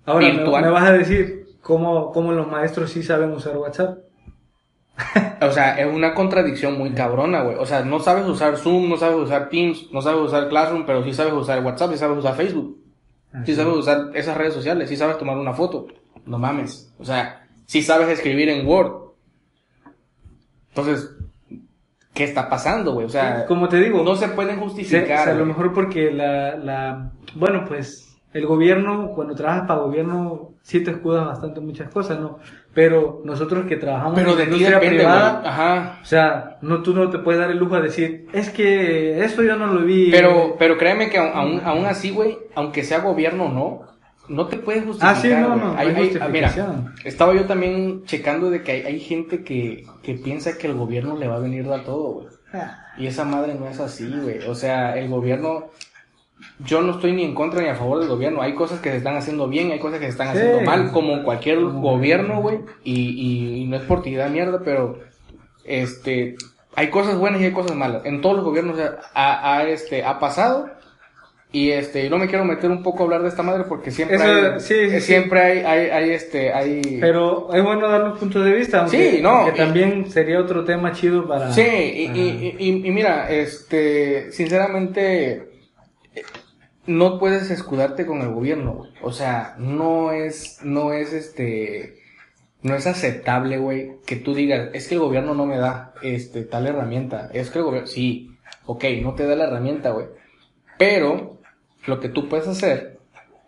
Ahora, 0.06 0.26
me, 0.32 0.44
me 0.62 0.70
vas 0.70 0.84
a 0.88 0.92
decir 0.92 1.46
cómo, 1.62 2.12
cómo 2.12 2.32
los 2.32 2.46
maestros 2.50 2.90
sí 2.90 3.02
saben 3.02 3.30
usar 3.32 3.56
WhatsApp. 3.56 3.98
O 5.40 5.50
sea, 5.52 5.78
es 5.78 5.92
una 5.92 6.14
contradicción 6.14 6.78
muy 6.78 6.90
cabrona, 6.92 7.42
güey. 7.42 7.56
O 7.58 7.66
sea, 7.66 7.82
no 7.82 8.00
sabes 8.00 8.26
usar 8.26 8.56
Zoom, 8.56 8.88
no 8.88 8.96
sabes 8.96 9.16
usar 9.16 9.50
Teams, 9.50 9.90
no 9.92 10.00
sabes 10.00 10.20
usar 10.20 10.48
Classroom, 10.48 10.86
pero 10.86 11.04
sí 11.04 11.12
sabes 11.12 11.34
usar 11.34 11.62
WhatsApp, 11.62 11.92
sí 11.92 11.98
sabes 11.98 12.16
usar 12.18 12.34
Facebook. 12.34 12.78
Sí 13.44 13.54
sabes 13.54 13.74
usar 13.74 14.10
esas 14.14 14.36
redes 14.36 14.54
sociales, 14.54 14.88
sí 14.88 14.96
sabes 14.96 15.18
tomar 15.18 15.36
una 15.36 15.52
foto. 15.52 15.88
No 16.24 16.38
mames. 16.38 16.94
O 16.98 17.04
sea, 17.04 17.46
sí 17.66 17.82
sabes 17.82 18.08
escribir 18.08 18.48
en 18.48 18.66
Word. 18.66 18.92
Entonces, 20.70 21.10
¿qué 22.14 22.24
está 22.24 22.48
pasando, 22.48 22.92
güey? 22.94 23.06
O 23.06 23.10
sea, 23.10 23.44
Como 23.46 23.68
te 23.68 23.78
digo, 23.80 24.02
no 24.02 24.14
se 24.14 24.28
pueden 24.28 24.58
justificar. 24.60 25.24
se- 25.24 25.30
a 25.30 25.34
lo 25.34 25.44
mejor 25.46 25.72
porque 25.74 26.10
la, 26.10 26.56
la, 26.56 27.12
bueno, 27.34 27.64
pues 27.66 28.13
el 28.34 28.46
gobierno, 28.46 29.12
cuando 29.14 29.34
trabajas 29.34 29.66
para 29.66 29.80
gobierno, 29.80 30.50
sí 30.60 30.80
te 30.84 30.90
escudas 30.90 31.24
bastante 31.26 31.60
muchas 31.60 31.88
cosas, 31.90 32.18
¿no? 32.20 32.38
Pero 32.74 33.22
nosotros 33.24 33.64
que 33.66 33.76
trabajamos 33.76 34.14
Pero 34.16 34.32
en 34.32 34.36
de 34.36 34.42
la 34.42 34.50
industria 34.50 34.78
depende, 34.80 34.96
privada. 34.98 35.42
Ajá. 35.46 35.98
o 36.02 36.04
sea, 36.04 36.58
no, 36.60 36.82
tú 36.82 36.92
no 36.94 37.08
te 37.10 37.18
puedes 37.18 37.40
dar 37.40 37.50
el 37.50 37.58
lujo 37.58 37.76
de 37.76 37.82
decir, 37.82 38.26
es 38.32 38.50
que 38.50 39.24
eso 39.24 39.42
yo 39.42 39.56
no 39.56 39.68
lo 39.68 39.80
vi. 39.84 40.10
Pero, 40.10 40.56
pero 40.58 40.76
créeme 40.76 41.08
que 41.08 41.16
aún, 41.18 41.60
aún 41.64 41.86
así, 41.86 42.10
güey, 42.10 42.36
aunque 42.54 42.82
sea 42.84 42.98
gobierno 43.00 43.44
o 43.46 43.48
no, 43.52 43.80
no 44.28 44.46
te 44.46 44.56
puedes 44.56 44.84
justificar. 44.84 45.14
Ah, 45.16 45.20
sí, 45.20 45.28
no, 45.28 45.48
no, 45.50 45.56
no 45.56 45.78
Hay- 45.78 45.88
hay 45.88 45.94
hay- 45.94 46.18
ah, 46.20 46.28
mira, 46.28 46.52
estaba 47.04 47.34
yo 47.34 47.44
también 47.44 48.04
checando 48.04 48.50
de 48.50 48.62
que 48.62 48.72
hay, 48.72 48.82
hay 48.82 48.98
gente 49.00 49.44
que, 49.44 49.84
que 50.02 50.14
piensa 50.14 50.58
que 50.58 50.66
el 50.66 50.74
gobierno 50.74 51.16
le 51.16 51.28
va 51.28 51.36
a 51.36 51.40
venir 51.40 51.68
a 51.70 51.84
todo, 51.84 52.12
güey. 52.14 52.26
Y 52.96 53.06
esa 53.06 53.24
madre 53.24 53.54
no 53.54 53.68
es 53.68 53.78
así, 53.80 54.08
güey. 54.22 54.38
O 54.48 54.54
sea, 54.54 54.96
el 54.96 55.08
gobierno, 55.08 55.66
yo 56.64 56.82
no 56.82 56.92
estoy 56.92 57.12
ni 57.12 57.24
en 57.24 57.34
contra 57.34 57.60
ni 57.62 57.68
a 57.68 57.74
favor 57.74 57.98
del 58.00 58.08
gobierno. 58.08 58.40
Hay 58.42 58.54
cosas 58.54 58.80
que 58.80 58.90
se 58.90 58.98
están 58.98 59.16
haciendo 59.16 59.48
bien, 59.48 59.70
hay 59.72 59.78
cosas 59.78 59.98
que 59.98 60.06
se 60.06 60.12
están 60.12 60.32
Sí. 60.32 60.38
haciendo 60.38 60.60
mal, 60.62 60.92
como 60.92 61.22
cualquier 61.24 61.60
gobierno, 61.64 62.40
güey. 62.40 62.60
Y, 62.84 62.94
y, 62.94 63.62
y 63.62 63.64
no 63.66 63.76
es 63.76 63.82
por 63.82 64.02
tirar 64.02 64.30
mierda, 64.30 64.60
pero 64.64 65.00
este, 65.64 66.36
hay 66.76 66.88
cosas 66.90 67.16
buenas 67.18 67.40
y 67.40 67.44
hay 67.44 67.52
cosas 67.52 67.76
malas. 67.76 68.04
En 68.04 68.20
todos 68.20 68.36
los 68.36 68.44
gobiernos 68.44 68.78
ha, 69.14 69.56
ha, 69.56 69.68
este, 69.68 70.04
ha 70.04 70.18
pasado. 70.18 70.68
Y 71.52 71.70
este, 71.70 72.10
no 72.10 72.18
me 72.18 72.26
quiero 72.26 72.44
meter 72.44 72.68
un 72.68 72.82
poco 72.82 73.02
a 73.02 73.04
hablar 73.04 73.22
de 73.22 73.28
esta 73.28 73.44
madre 73.44 73.62
porque 73.68 73.92
siempre 73.92 74.16
Eso, 74.16 74.24
hay, 74.24 74.58
sí, 74.60 74.74
sí, 74.74 74.90
sí. 74.90 75.00
siempre 75.02 75.40
hay, 75.40 75.58
hay, 75.60 75.88
hay, 75.88 76.10
este, 76.10 76.52
hay, 76.52 76.98
Pero 77.00 77.48
es 77.54 77.62
bueno 77.62 77.88
dar 77.88 78.00
los 78.00 78.18
puntos 78.18 78.44
de 78.44 78.50
vista, 78.52 78.80
aunque, 78.80 79.12
Sí, 79.12 79.22
no, 79.22 79.28
aunque 79.30 79.52
y- 79.54 79.64
también 79.64 80.10
sería 80.10 80.40
otro 80.40 80.64
tema 80.64 80.90
chido 80.90 81.28
para... 81.28 81.52
Sí, 81.52 81.62
y, 81.62 82.06
para- 82.08 82.18
y, 82.18 82.56
y- 82.58 82.86
y 82.88 82.90
mira, 82.90 83.30
este, 83.30 84.32
sinceramente, 84.32 85.53
no 86.86 87.18
puedes 87.18 87.50
escudarte 87.50 88.06
con 88.06 88.20
el 88.20 88.28
gobierno, 88.28 88.74
güey. 88.74 88.90
O 89.02 89.12
sea, 89.12 89.56
no 89.58 90.12
es, 90.12 90.60
no 90.62 90.92
es 90.92 91.12
este, 91.12 91.96
no 92.62 92.74
es 92.74 92.86
aceptable, 92.86 93.58
güey, 93.58 93.92
que 94.06 94.16
tú 94.16 94.34
digas, 94.34 94.70
es 94.72 94.88
que 94.88 94.94
el 94.94 95.00
gobierno 95.00 95.34
no 95.34 95.46
me 95.46 95.58
da, 95.58 95.94
este, 96.02 96.44
tal 96.44 96.66
herramienta. 96.66 97.30
Es 97.32 97.50
que 97.50 97.58
el 97.58 97.64
gobierno, 97.64 97.86
sí, 97.86 98.30
ok, 98.66 98.84
no 99.02 99.14
te 99.14 99.26
da 99.26 99.36
la 99.36 99.44
herramienta, 99.44 99.90
güey. 99.90 100.06
Pero, 100.78 101.40
lo 101.86 102.00
que 102.00 102.08
tú 102.08 102.28
puedes 102.28 102.48
hacer 102.48 102.98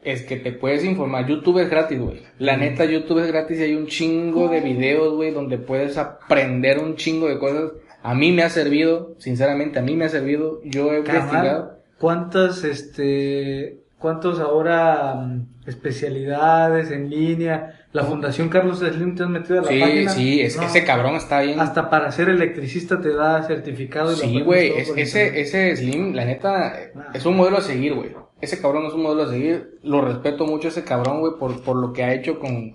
es 0.02 0.22
que 0.22 0.36
te 0.36 0.52
puedes 0.52 0.84
informar. 0.84 1.26
YouTube 1.26 1.58
es 1.58 1.68
gratis, 1.68 1.98
güey. 1.98 2.22
La 2.38 2.56
neta, 2.56 2.84
YouTube 2.84 3.20
es 3.20 3.26
gratis 3.26 3.58
y 3.58 3.64
hay 3.64 3.74
un 3.74 3.86
chingo 3.86 4.48
de 4.48 4.60
videos, 4.60 5.14
güey, 5.14 5.32
donde 5.32 5.58
puedes 5.58 5.98
aprender 5.98 6.78
un 6.78 6.96
chingo 6.96 7.28
de 7.28 7.38
cosas. 7.38 7.72
A 8.02 8.14
mí 8.14 8.30
me 8.32 8.44
ha 8.44 8.50
servido, 8.50 9.14
sinceramente, 9.18 9.78
a 9.78 9.82
mí 9.82 9.96
me 9.96 10.04
ha 10.04 10.08
servido. 10.08 10.60
Yo 10.62 10.92
he 10.92 10.98
investigado. 10.98 11.76
¿Cuántas, 11.99 12.62
este, 12.64 13.78
cuántos 13.99 14.38
ahora 14.40 15.14
mm, 15.14 15.47
especialidades 15.66 16.90
en 16.90 17.09
línea? 17.11 17.80
La 17.92 18.05
Fundación 18.05 18.49
Carlos 18.51 18.80
Slim 18.80 19.14
te 19.14 19.22
has 19.22 19.30
metido 19.30 19.61
a 19.61 19.62
la 19.62 19.68
Sí, 19.68 19.80
página. 19.80 20.11
sí, 20.11 20.40
es, 20.42 20.57
No, 20.57 20.64
ese 20.64 20.84
cabrón 20.84 21.14
está 21.16 21.40
bien. 21.40 21.59
Hasta 21.59 21.88
para 21.88 22.12
ser 22.12 22.28
electricista 22.28 23.01
te 23.01 23.14
da 23.14 23.42
certificado. 23.44 24.12
y 24.12 24.16
Sí, 24.16 24.40
güey, 24.42 24.72
es- 24.76 24.92
ese, 24.97 25.40
ese 25.40 25.74
Slim, 25.76 26.14
la 26.14 26.24
neta, 26.26 26.74
Ah. 26.94 27.11
es 27.14 27.24
un 27.24 27.36
modelo 27.36 27.57
a 27.59 27.62
seguir, 27.62 27.94
güey. 27.94 28.14
Ese 28.40 28.61
cabrón 28.61 28.84
es 28.86 28.92
un 28.92 29.03
modelo 29.03 29.22
a 29.22 29.28
seguir. 29.30 29.78
Lo 29.82 30.03
respeto 30.03 30.44
mucho 30.47 30.68
ese 30.68 30.84
cabrón, 30.84 31.20
güey, 31.20 31.32
por, 31.38 31.62
por 31.62 31.76
lo 31.76 31.92
que 31.94 32.05
ha 32.05 32.12
hecho 32.12 32.38
con... 32.38 32.72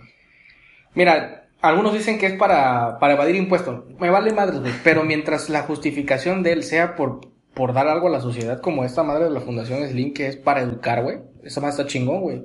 Mira, 0.96 1.50
algunos 1.62 1.94
dicen 1.94 2.18
que 2.18 2.26
es 2.26 2.34
para, 2.34 2.98
para 3.00 3.14
evadir 3.14 3.36
impuestos. 3.36 3.84
Me 4.00 4.10
vale 4.10 4.34
madres, 4.34 4.60
güey. 4.60 4.74
Pero 4.84 5.04
mientras 5.04 5.50
la 5.52 5.62
justificación 5.62 6.42
de 6.42 6.54
él 6.54 6.64
sea 6.64 6.96
por, 6.96 7.22
por 7.54 7.74
dar 7.74 7.88
algo 7.88 8.08
a 8.08 8.12
la 8.12 8.22
sociedad, 8.22 8.62
como 8.62 8.86
esta 8.86 9.04
madre 9.04 9.26
de 9.26 9.32
la 9.32 9.42
Fundación 9.42 9.88
Slim, 9.88 10.14
que 10.14 10.28
es 10.28 10.38
para 10.38 10.62
educar, 10.62 11.04
güey. 11.04 11.20
Esa 11.44 11.62
más 11.62 11.78
está 11.78 11.88
chingón, 11.88 12.22
güey. 12.22 12.44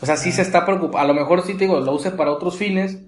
O 0.00 0.06
sea, 0.06 0.16
sí 0.16 0.30
se 0.30 0.42
está 0.42 0.64
preocupando. 0.64 0.98
A 0.98 1.06
lo 1.06 1.14
mejor 1.14 1.42
sí 1.42 1.54
te 1.54 1.64
digo, 1.64 1.80
lo 1.80 1.92
use 1.92 2.10
para 2.10 2.30
otros 2.30 2.56
fines, 2.56 3.02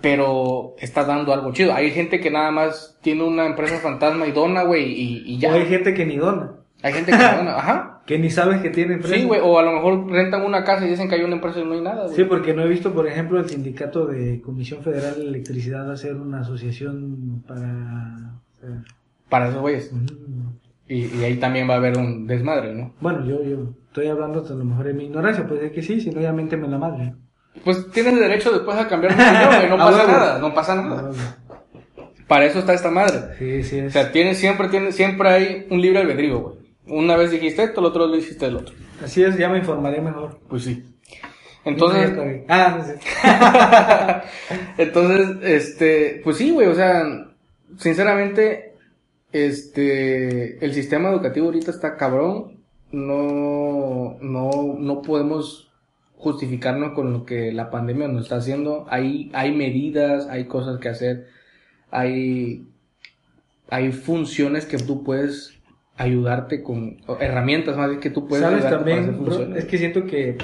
pero 0.00 0.74
está 0.78 1.04
dando 1.04 1.32
algo 1.32 1.52
chido. 1.52 1.74
Hay 1.74 1.90
gente 1.90 2.20
que 2.20 2.30
nada 2.30 2.50
más 2.50 2.98
tiene 3.02 3.24
una 3.24 3.46
empresa 3.46 3.78
fantasma 3.78 4.26
y 4.26 4.32
dona, 4.32 4.62
güey, 4.62 4.92
y, 4.92 5.22
y 5.26 5.38
ya. 5.38 5.50
O 5.50 5.54
hay 5.54 5.66
gente 5.66 5.94
que 5.94 6.04
ni 6.06 6.16
dona, 6.16 6.52
Hay 6.82 6.92
gente 6.92 7.12
que 7.12 7.18
dona, 7.18 7.56
ajá. 7.56 8.02
que 8.06 8.18
ni 8.18 8.30
sabes 8.30 8.62
que 8.62 8.70
tiene 8.70 8.94
empresa. 8.94 9.16
Sí, 9.16 9.24
güey, 9.24 9.40
o 9.42 9.58
a 9.58 9.62
lo 9.62 9.72
mejor 9.72 10.10
rentan 10.10 10.42
una 10.42 10.64
casa 10.64 10.86
y 10.86 10.90
dicen 10.90 11.08
que 11.08 11.16
hay 11.16 11.22
una 11.22 11.34
empresa 11.34 11.60
y 11.60 11.64
no 11.64 11.74
hay 11.74 11.80
nada, 11.80 12.04
güey. 12.04 12.16
Sí, 12.16 12.24
porque 12.24 12.54
no 12.54 12.62
he 12.62 12.68
visto, 12.68 12.92
por 12.92 13.06
ejemplo, 13.06 13.38
el 13.38 13.48
sindicato 13.48 14.06
de 14.06 14.40
Comisión 14.40 14.82
Federal 14.82 15.16
de 15.16 15.26
Electricidad 15.28 15.90
hacer 15.90 16.14
una 16.14 16.40
asociación 16.40 17.42
para... 17.46 18.34
o 18.56 18.60
sea, 18.60 18.82
Para 19.28 19.48
esos 19.48 19.60
güeyes. 19.60 19.92
Y, 20.88 21.06
y 21.18 21.24
ahí 21.24 21.36
también 21.36 21.68
va 21.68 21.74
a 21.74 21.76
haber 21.78 21.98
un 21.98 22.26
desmadre, 22.26 22.74
¿no? 22.74 22.94
Bueno, 23.00 23.24
yo, 23.26 23.42
yo 23.44 23.68
estoy 23.88 24.06
hablando 24.08 24.44
a 24.44 24.50
lo 24.52 24.64
mejor 24.64 24.86
de 24.86 24.94
mi 24.94 25.04
ignorancia, 25.04 25.46
puede 25.46 25.60
ser 25.62 25.72
que 25.72 25.82
sí, 25.82 26.00
si 26.00 26.10
no 26.10 26.20
ya 26.20 26.32
méteme 26.32 26.66
la 26.68 26.78
madre. 26.78 27.14
Pues 27.64 27.90
tienes 27.90 28.18
derecho 28.18 28.52
después 28.52 28.76
a 28.78 28.88
cambiar 28.88 29.16
de 29.16 29.22
opinión, 29.22 29.48
güey. 29.48 29.68
No 29.68 29.74
Ah, 29.78 29.86
pasa 29.86 29.98
huevo. 29.98 30.12
nada, 30.12 30.38
no 30.38 30.54
pasa 30.54 30.74
nada. 30.76 31.10
Para 32.26 32.44
eso 32.46 32.58
está 32.60 32.74
esta 32.74 32.90
madre. 32.90 33.20
Sí, 33.38 33.62
sí 33.64 33.80
O 33.80 33.84
es. 33.86 33.92
sea, 33.92 34.12
tienes, 34.12 34.38
siempre, 34.38 34.68
tienes, 34.68 34.94
siempre 34.94 35.28
hay 35.28 35.66
un 35.70 35.80
libre 35.80 36.00
albedrío, 36.00 36.38
güey. 36.40 36.58
Una 36.86 37.16
vez 37.16 37.30
dijiste 37.30 37.62
esto, 37.64 37.80
el 37.80 37.86
otro 37.86 38.06
lo 38.06 38.16
dijiste 38.16 38.46
el 38.46 38.56
otro. 38.56 38.74
Así 39.04 39.22
es, 39.22 39.36
ya 39.36 39.48
me 39.48 39.58
informaré 39.58 40.00
mejor. 40.00 40.38
Pues 40.48 40.64
sí. 40.64 40.84
Entonces. 41.64 42.12
Ah, 42.48 42.76
no 42.78 42.84
sé. 42.84 42.98
Entonces, 44.82 45.36
este, 45.42 46.20
pues 46.24 46.36
sí, 46.36 46.50
güey, 46.50 46.68
o 46.68 46.74
sea, 46.74 47.02
sinceramente, 47.76 48.67
este, 49.32 50.64
el 50.64 50.74
sistema 50.74 51.10
educativo 51.10 51.46
ahorita 51.46 51.70
está 51.70 51.96
cabrón, 51.96 52.58
no, 52.92 54.16
no, 54.20 54.76
no 54.78 55.02
podemos 55.02 55.70
justificarnos 56.16 56.94
con 56.94 57.12
lo 57.12 57.24
que 57.24 57.52
la 57.52 57.70
pandemia 57.70 58.08
nos 58.08 58.24
está 58.24 58.36
haciendo, 58.36 58.86
hay, 58.88 59.30
hay 59.34 59.54
medidas, 59.54 60.26
hay 60.28 60.46
cosas 60.46 60.80
que 60.80 60.88
hacer, 60.88 61.28
hay, 61.90 62.66
hay 63.70 63.92
funciones 63.92 64.66
que 64.66 64.78
tú 64.78 65.04
puedes 65.04 65.54
ayudarte 65.96 66.62
con, 66.62 66.98
herramientas 67.20 67.76
más 67.76 67.88
bien 67.88 68.00
que 68.00 68.10
tú 68.10 68.26
puedes 68.26 68.44
Sabes 68.44 68.68
también, 68.68 69.24
bro, 69.24 69.54
es 69.56 69.64
que 69.64 69.78
siento 69.78 70.04
que 70.06 70.38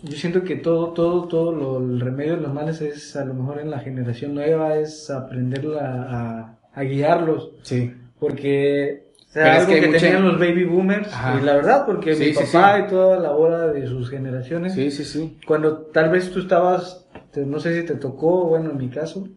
yo 0.00 0.16
siento 0.16 0.44
que 0.44 0.54
todo, 0.56 0.92
todo, 0.92 1.26
todo 1.26 1.52
lo, 1.52 1.78
el 1.78 2.00
remedio 2.00 2.36
de 2.36 2.42
los 2.42 2.54
males 2.54 2.80
es 2.80 3.16
a 3.16 3.24
lo 3.24 3.34
mejor 3.34 3.60
en 3.60 3.70
la 3.70 3.80
generación 3.80 4.34
nueva 4.34 4.78
es 4.78 5.10
aprenderla 5.10 6.06
a, 6.08 6.58
a 6.72 6.82
guiarlos, 6.82 7.50
Sí. 7.62 7.92
Porque 8.18 9.04
o 9.28 9.30
sea, 9.30 9.42
Pero 9.44 9.54
es 9.54 9.60
algo 9.60 9.68
que 9.72 9.78
que, 9.80 9.84
hay 9.86 9.90
mucha- 9.92 10.00
tenían 10.06 10.24
los 10.24 10.38
baby 10.38 10.64
boomers 10.64 11.12
Ajá. 11.12 11.38
y 11.40 11.44
la 11.44 11.54
verdad 11.54 11.86
porque 11.86 12.14
Sí, 12.14 12.24
mi 12.26 12.32
papá 12.32 12.76
sí. 12.76 12.82
y 12.86 12.88
toda 12.90 13.18
la 13.18 13.32
hora 13.32 13.68
de 13.68 13.86
sus 13.86 14.08
generaciones 14.10 14.72
Sí, 14.74 14.90
sí, 14.90 15.04
sí. 15.04 15.38
cuando 15.46 15.78
tal 15.92 16.10
vez 16.10 16.30
tú 16.30 16.40
estabas, 16.40 17.06
no 17.36 17.60
sé 17.60 17.78
si 17.80 17.86
te 17.86 17.94
tocó, 17.94 18.44
bueno, 18.46 18.70
en 18.70 18.78
mi 18.78 18.88
caso, 18.88 19.28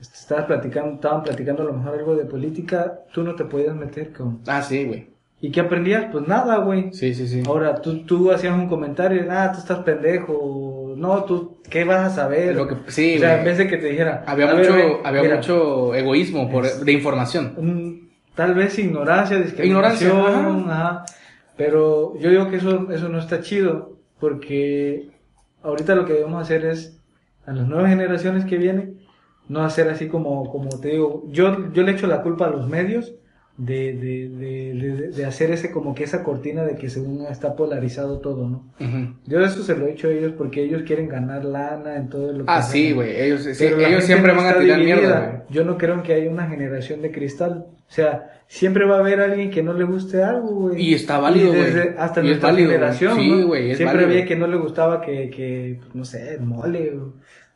este, 0.00 0.16
estabas 0.18 0.44
platicando, 0.46 0.94
estaban 0.96 1.22
platicando 1.22 1.62
a 1.62 1.66
lo 1.66 1.72
mejor 1.72 1.98
algo 1.98 2.14
de 2.16 2.24
política, 2.26 3.00
tú 3.14 3.22
no 3.22 3.34
te 3.34 3.44
podías 3.44 3.74
meter 3.74 4.12
con... 4.12 4.40
Ah, 4.46 4.60
sí, 4.62 4.84
güey. 4.84 5.10
¿Y 5.40 5.50
qué 5.50 5.60
aprendías? 5.60 6.04
Pues 6.12 6.28
nada, 6.28 6.58
güey. 6.58 6.92
Sí, 6.92 7.14
sí, 7.14 7.26
sí. 7.26 7.42
Ahora, 7.46 7.74
tú, 7.80 8.04
tú 8.04 8.30
hacías 8.30 8.54
un 8.54 8.68
comentario, 8.68 9.26
ah, 9.30 9.50
tú 9.52 9.58
estás 9.58 9.78
pendejo, 9.80 10.94
no, 10.96 11.24
tú, 11.24 11.56
¿qué 11.68 11.82
vas 11.84 12.12
a 12.12 12.14
saber? 12.14 12.54
Lo 12.54 12.68
que, 12.68 12.76
sí, 12.88 13.16
o 13.16 13.20
sea, 13.20 13.38
en 13.40 13.44
vez 13.44 13.58
de 13.58 13.66
que 13.66 13.76
te 13.78 13.86
dijera, 13.86 14.22
Había 14.26 14.50
"A 14.50 14.54
ver, 14.54 14.70
mucho, 14.70 15.00
había 15.04 15.22
mira, 15.22 15.36
mucho 15.36 15.94
egoísmo 15.94 16.48
por, 16.50 16.64
de 16.66 16.92
información. 16.92 17.54
Tal 18.34 18.54
vez 18.54 18.78
ignorancia, 18.78 19.38
discriminación, 19.38 20.10
Ignorancia, 20.10 20.72
ajá. 20.72 21.04
pero 21.56 22.16
yo 22.18 22.30
digo 22.30 22.48
que 22.48 22.56
eso, 22.56 22.90
eso 22.90 23.08
no 23.08 23.18
está 23.18 23.40
chido, 23.40 23.98
porque 24.18 25.10
ahorita 25.62 25.94
lo 25.94 26.04
que 26.04 26.14
debemos 26.14 26.42
hacer 26.42 26.64
es, 26.64 26.98
a 27.46 27.52
las 27.52 27.66
nuevas 27.66 27.90
generaciones 27.90 28.44
que 28.44 28.56
vienen, 28.56 29.00
no 29.48 29.62
hacer 29.62 29.88
así 29.90 30.08
como, 30.08 30.50
como 30.50 30.68
te 30.80 30.88
digo, 30.88 31.24
yo, 31.28 31.72
yo 31.72 31.82
le 31.82 31.92
echo 31.92 32.06
la 32.06 32.22
culpa 32.22 32.46
a 32.46 32.50
los 32.50 32.68
medios 32.68 33.14
de, 33.58 33.92
de, 33.92 34.28
de, 34.30 34.74
de, 34.74 35.08
de 35.10 35.24
hacer 35.26 35.50
ese 35.50 35.70
como 35.70 35.94
que 35.94 36.04
esa 36.04 36.22
cortina 36.24 36.64
de 36.64 36.74
que 36.76 36.88
según 36.88 37.26
está 37.30 37.54
polarizado 37.54 38.18
todo, 38.20 38.48
¿no? 38.48 38.64
Ujú. 38.80 39.14
Yo 39.26 39.40
eso 39.40 39.62
se 39.62 39.76
lo 39.76 39.86
he 39.86 39.92
hecho 39.92 40.08
a 40.08 40.10
ellos 40.10 40.32
porque 40.36 40.62
ellos 40.64 40.82
quieren 40.86 41.06
ganar 41.08 41.44
lana 41.44 41.96
en 41.96 42.08
todo 42.08 42.32
lo 42.32 42.38
que 42.46 42.50
Ah, 42.50 42.62
sí, 42.62 42.92
güey. 42.92 43.20
Ellos, 43.20 43.42
sí, 43.42 43.64
ellos 43.64 44.04
siempre 44.04 44.32
no 44.32 44.38
van 44.42 44.54
a 44.54 44.58
tirar 44.58 44.78
dividida. 44.78 44.96
mierda. 45.00 45.44
Yo 45.50 45.64
no 45.64 45.76
creo 45.76 46.02
que 46.02 46.14
haya 46.14 46.30
una 46.30 46.48
generación 46.48 47.02
de 47.02 47.12
cristal. 47.12 47.66
O 47.68 47.94
sea, 47.94 48.40
siempre 48.46 48.86
va 48.86 48.96
a 48.96 49.00
haber 49.00 49.20
alguien 49.20 49.50
que 49.50 49.62
no 49.62 49.74
le 49.74 49.84
guste 49.84 50.22
algo, 50.24 50.48
güey. 50.48 50.80
Y 50.82 50.94
está 50.94 51.18
válido, 51.18 51.52
güey. 51.52 51.66
Hasta 51.98 52.20
Y 52.20 52.24
es 52.24 52.28
nuestra 52.30 52.48
válido, 52.50 52.70
generación, 52.70 53.16
Sí, 53.18 53.42
güey, 53.42 53.74
Siempre 53.76 53.98
válido. 53.98 54.10
había 54.12 54.24
que 54.26 54.36
no 54.36 54.46
le 54.46 54.56
gustaba 54.56 55.02
que, 55.02 55.28
que 55.28 55.76
pues, 55.78 55.94
no 55.94 56.04
sé, 56.06 56.34
el 56.36 56.40
mole. 56.40 56.96
O, 56.96 57.02
o 57.04 57.12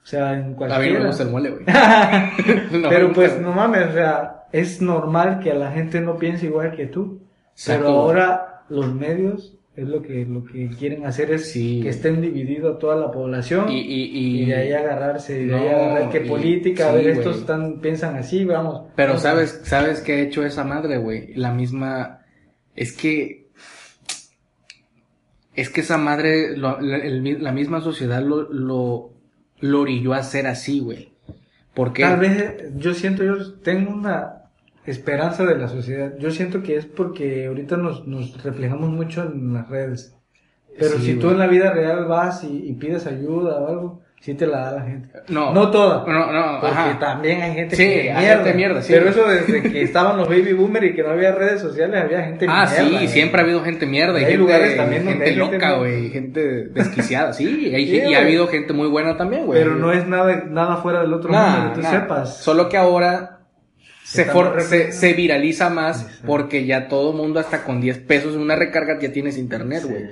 sea, 0.09 0.34
en 0.34 0.55
A 0.70 0.78
mí 0.78 0.92
no 0.92 1.01
me 1.01 1.07
gusta 1.07 1.22
el 1.22 1.30
mole, 1.30 1.51
güey. 1.51 1.64
No 2.80 2.88
Pero 2.90 3.12
pues 3.14 3.40
no 3.40 3.53
mames, 3.53 3.88
o 3.88 3.92
sea, 3.92 4.44
es 4.61 4.80
normal 4.82 5.40
que 5.40 5.50
a 5.50 5.54
la 5.54 5.70
gente 5.72 6.00
no 6.00 6.16
piense 6.18 6.46
igual 6.46 6.74
que 6.76 6.86
tú. 6.86 7.20
Exacto, 7.52 7.84
Pero 7.84 7.96
ahora 7.96 8.62
los 8.68 8.92
medios 8.94 9.52
es 9.76 9.86
lo 9.86 10.00
que 10.02 10.24
lo 10.24 10.42
que 10.44 10.68
quieren 10.70 11.04
hacer 11.04 11.30
es 11.30 11.50
Sí. 11.50 11.80
que 11.82 11.90
estén 11.90 12.20
dividido 12.22 12.72
a 12.74 12.78
toda 12.78 12.96
la 12.96 13.11
población 13.11 13.68
Y, 13.70 13.78
y, 13.80 14.02
y, 14.04 14.42
y 14.42 14.46
de 14.46 14.54
ahí 14.57 14.72
agarrarse, 14.72 15.42
y 15.42 15.46
de 15.46 15.54
ahí 15.54 15.68
agarrar 15.68 16.11
que 16.11 16.20
política, 16.20 16.88
a 16.88 16.92
ver, 16.92 17.09
estos 17.09 17.38
están, 17.38 17.80
piensan 17.80 18.16
así, 18.16 18.44
vamos. 18.46 18.82
Pero 18.96 19.09
Vamos 19.11 19.22
sabes, 19.22 19.61
sabes 19.64 20.00
qué 20.00 20.12
ha 20.14 20.20
hecho 20.20 20.44
esa 20.46 20.64
madre, 20.64 20.96
güey. 20.96 21.34
La 21.34 21.52
misma, 21.52 22.20
es 22.74 22.92
que 22.96 23.46
es 25.54 25.70
que 25.70 25.80
esa 25.80 25.96
madre, 25.98 26.57
lo- 26.57 26.80
la, 26.80 26.96
el- 26.98 27.42
la 27.42 27.52
misma 27.52 27.80
sociedad 27.80 28.22
lo, 28.22 28.42
lo, 28.52 29.11
lo 29.61 29.80
orilló 29.80 30.12
a 30.12 30.22
ser 30.22 30.46
así, 30.46 30.80
güey. 30.80 31.11
Porque 31.74 32.02
Tal 32.02 32.18
vez 32.20 32.72
yo 32.76 32.94
siento, 32.94 33.24
yo 33.24 33.52
tengo 33.62 33.90
una 33.92 34.36
esperanza 34.87 35.45
de 35.45 35.57
la 35.57 35.68
sociedad. 35.68 36.12
Yo 36.18 36.30
siento 36.30 36.62
que 36.62 36.76
es 36.76 36.87
porque 36.87 37.47
ahorita 37.47 37.76
nos, 37.76 38.07
nos 38.07 38.43
reflejamos 38.43 38.91
mucho 38.91 39.22
en 39.22 39.53
las 39.55 39.68
redes. 39.68 40.14
Pero 40.78 40.97
Sí, 40.99 41.03
si 41.07 41.14
tú 41.14 41.22
güey. 41.22 41.32
en 41.34 41.39
la 41.39 41.47
vida 41.47 41.72
real 41.72 42.05
vas 42.07 42.45
y, 42.45 42.68
y 42.68 42.72
pides 42.74 43.07
ayuda 43.07 43.57
o 43.61 43.68
algo, 43.68 44.03
sí 44.20 44.34
te 44.34 44.47
la 44.47 44.59
da 44.61 44.72
la 44.72 44.82
gente. 44.82 45.09
No. 45.28 45.53
No 45.55 45.70
toda. 45.70 46.05
No, 46.07 46.30
no, 46.32 46.61
Porque 46.61 46.76
ajá. 46.76 46.99
también 46.99 47.41
hay 47.41 47.55
gente 47.55 47.76
Sí, 47.76 47.82
que 47.84 48.12
hay 48.12 48.18
mierda. 48.26 48.45
gente 48.45 48.55
mierda, 48.59 48.82
sí. 48.82 48.93
Pero 48.93 49.09
eso 49.09 49.26
desde 49.26 49.62
que 49.62 49.80
estaban 49.82 50.18
los 50.18 50.28
baby 50.28 50.53
boomers 50.53 50.87
y 50.89 50.95
que 50.95 51.03
no 51.03 51.11
había 51.11 51.32
redes 51.32 51.62
sociales, 51.62 52.03
había 52.03 52.22
gente 52.24 52.45
Ah, 52.47 52.66
mierda. 52.68 52.84
sí, 52.84 52.93
güey. 52.93 53.09
siempre 53.09 53.41
ha 53.41 53.45
habido 53.45 53.62
gente 53.64 53.87
mierda 53.87 54.18
y, 54.18 54.22
Y 54.22 54.24
hay 54.26 54.30
gente, 54.32 54.39
lugares 54.39 54.76
también 54.76 55.05
donde 55.07 55.24
gente 55.24 55.37
loca, 55.41 55.72
güey, 55.78 56.11
gente 56.11 56.41
desquiciada, 56.68 57.32
sí, 57.32 57.72
hay- 57.74 57.87
Sí, 57.89 58.03
y 58.11 58.14
ha 58.14 58.20
habido 58.20 58.47
gente 58.49 58.74
muy 58.74 58.89
buena 58.89 59.16
también, 59.16 59.47
güey. 59.47 59.59
Pero 59.59 59.76
no 59.76 59.93
es 59.93 60.07
nada, 60.07 60.45
nada 60.47 60.76
fuera 60.76 61.01
del 61.01 61.12
otro 61.14 61.30
Nah, 61.32 61.57
mundo, 61.61 61.74
que 61.74 61.80
tú 61.80 61.87
sepas. 61.89 62.37
Solo 62.37 62.68
que 62.68 62.76
ahora 62.76 63.36
se, 64.07 64.24
for- 64.26 64.61
se, 64.62 64.92
se 64.92 65.12
viraliza 65.14 65.68
más 65.70 66.07
porque 66.26 66.64
ya 66.64 66.88
todo 66.88 67.12
mundo 67.12 67.40
hasta 67.40 67.64
con 67.64 67.80
10 67.80 67.98
pesos 67.98 68.34
en 68.34 68.40
una 68.40 68.57
recarga 68.57 68.98
ya 69.00 69.12
tienes 69.12 69.36
internet, 69.36 69.82
Sí. 69.82 69.88
güey. 69.88 70.04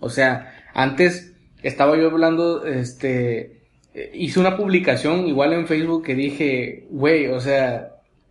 O 0.00 0.08
sea, 0.10 0.52
antes 0.74 1.32
estaba 1.62 1.96
yo 1.96 2.10
hablando, 2.10 2.66
este, 2.66 3.60
eh, 3.94 4.10
hice 4.14 4.40
una 4.40 4.56
publicación 4.56 5.26
igual 5.26 5.52
en 5.52 5.66
Facebook 5.66 6.04
que 6.04 6.14
dije, 6.14 6.86
güey, 6.90 7.26
o 7.28 7.40
sea, 7.40 7.90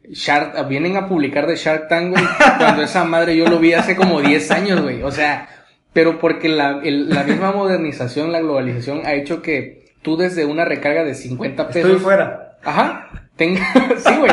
Shark, 0.09 0.68
vienen 0.68 0.97
a 0.97 1.07
publicar 1.07 1.47
de 1.47 1.55
Shark 1.55 1.88
Tank, 1.88 2.11
güey, 2.11 2.24
cuando 2.57 2.84
esa 2.84 3.03
madre 3.05 3.36
yo 3.38 3.47
lo 3.47 3.59
vi 3.59 3.74
hace 3.74 3.95
como 3.95 4.22
10 4.22 4.51
años, 4.51 4.82
güey. 4.82 5.01
O 5.03 5.11
sea, 5.11 5.47
pero 5.93 6.20
porque 6.20 6.49
la, 6.49 6.82
el- 6.84 7.09
la 7.09 7.24
misma 7.24 7.51
modernización, 7.51 8.32
la 8.32 8.39
globalización 8.41 9.01
ha 9.05 9.14
hecho 9.14 9.41
que 9.41 9.86
tú 10.01 10.18
desde 10.18 10.45
una 10.45 10.66
recarga 10.66 11.03
de 11.03 11.16
50 11.16 11.68
pesos... 11.70 11.89
Estoy 11.91 12.03
fuera. 12.03 12.57
Ajá. 12.64 13.09
Tengas, 13.36 13.68
sí, 14.05 14.14
güey. 14.20 14.32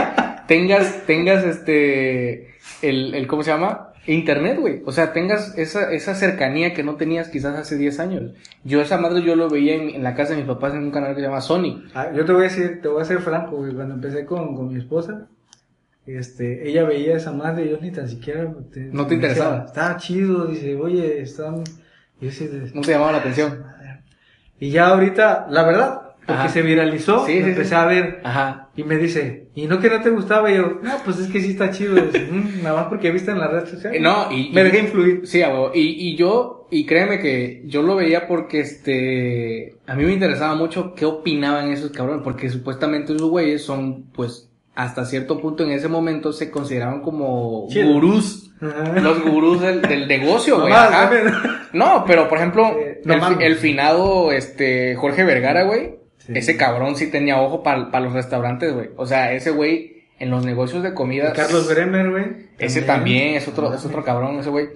Tengas, 0.51 1.07
tengas 1.07 1.45
este, 1.45 2.57
el, 2.83 3.15
el, 3.15 3.29
¿cómo 3.29 3.45
se 3.45 3.53
llama? 3.53 3.93
Internet, 4.09 4.59
güey. 4.59 4.83
O 4.85 4.91
sea, 4.91 5.13
tengas 5.13 5.57
esa, 5.57 5.93
esa 5.93 6.17
cercanía 6.17 6.75
que 6.75 6.83
no 6.83 6.97
tenías 6.97 7.29
quizás 7.29 7.55
hace 7.57 7.77
10 7.77 8.01
años. 8.01 8.33
Yo 8.65 8.81
esa 8.81 8.99
madre 8.99 9.23
yo 9.23 9.37
lo 9.37 9.49
veía 9.49 9.77
en, 9.77 9.91
en 9.91 10.03
la 10.03 10.17
casa 10.17 10.33
de 10.33 10.39
mis 10.39 10.49
papás 10.49 10.75
en 10.75 10.83
un 10.83 10.91
canal 10.91 11.11
que 11.15 11.21
se 11.21 11.27
llama 11.29 11.41
Sony. 11.41 11.85
Ah, 11.95 12.11
yo 12.13 12.25
te 12.25 12.33
voy 12.33 12.41
a 12.41 12.49
decir, 12.49 12.81
te 12.83 12.89
voy 12.89 13.01
a 13.01 13.05
ser 13.05 13.21
franco, 13.21 13.59
güey. 13.59 13.73
Cuando 13.73 13.95
empecé 13.95 14.25
con, 14.25 14.57
con 14.57 14.73
mi 14.73 14.81
esposa, 14.81 15.29
este, 16.05 16.69
ella 16.69 16.83
veía 16.83 17.15
esa 17.15 17.31
madre 17.31 17.67
y 17.67 17.71
yo 17.71 17.79
ni 17.81 17.93
tan 17.93 18.09
siquiera. 18.09 18.43
No 18.43 18.57
te 18.65 18.81
me 18.81 18.91
decía, 18.91 19.15
interesaba. 19.15 19.65
Estaba 19.67 19.97
chido, 19.99 20.47
dice, 20.47 20.75
oye, 20.75 21.21
están. 21.21 21.63
yo 22.21 22.29
No 22.75 22.81
te 22.81 22.91
llamaba 22.91 23.13
la 23.13 23.19
atención. 23.19 23.63
Y 24.59 24.71
ya 24.71 24.89
ahorita, 24.89 25.47
la 25.49 25.63
verdad, 25.63 26.10
porque 26.31 26.43
Ajá. 26.45 26.49
se 26.49 26.62
viralizó, 26.62 27.26
Sí, 27.26 27.39
empecé 27.39 27.64
sí. 27.70 27.74
a 27.74 27.85
ver. 27.87 28.20
Ajá. 28.24 28.68
Y 28.76 28.85
me 28.85 28.97
dice, 28.97 29.49
¿y 29.55 29.66
no 29.66 29.78
que 29.81 29.91
no 29.91 30.01
te 30.01 30.11
gustaba? 30.11 30.51
Y 30.51 30.57
yo, 30.57 30.78
no, 30.83 30.91
pues 31.05 31.18
es 31.18 31.28
que 31.28 31.41
sí 31.41 31.51
está 31.51 31.70
chido. 31.70 31.95
Dice, 31.97 32.28
"Mm, 32.31 32.62
nada 32.62 32.76
más 32.76 32.87
porque 32.89 33.11
viste 33.11 33.31
en 33.31 33.39
la 33.39 33.49
red 33.49 33.66
social. 33.66 33.95
Eh, 33.95 34.01
no, 34.01 34.31
y- 34.33 34.51
Me 34.53 34.64
dejé 34.64 34.78
influir. 34.81 35.20
Sí, 35.26 35.43
a 35.43 35.49
huevo. 35.51 35.70
Y, 35.74 36.09
y 36.09 36.16
yo, 36.16 36.66
y 36.70 36.87
créeme 36.87 37.18
que 37.18 37.62
yo 37.66 37.83
lo 37.83 37.97
veía 37.97 38.26
porque 38.26 38.61
este, 38.61 39.74
a 39.87 39.95
mí 39.95 40.05
me 40.05 40.12
interesaba 40.12 40.55
mucho 40.55 40.95
qué 40.95 41.05
opinaban 41.05 41.70
esos 41.72 41.91
cabrones, 41.91 42.22
porque 42.22 42.49
supuestamente 42.49 43.12
esos 43.14 43.28
güeyes 43.28 43.62
son, 43.62 44.05
pues, 44.12 44.47
hasta 44.74 45.05
cierto 45.05 45.39
punto 45.41 45.64
en 45.64 45.72
ese 45.72 45.89
momento 45.89 46.33
se 46.33 46.51
consideraban 46.51 47.03
como 47.03 47.66
gurús, 47.66 48.53
Ajá. 48.62 48.99
los 49.01 49.22
gurús 49.22 49.61
del, 49.61 49.83
del 49.83 50.07
negocio, 50.09 50.59
güey. 50.61 50.72
No, 51.72 52.05
pero 52.07 52.28
por 52.28 52.39
ejemplo, 52.39 52.66
Eh, 52.78 53.01
no 53.05 53.14
el, 53.14 53.20
mames. 53.20 53.39
el 53.47 53.57
finado, 53.57 54.33
este, 54.33 54.95
Jorge 54.97 55.24
Vergara, 55.24 55.64
güey, 55.64 55.97
Sí. 56.27 56.33
ese 56.37 56.57
cabrón 56.57 56.97
sí 56.97 57.11
tenía 57.11 57.41
ojo 57.41 57.62
para 57.62 58.01
los 58.01 58.12
restaurantes, 58.12 58.73
güey. 58.73 58.91
O 58.97 59.07
sea, 59.07 59.33
ese 59.33 59.51
güey 59.51 60.05
en 60.18 60.31
los 60.31 60.45
negocios 60.45 60.83
de 60.83 60.93
comida. 60.95 61.33
Carlos 61.33 61.68
Bremer, 61.68 62.11
güey. 62.11 62.25
Ese 62.59 62.83
también 62.83 63.35
es 63.37 63.49
otro, 63.49 63.73
es 63.75 63.85
otro 63.85 64.05
cabrón, 64.05 64.39
ese 64.39 64.51
güey. 64.51 64.68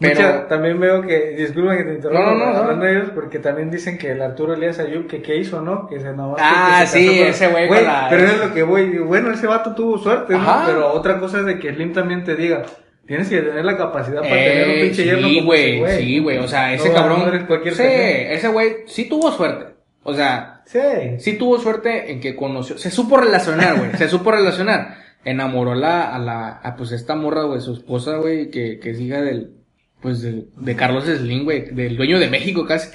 Pero, 0.00 0.14
Mucha- 0.14 0.48
también 0.48 0.80
veo 0.80 1.02
que, 1.02 1.36
disculpa 1.36 1.76
que 1.76 1.84
te 1.84 1.94
interrumpa, 1.96 2.24
No, 2.24 2.34
no, 2.34 2.46
no, 2.46 2.52
no. 2.54 2.58
hablando 2.60 2.86
de 2.86 2.92
ellos, 2.92 3.10
porque 3.14 3.38
también 3.38 3.70
dicen 3.70 3.98
que 3.98 4.12
el 4.12 4.22
Arturo 4.22 4.54
Elías 4.54 4.78
Ayub, 4.78 5.06
que 5.06 5.20
qué 5.20 5.36
hizo, 5.36 5.60
¿no? 5.60 5.86
Que 5.86 6.00
se 6.00 6.12
no 6.14 6.34
Ah, 6.38 6.84
sí, 6.86 7.20
ese 7.20 7.48
güey 7.48 7.68
con 7.68 7.84
la- 7.84 8.06
Pero 8.08 8.24
es 8.24 8.38
lo 8.38 8.54
que 8.54 8.62
voy, 8.62 8.96
bueno, 8.98 9.30
ese 9.30 9.46
vato 9.46 9.74
tuvo 9.74 9.98
suerte, 9.98 10.32
¿no? 10.32 10.40
Ajá. 10.40 10.64
Pero 10.66 10.90
otra 10.92 11.20
cosa 11.20 11.40
es 11.40 11.44
de 11.46 11.58
que 11.58 11.74
Slim 11.74 11.92
también 11.92 12.24
te 12.24 12.34
diga, 12.34 12.62
tienes 13.06 13.28
que 13.28 13.42
tener 13.42 13.62
la 13.62 13.76
capacidad 13.76 14.22
para 14.22 14.34
tener 14.34 14.68
un 14.68 14.74
Eh, 14.74 14.82
pinche 14.84 15.04
yerno 15.04 15.28
sí, 15.28 15.38
como 15.40 15.52
ese 15.54 15.78
güey, 15.78 15.98
sí, 15.98 16.18
güey, 16.18 16.38
o 16.38 16.48
sea, 16.48 16.72
ese 16.72 16.88
No, 16.88 16.94
cabrón, 16.94 17.20
no 17.38 17.46
cualquier 17.46 17.74
sí, 17.74 17.82
pendejo. 17.82 18.32
ese 18.32 18.48
güey 18.48 18.76
sí 18.86 19.04
tuvo 19.06 19.30
suerte, 19.32 19.66
o 20.02 20.14
sea, 20.14 20.62
Sí. 20.66 20.78
sí 21.18 21.32
tuvo 21.38 21.58
suerte 21.58 22.12
en 22.12 22.20
que 22.20 22.36
conoció, 22.36 22.78
se 22.78 22.90
supo 22.90 23.16
relacionar, 23.16 23.76
güey, 23.78 23.92
se 23.96 24.08
supo 24.08 24.30
relacionar, 24.30 24.96
enamoró 25.24 25.74
la, 25.74 26.14
a 26.14 26.18
la, 26.18 26.48
a 26.62 26.76
pues 26.76 26.92
esta 26.92 27.16
morra, 27.16 27.42
güey, 27.44 27.60
su 27.60 27.72
esposa, 27.74 28.16
güey, 28.16 28.50
que, 28.50 28.78
que 28.78 28.90
es 28.90 29.00
hija 29.00 29.20
del, 29.20 29.52
pues 30.00 30.22
de, 30.22 30.46
de 30.56 30.76
Carlos 30.76 31.04
Slim, 31.04 31.44
güey, 31.44 31.66
del 31.72 31.96
dueño 31.96 32.18
de 32.18 32.28
México 32.28 32.64
casi. 32.66 32.88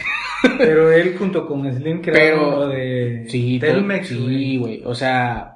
Pero 0.58 0.92
él 0.92 1.16
junto 1.18 1.48
con 1.48 1.72
Slim 1.74 2.02
crearon 2.02 2.40
Pero- 2.40 2.60
lo 2.60 2.68
de 2.70 3.26
Sí, 3.28 3.58
Telmex, 3.60 4.08
sí, 4.08 4.58
güey. 4.58 4.82
O 4.86 4.94
sea, 4.96 5.55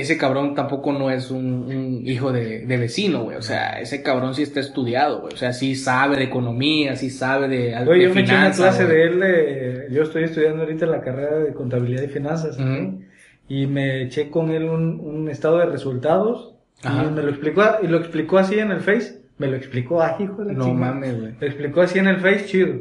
ese 0.00 0.18
cabrón 0.18 0.54
tampoco 0.54 0.92
no 0.92 1.10
es 1.10 1.30
un, 1.30 1.64
un 1.64 2.06
hijo 2.06 2.32
de, 2.32 2.66
de 2.66 2.76
vecino, 2.76 3.24
güey. 3.24 3.36
O 3.36 3.42
sea, 3.42 3.80
ese 3.80 4.02
cabrón 4.02 4.34
sí 4.34 4.42
está 4.42 4.60
estudiado, 4.60 5.20
güey. 5.22 5.34
O 5.34 5.36
sea, 5.36 5.52
sí 5.52 5.74
sabe 5.74 6.16
de 6.16 6.24
economía, 6.24 6.96
sí 6.96 7.10
sabe 7.10 7.48
de, 7.48 7.76
Oye, 7.88 8.04
yo 8.04 8.14
me 8.14 8.20
eché 8.22 8.34
una 8.34 8.50
clase 8.50 8.86
de 8.86 9.02
él, 9.04 9.20
de, 9.20 9.88
yo 9.90 10.02
estoy 10.02 10.24
estudiando 10.24 10.62
ahorita 10.62 10.86
la 10.86 11.00
carrera 11.00 11.38
de 11.38 11.52
contabilidad 11.52 12.02
y 12.02 12.08
finanzas. 12.08 12.56
¿ok? 12.58 13.02
y 13.48 13.66
me 13.66 14.02
eché 14.02 14.30
con 14.30 14.50
él 14.50 14.64
un, 14.64 15.00
un 15.00 15.28
estado 15.28 15.58
de 15.58 15.66
resultados, 15.66 16.54
Ajá. 16.82 17.04
y 17.04 17.10
me 17.10 17.22
lo 17.22 17.30
explicó, 17.30 17.62
y 17.82 17.86
lo 17.86 17.98
explicó 17.98 18.38
así 18.38 18.58
en 18.58 18.70
el 18.70 18.80
Face, 18.80 19.22
me 19.38 19.46
lo 19.46 19.56
explicó, 19.56 20.02
ah, 20.02 20.16
hijo 20.18 20.44
de 20.44 20.52
la 20.52 20.58
No 20.58 20.74
mames, 20.74 21.20
güey. 21.20 21.34
Lo 21.38 21.46
explicó 21.46 21.82
así 21.82 21.98
en 21.98 22.08
el 22.08 22.18
Face, 22.18 22.46
chido, 22.46 22.74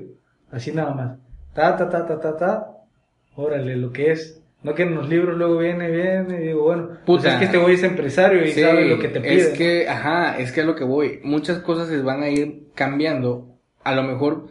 así 0.51 0.72
nada 0.72 0.93
más, 0.93 1.18
ta, 1.53 1.78
ta, 1.78 1.89
ta, 1.89 2.05
ta, 2.07 2.20
ta, 2.20 2.38
ta, 2.38 2.68
órale, 3.36 3.76
lo 3.76 3.91
que 3.91 4.11
es. 4.11 4.41
No 4.66 4.74
que 4.76 4.84
en 4.84 4.95
los 4.95 5.07
libros 5.07 5.38
luego 5.38 5.57
viene, 5.59 5.89
viene, 5.91 6.41
y 6.41 6.47
digo, 6.47 6.63
bueno, 6.63 6.88
pues 7.05 7.20
Puta. 7.22 7.34
es 7.34 7.39
que 7.39 7.45
este 7.45 7.57
güey 7.59 7.76
es 7.76 7.84
empresario 7.84 8.43
y 8.43 8.51
Sí, 8.51 8.61
sabe 8.61 8.86
lo 8.86 8.99
que 8.99 9.07
te 9.09 9.22
pide. 9.22 9.36
Es 9.36 9.47
que, 9.49 9.88
ajá, 9.88 10.38
es 10.39 10.51
que 10.51 10.61
es 10.61 10.66
lo 10.66 10.76
que 10.76 10.84
voy. 10.84 11.20
Muchas 11.24 11.59
cosas 11.59 11.88
se 11.88 12.01
van 12.01 12.24
a 12.24 12.30
ir 12.30 12.63
cambiando. 12.74 13.47
A 13.84 13.93
lo 13.93 14.01
mejor, 14.03 14.47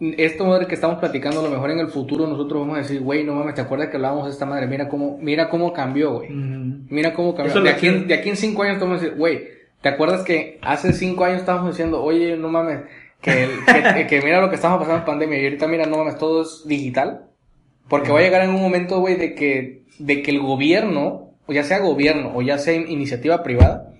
esto 0.00 0.44
madre 0.44 0.66
que 0.66 0.74
estamos 0.74 0.98
platicando, 0.98 1.40
a 1.40 1.44
lo 1.44 1.50
mejor 1.50 1.70
en 1.70 1.78
el 1.78 1.88
futuro 1.88 2.26
nosotros 2.26 2.60
vamos 2.60 2.76
a 2.76 2.80
decir, 2.82 3.00
güey, 3.00 3.24
no 3.24 3.34
mames, 3.34 3.54
¿te 3.54 3.60
acuerdas 3.60 3.88
que 3.88 3.96
hablábamos 3.96 4.24
de 4.26 4.32
esta 4.32 4.44
madre? 4.46 4.66
Mira 4.66 4.88
cómo, 4.88 5.16
mira 5.20 5.48
cómo 5.48 5.72
cambió, 5.72 6.14
güey. 6.14 6.28
Mira 6.30 7.14
cómo 7.14 7.34
cambió. 7.34 7.60
De 7.62 7.70
aquí, 7.70 7.86
en, 7.86 8.08
de 8.08 8.14
aquí 8.14 8.28
en 8.28 8.36
cinco 8.36 8.64
años 8.64 8.74
estamos 8.74 8.96
diciendo, 9.00 9.18
güey, 9.18 9.48
¿te 9.80 9.88
acuerdas 9.88 10.24
que 10.24 10.58
hace 10.60 10.92
cinco 10.92 11.24
años 11.24 11.38
estábamos 11.40 11.70
diciendo, 11.70 12.02
oye, 12.02 12.36
no 12.36 12.48
mames, 12.48 12.80
que, 13.20 13.44
el- 13.44 13.50
que, 13.94 14.06
que 14.08 14.20
mira 14.22 14.40
lo 14.40 14.48
que 14.50 14.56
estamos 14.56 14.78
pasando 14.78 14.98
en 14.98 15.04
pandemia 15.06 15.38
y 15.40 15.44
ahorita 15.44 15.68
mira, 15.68 15.86
no 15.86 15.98
mames, 15.98 16.18
todo 16.18 16.42
es 16.42 16.64
digital? 16.66 17.26
Porque 17.88 18.10
va 18.12 18.20
a 18.20 18.22
llegar 18.22 18.42
en 18.42 18.50
un 18.50 18.60
momento, 18.62 19.00
güey, 19.00 19.16
de 19.16 19.34
que, 19.34 19.82
de 19.98 20.22
que 20.22 20.30
el 20.30 20.40
gobierno, 20.40 21.30
o 21.46 21.52
ya 21.52 21.64
sea 21.64 21.78
gobierno 21.80 22.32
o 22.34 22.42
ya 22.42 22.58
sea 22.58 22.74
in- 22.74 22.88
iniciativa 22.90 23.42
privada, 23.42 23.92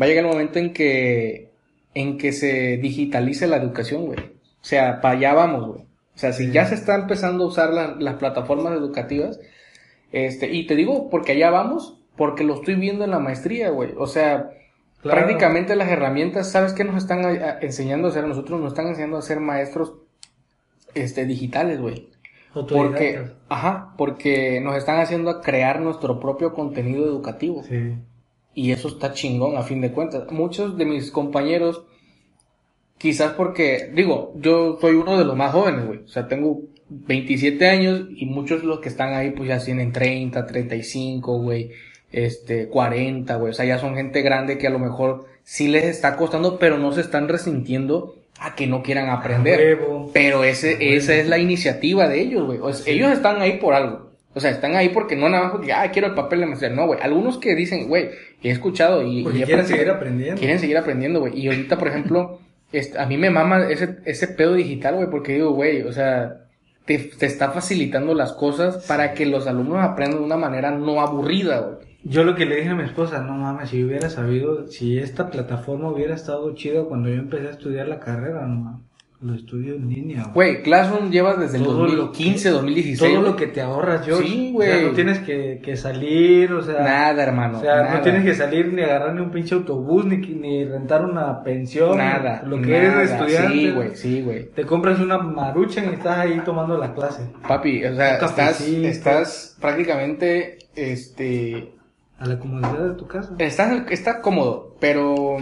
va 0.00 0.04
a 0.06 0.08
llegar 0.08 0.24
el 0.24 0.30
momento 0.30 0.58
en 0.58 0.72
que, 0.72 1.50
en 1.94 2.18
que 2.18 2.32
se 2.32 2.76
digitalice 2.78 3.46
la 3.46 3.56
educación, 3.56 4.06
güey. 4.06 4.18
O 4.20 4.64
sea, 4.64 5.00
para 5.00 5.16
allá 5.16 5.34
vamos, 5.34 5.66
güey. 5.66 5.80
O 6.14 6.18
sea, 6.18 6.32
si 6.32 6.50
ya 6.50 6.66
se 6.66 6.74
está 6.74 6.94
empezando 6.94 7.44
a 7.44 7.46
usar 7.48 7.70
la- 7.72 7.96
las 7.98 8.14
plataformas 8.16 8.74
educativas, 8.74 9.40
este, 10.12 10.52
y 10.52 10.66
te 10.66 10.74
digo 10.76 11.08
porque 11.08 11.32
allá 11.32 11.50
vamos, 11.50 11.98
porque 12.16 12.44
lo 12.44 12.54
estoy 12.56 12.74
viendo 12.74 13.04
en 13.04 13.10
la 13.12 13.18
maestría, 13.18 13.70
güey. 13.70 13.90
O 13.96 14.06
sea, 14.06 14.50
Claro. 15.00 15.18
prácticamente 15.20 15.74
las 15.74 15.88
herramientas, 15.88 16.50
¿sabes 16.50 16.74
qué 16.74 16.84
nos 16.84 16.96
están 16.96 17.24
a- 17.24 17.58
enseñando 17.60 18.08
a 18.08 18.10
hacer? 18.10 18.26
Nosotros 18.26 18.60
nos 18.60 18.72
están 18.72 18.88
enseñando 18.88 19.16
a 19.16 19.22
ser 19.22 19.40
maestros, 19.40 19.94
este, 20.94 21.24
digitales, 21.24 21.80
güey. 21.80 22.08
Porque, 22.54 23.30
ajá, 23.48 23.94
porque 23.96 24.60
nos 24.60 24.76
están 24.76 25.00
haciendo 25.00 25.30
a 25.30 25.40
crear 25.40 25.80
nuestro 25.80 26.20
propio 26.20 26.52
contenido 26.52 27.04
educativo. 27.06 27.62
Sí. 27.62 27.94
Y 28.54 28.72
eso 28.72 28.88
está 28.88 29.12
chingón, 29.12 29.56
a 29.56 29.62
fin 29.62 29.80
de 29.80 29.92
cuentas. 29.92 30.30
Muchos 30.30 30.76
de 30.76 30.84
mis 30.84 31.10
compañeros, 31.10 31.84
quizás 32.98 33.32
porque, 33.32 33.90
digo, 33.94 34.34
yo 34.36 34.78
soy 34.80 34.96
uno 34.96 35.18
de 35.18 35.24
los 35.24 35.36
más 35.36 35.52
jóvenes, 35.52 35.86
güey. 35.86 35.98
O 36.00 36.08
sea, 36.08 36.28
tengo 36.28 36.60
27 36.90 37.66
años 37.68 38.06
y 38.10 38.26
muchos 38.26 38.60
de 38.60 38.66
los 38.66 38.80
que 38.80 38.90
están 38.90 39.14
ahí, 39.14 39.30
pues 39.30 39.48
ya 39.48 39.58
tienen 39.58 39.92
30, 39.92 40.46
35, 40.46 41.38
güey. 41.38 41.70
Este, 42.10 42.68
40, 42.68 43.34
güey. 43.36 43.50
O 43.52 43.54
sea, 43.54 43.64
ya 43.64 43.78
son 43.78 43.94
gente 43.94 44.20
grande 44.20 44.58
que 44.58 44.66
a 44.66 44.70
lo 44.70 44.78
mejor 44.78 45.24
sí 45.42 45.68
les 45.68 45.84
está 45.84 46.16
costando, 46.16 46.58
pero 46.58 46.76
no 46.76 46.92
se 46.92 47.00
están 47.00 47.28
resintiendo 47.28 48.21
a 48.42 48.54
que 48.54 48.66
no 48.66 48.82
quieran 48.82 49.08
aprender. 49.08 49.78
Pero 50.12 50.44
ese, 50.44 50.96
esa 50.96 51.14
es 51.14 51.28
la 51.28 51.38
iniciativa 51.38 52.08
de 52.08 52.20
ellos, 52.20 52.44
güey. 52.44 52.58
O 52.60 52.72
sea, 52.72 52.92
Ellos 52.92 53.12
están 53.12 53.40
ahí 53.40 53.58
por 53.58 53.74
algo. 53.74 54.10
O 54.34 54.40
sea, 54.40 54.50
están 54.50 54.74
ahí 54.74 54.88
porque 54.88 55.14
no 55.14 55.28
nada 55.28 55.44
más 55.44 55.52
porque, 55.52 55.72
ah, 55.72 55.90
quiero 55.92 56.08
el 56.08 56.14
papel 56.14 56.40
de 56.40 56.46
maestría. 56.46 56.70
No, 56.70 56.86
güey. 56.86 57.00
Algunos 57.02 57.38
que 57.38 57.54
dicen, 57.54 57.86
güey, 57.88 58.10
he 58.42 58.50
escuchado 58.50 59.02
y, 59.06 59.22
Porque 59.22 59.40
y 59.40 59.42
quieren 59.42 59.66
seguir 59.66 59.90
aprendiendo. 59.90 60.38
Quieren 60.38 60.58
seguir 60.58 60.78
aprendiendo, 60.78 61.20
güey. 61.20 61.38
Y 61.38 61.46
ahorita, 61.46 61.78
por 61.78 61.88
ejemplo, 61.88 62.40
este, 62.72 62.98
a 62.98 63.06
mí 63.06 63.16
me 63.16 63.30
mama 63.30 63.68
ese, 63.68 63.98
ese 64.04 64.28
pedo 64.28 64.54
digital, 64.54 64.96
güey, 64.96 65.08
porque 65.08 65.34
digo, 65.34 65.52
güey, 65.52 65.82
o 65.82 65.92
sea, 65.92 66.38
te, 66.84 66.98
te 66.98 67.26
está 67.26 67.50
facilitando 67.50 68.14
las 68.14 68.32
cosas 68.32 68.84
para 68.86 69.14
que 69.14 69.26
los 69.26 69.46
alumnos 69.46 69.84
aprendan 69.84 70.18
de 70.18 70.24
una 70.24 70.36
manera 70.36 70.70
no 70.70 71.00
aburrida, 71.00 71.60
güey. 71.60 71.91
Yo 72.04 72.24
lo 72.24 72.34
que 72.34 72.46
le 72.46 72.56
dije 72.56 72.70
a 72.70 72.74
mi 72.74 72.82
esposa, 72.84 73.20
no 73.22 73.34
mames, 73.34 73.70
si 73.70 73.82
hubiera 73.84 74.10
sabido, 74.10 74.66
si 74.66 74.98
esta 74.98 75.30
plataforma 75.30 75.88
hubiera 75.90 76.14
estado 76.14 76.54
chida 76.54 76.84
cuando 76.84 77.08
yo 77.08 77.16
empecé 77.16 77.46
a 77.48 77.50
estudiar 77.50 77.88
la 77.88 78.00
carrera, 78.00 78.46
no 78.46 78.56
mames. 78.56 78.80
Lo 79.20 79.36
estudio 79.36 79.76
en 79.76 79.88
línea. 79.88 80.24
güey. 80.34 80.64
Classroom 80.64 81.12
llevas 81.12 81.38
desde 81.38 81.58
el 81.58 81.62
Todo 81.62 81.86
lo 81.86 81.94
2015, 81.94 82.48
que- 82.48 82.50
2016. 82.54 83.12
Todo 83.14 83.22
lo 83.22 83.36
que 83.36 83.46
te 83.46 83.60
ahorras, 83.60 84.04
yo. 84.04 84.16
Sí, 84.16 84.50
güey. 84.52 84.68
O 84.68 84.72
sea, 84.72 84.82
no 84.88 84.94
tienes 84.94 85.18
que, 85.20 85.60
que 85.62 85.76
salir, 85.76 86.52
o 86.52 86.60
sea. 86.60 86.80
Nada, 86.82 87.22
hermano. 87.22 87.58
O 87.58 87.60
sea, 87.60 87.76
nada. 87.84 87.94
no 87.94 88.00
tienes 88.00 88.24
que 88.24 88.34
salir 88.34 88.72
ni 88.72 88.82
agarrar 88.82 89.14
ni 89.14 89.20
un 89.20 89.30
pinche 89.30 89.54
autobús, 89.54 90.04
ni, 90.06 90.16
ni 90.16 90.64
rentar 90.64 91.04
una 91.04 91.40
pensión. 91.44 91.98
Nada. 91.98 92.42
Lo 92.44 92.60
que 92.60 92.72
nada. 92.72 93.00
eres 93.00 93.12
estudiante. 93.12 93.52
Sí, 93.56 93.70
güey, 93.70 93.90
sí, 93.94 94.22
güey. 94.22 94.50
Te 94.50 94.64
compras 94.66 94.98
una 94.98 95.18
marucha 95.18 95.84
y 95.84 95.94
estás 95.94 96.18
ahí 96.18 96.42
tomando 96.44 96.76
la 96.76 96.92
clase. 96.92 97.22
Papi, 97.46 97.84
o 97.84 97.94
sea, 97.94 98.14
estás, 98.16 98.60
estás 98.60 99.56
prácticamente, 99.60 100.58
este, 100.74 101.74
A 102.22 102.26
la 102.26 102.38
comodidad 102.38 102.88
de 102.90 102.94
tu 102.94 103.06
casa. 103.06 103.34
estás, 103.38 103.90
está 103.90 104.20
cómodo, 104.20 104.76
pero 104.80 105.36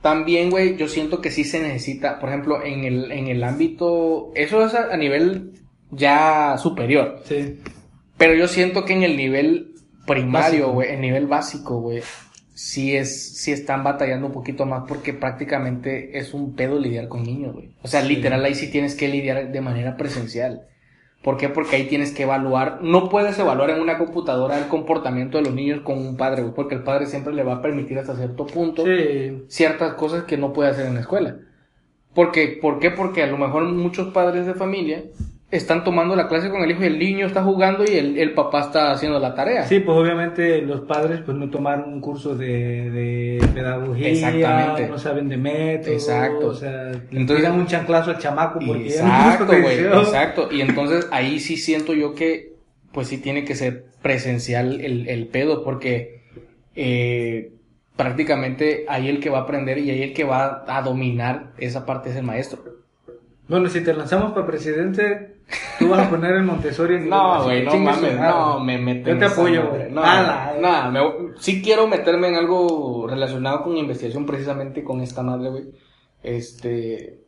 también, 0.00 0.50
güey, 0.50 0.76
yo 0.76 0.88
siento 0.88 1.20
que 1.20 1.30
sí 1.30 1.44
se 1.44 1.60
necesita, 1.60 2.20
por 2.20 2.28
ejemplo, 2.28 2.64
en 2.64 2.84
el, 2.84 3.10
en 3.10 3.26
el 3.26 3.42
ámbito, 3.42 4.30
eso 4.34 4.64
es 4.64 4.74
a, 4.74 4.92
a 4.92 4.96
nivel 4.96 5.54
ya 5.90 6.56
superior, 6.58 7.20
Sí. 7.24 7.58
pero 8.16 8.34
yo 8.34 8.46
siento 8.46 8.84
que 8.84 8.92
en 8.92 9.02
el 9.02 9.16
nivel 9.16 9.74
primario, 10.06 10.70
güey, 10.72 10.92
el 10.94 11.00
nivel 11.00 11.26
básico, 11.26 11.80
güey, 11.80 12.02
sí 12.54 12.94
es, 12.96 13.36
sí 13.38 13.50
están 13.52 13.82
batallando 13.82 14.28
un 14.28 14.32
poquito 14.32 14.64
más 14.66 14.84
porque 14.86 15.12
prácticamente 15.12 16.16
es 16.18 16.32
un 16.34 16.54
pedo 16.54 16.78
lidiar 16.78 17.08
con 17.08 17.24
niños, 17.24 17.54
güey. 17.54 17.74
O 17.82 17.88
sea, 17.88 18.02
Sí. 18.02 18.08
literal 18.14 18.44
ahí 18.44 18.54
sí 18.54 18.70
tienes 18.70 18.94
que 18.94 19.08
lidiar 19.08 19.50
de 19.50 19.60
manera 19.60 19.96
presencial. 19.96 20.62
¿Por 21.22 21.36
qué? 21.36 21.48
Porque 21.48 21.76
ahí 21.76 21.88
tienes 21.88 22.12
que 22.12 22.22
evaluar, 22.22 22.78
no 22.82 23.08
puedes 23.08 23.38
evaluar 23.38 23.70
en 23.70 23.80
una 23.80 23.98
computadora 23.98 24.56
el 24.58 24.68
comportamiento 24.68 25.36
de 25.38 25.44
los 25.44 25.54
niños 25.54 25.80
con 25.80 25.98
un 25.98 26.16
padre, 26.16 26.44
porque 26.54 26.76
el 26.76 26.84
padre 26.84 27.06
siempre 27.06 27.34
le 27.34 27.42
va 27.42 27.54
a 27.54 27.62
permitir 27.62 27.98
hasta 27.98 28.14
cierto 28.14 28.46
punto 28.46 28.84
Sí. 28.84 29.42
ciertas 29.48 29.94
cosas 29.94 30.24
que 30.24 30.36
no 30.38 30.52
puede 30.52 30.70
hacer 30.70 30.86
en 30.86 30.94
la 30.94 31.00
escuela. 31.00 31.36
Porque, 32.14 32.58
¿Por 32.60 32.78
qué? 32.78 32.90
Porque 32.90 33.22
a 33.22 33.26
lo 33.26 33.36
mejor 33.36 33.64
muchos 33.64 34.12
padres 34.12 34.46
de 34.46 34.54
familia 34.54 35.04
están 35.50 35.82
tomando 35.82 36.14
la 36.14 36.28
clase 36.28 36.50
con 36.50 36.62
el 36.62 36.70
hijo 36.70 36.82
y 36.82 36.86
el 36.88 36.98
niño 36.98 37.26
está 37.26 37.42
jugando 37.42 37.82
y 37.84 37.96
el, 37.96 38.18
el 38.18 38.34
papá 38.34 38.60
está 38.60 38.90
haciendo 38.92 39.18
la 39.18 39.34
tarea. 39.34 39.64
Sí, 39.66 39.80
pues 39.80 39.96
obviamente 39.96 40.60
los 40.60 40.82
padres 40.82 41.20
pues 41.24 41.36
no 41.38 41.48
tomaron 41.48 41.90
un 41.94 42.00
curso 42.02 42.34
de, 42.36 42.90
de 42.90 43.48
pedagogía, 43.54 44.08
Exactamente. 44.10 44.88
no 44.88 44.98
saben 44.98 45.28
de 45.30 45.36
métodos, 45.38 46.02
Exacto. 46.02 46.48
o 46.48 46.54
sea, 46.54 46.90
Entonces- 47.10 47.36
tiran 47.36 47.58
un 47.58 47.66
chanclazo 47.66 48.10
al 48.10 48.18
chamaco 48.18 48.58
porque 48.66 48.88
Exacto, 48.88 49.46
güey, 49.62 49.78
exacto. 49.86 50.48
Y 50.52 50.60
entonces 50.60 51.08
ahí 51.10 51.40
sí 51.40 51.56
siento 51.56 51.94
yo 51.94 52.14
que, 52.14 52.52
pues 52.92 53.08
sí 53.08 53.16
tiene 53.16 53.44
que 53.46 53.54
ser 53.54 53.86
presencial 54.02 54.80
el, 54.82 55.08
el 55.08 55.28
pedo, 55.28 55.64
porque 55.64 56.24
eh, 56.76 57.52
prácticamente 57.96 58.84
ahí 58.88 59.08
el 59.08 59.18
que 59.18 59.30
va 59.30 59.38
a 59.38 59.42
aprender 59.42 59.78
y 59.78 59.90
ahí 59.90 60.02
el 60.02 60.12
que 60.12 60.24
va 60.24 60.64
a 60.68 60.82
dominar 60.82 61.52
esa 61.58 61.86
parte 61.86 62.10
es 62.10 62.16
el 62.16 62.22
maestro. 62.24 62.62
Bueno, 63.48 63.68
si 63.70 63.80
te 63.82 63.94
lanzamos 63.94 64.32
para 64.32 64.46
presidente, 64.46 65.37
tú 65.78 65.88
vas 65.88 66.06
a 66.06 66.10
poner 66.10 66.34
el 66.34 66.42
Montessori 66.44 66.96
en 66.96 67.08
No, 67.08 67.44
güey, 67.44 67.64
no 67.64 67.76
mames, 67.76 68.18
no, 68.20 68.60
me 68.60 68.78
meten 68.78 69.14
Yo 69.14 69.18
te 69.18 69.24
apoyo, 69.32 69.68
güey. 69.70 69.90
No, 69.90 70.02
nada, 70.02 70.90
me- 70.90 71.32
sí 71.38 71.62
quiero 71.62 71.86
meterme 71.86 72.28
en 72.28 72.34
algo 72.36 73.06
relacionado 73.08 73.62
con 73.62 73.76
investigación 73.76 74.26
precisamente 74.26 74.84
con 74.84 75.00
esta 75.00 75.22
madre, 75.22 75.50
güey. 75.50 75.64
Este, 76.22 77.20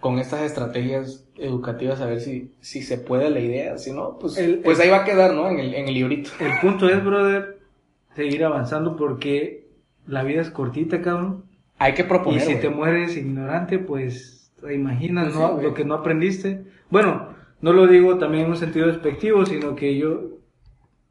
con 0.00 0.18
estas 0.18 0.42
estrategias 0.42 1.24
educativas, 1.36 2.00
a 2.00 2.06
ver 2.06 2.20
si, 2.20 2.52
si 2.60 2.82
se 2.82 2.98
puede 2.98 3.30
la 3.30 3.40
idea, 3.40 3.78
si 3.78 3.92
no, 3.92 4.18
pues, 4.18 4.36
El- 4.38 4.58
pues 4.60 4.78
el- 4.78 4.84
ahí 4.84 4.90
va 4.90 4.98
a 4.98 5.04
quedar, 5.04 5.34
¿no? 5.34 5.48
En 5.48 5.58
el, 5.58 5.74
en 5.74 5.88
el 5.88 5.94
librito. 5.94 6.30
El 6.40 6.58
punto 6.60 6.88
es, 6.88 7.04
brother, 7.04 7.58
seguir 8.16 8.44
avanzando 8.44 8.96
porque 8.96 9.68
la 10.06 10.22
vida 10.24 10.40
es 10.40 10.50
cortita, 10.50 11.00
cabrón. 11.02 11.44
Hay 11.78 11.94
que 11.94 12.02
Y 12.02 12.06
proponer, 12.06 12.40
si 12.40 12.46
güey. 12.52 12.60
te 12.60 12.70
mueres 12.70 13.16
ignorante, 13.16 13.78
pues 13.78 14.50
te 14.60 14.74
imaginas 14.74 15.26
Pues 15.32 15.36
¿no? 15.38 15.60
lo 15.62 15.74
que 15.74 15.84
no 15.84 15.94
aprendiste. 15.94 16.64
Bueno, 16.90 17.28
no 17.60 17.72
lo 17.72 17.86
digo 17.86 18.18
también 18.18 18.44
en 18.44 18.50
un 18.52 18.56
sentido 18.56 18.86
despectivo, 18.88 19.44
sino 19.46 19.74
que 19.76 19.96
yo, 19.98 20.38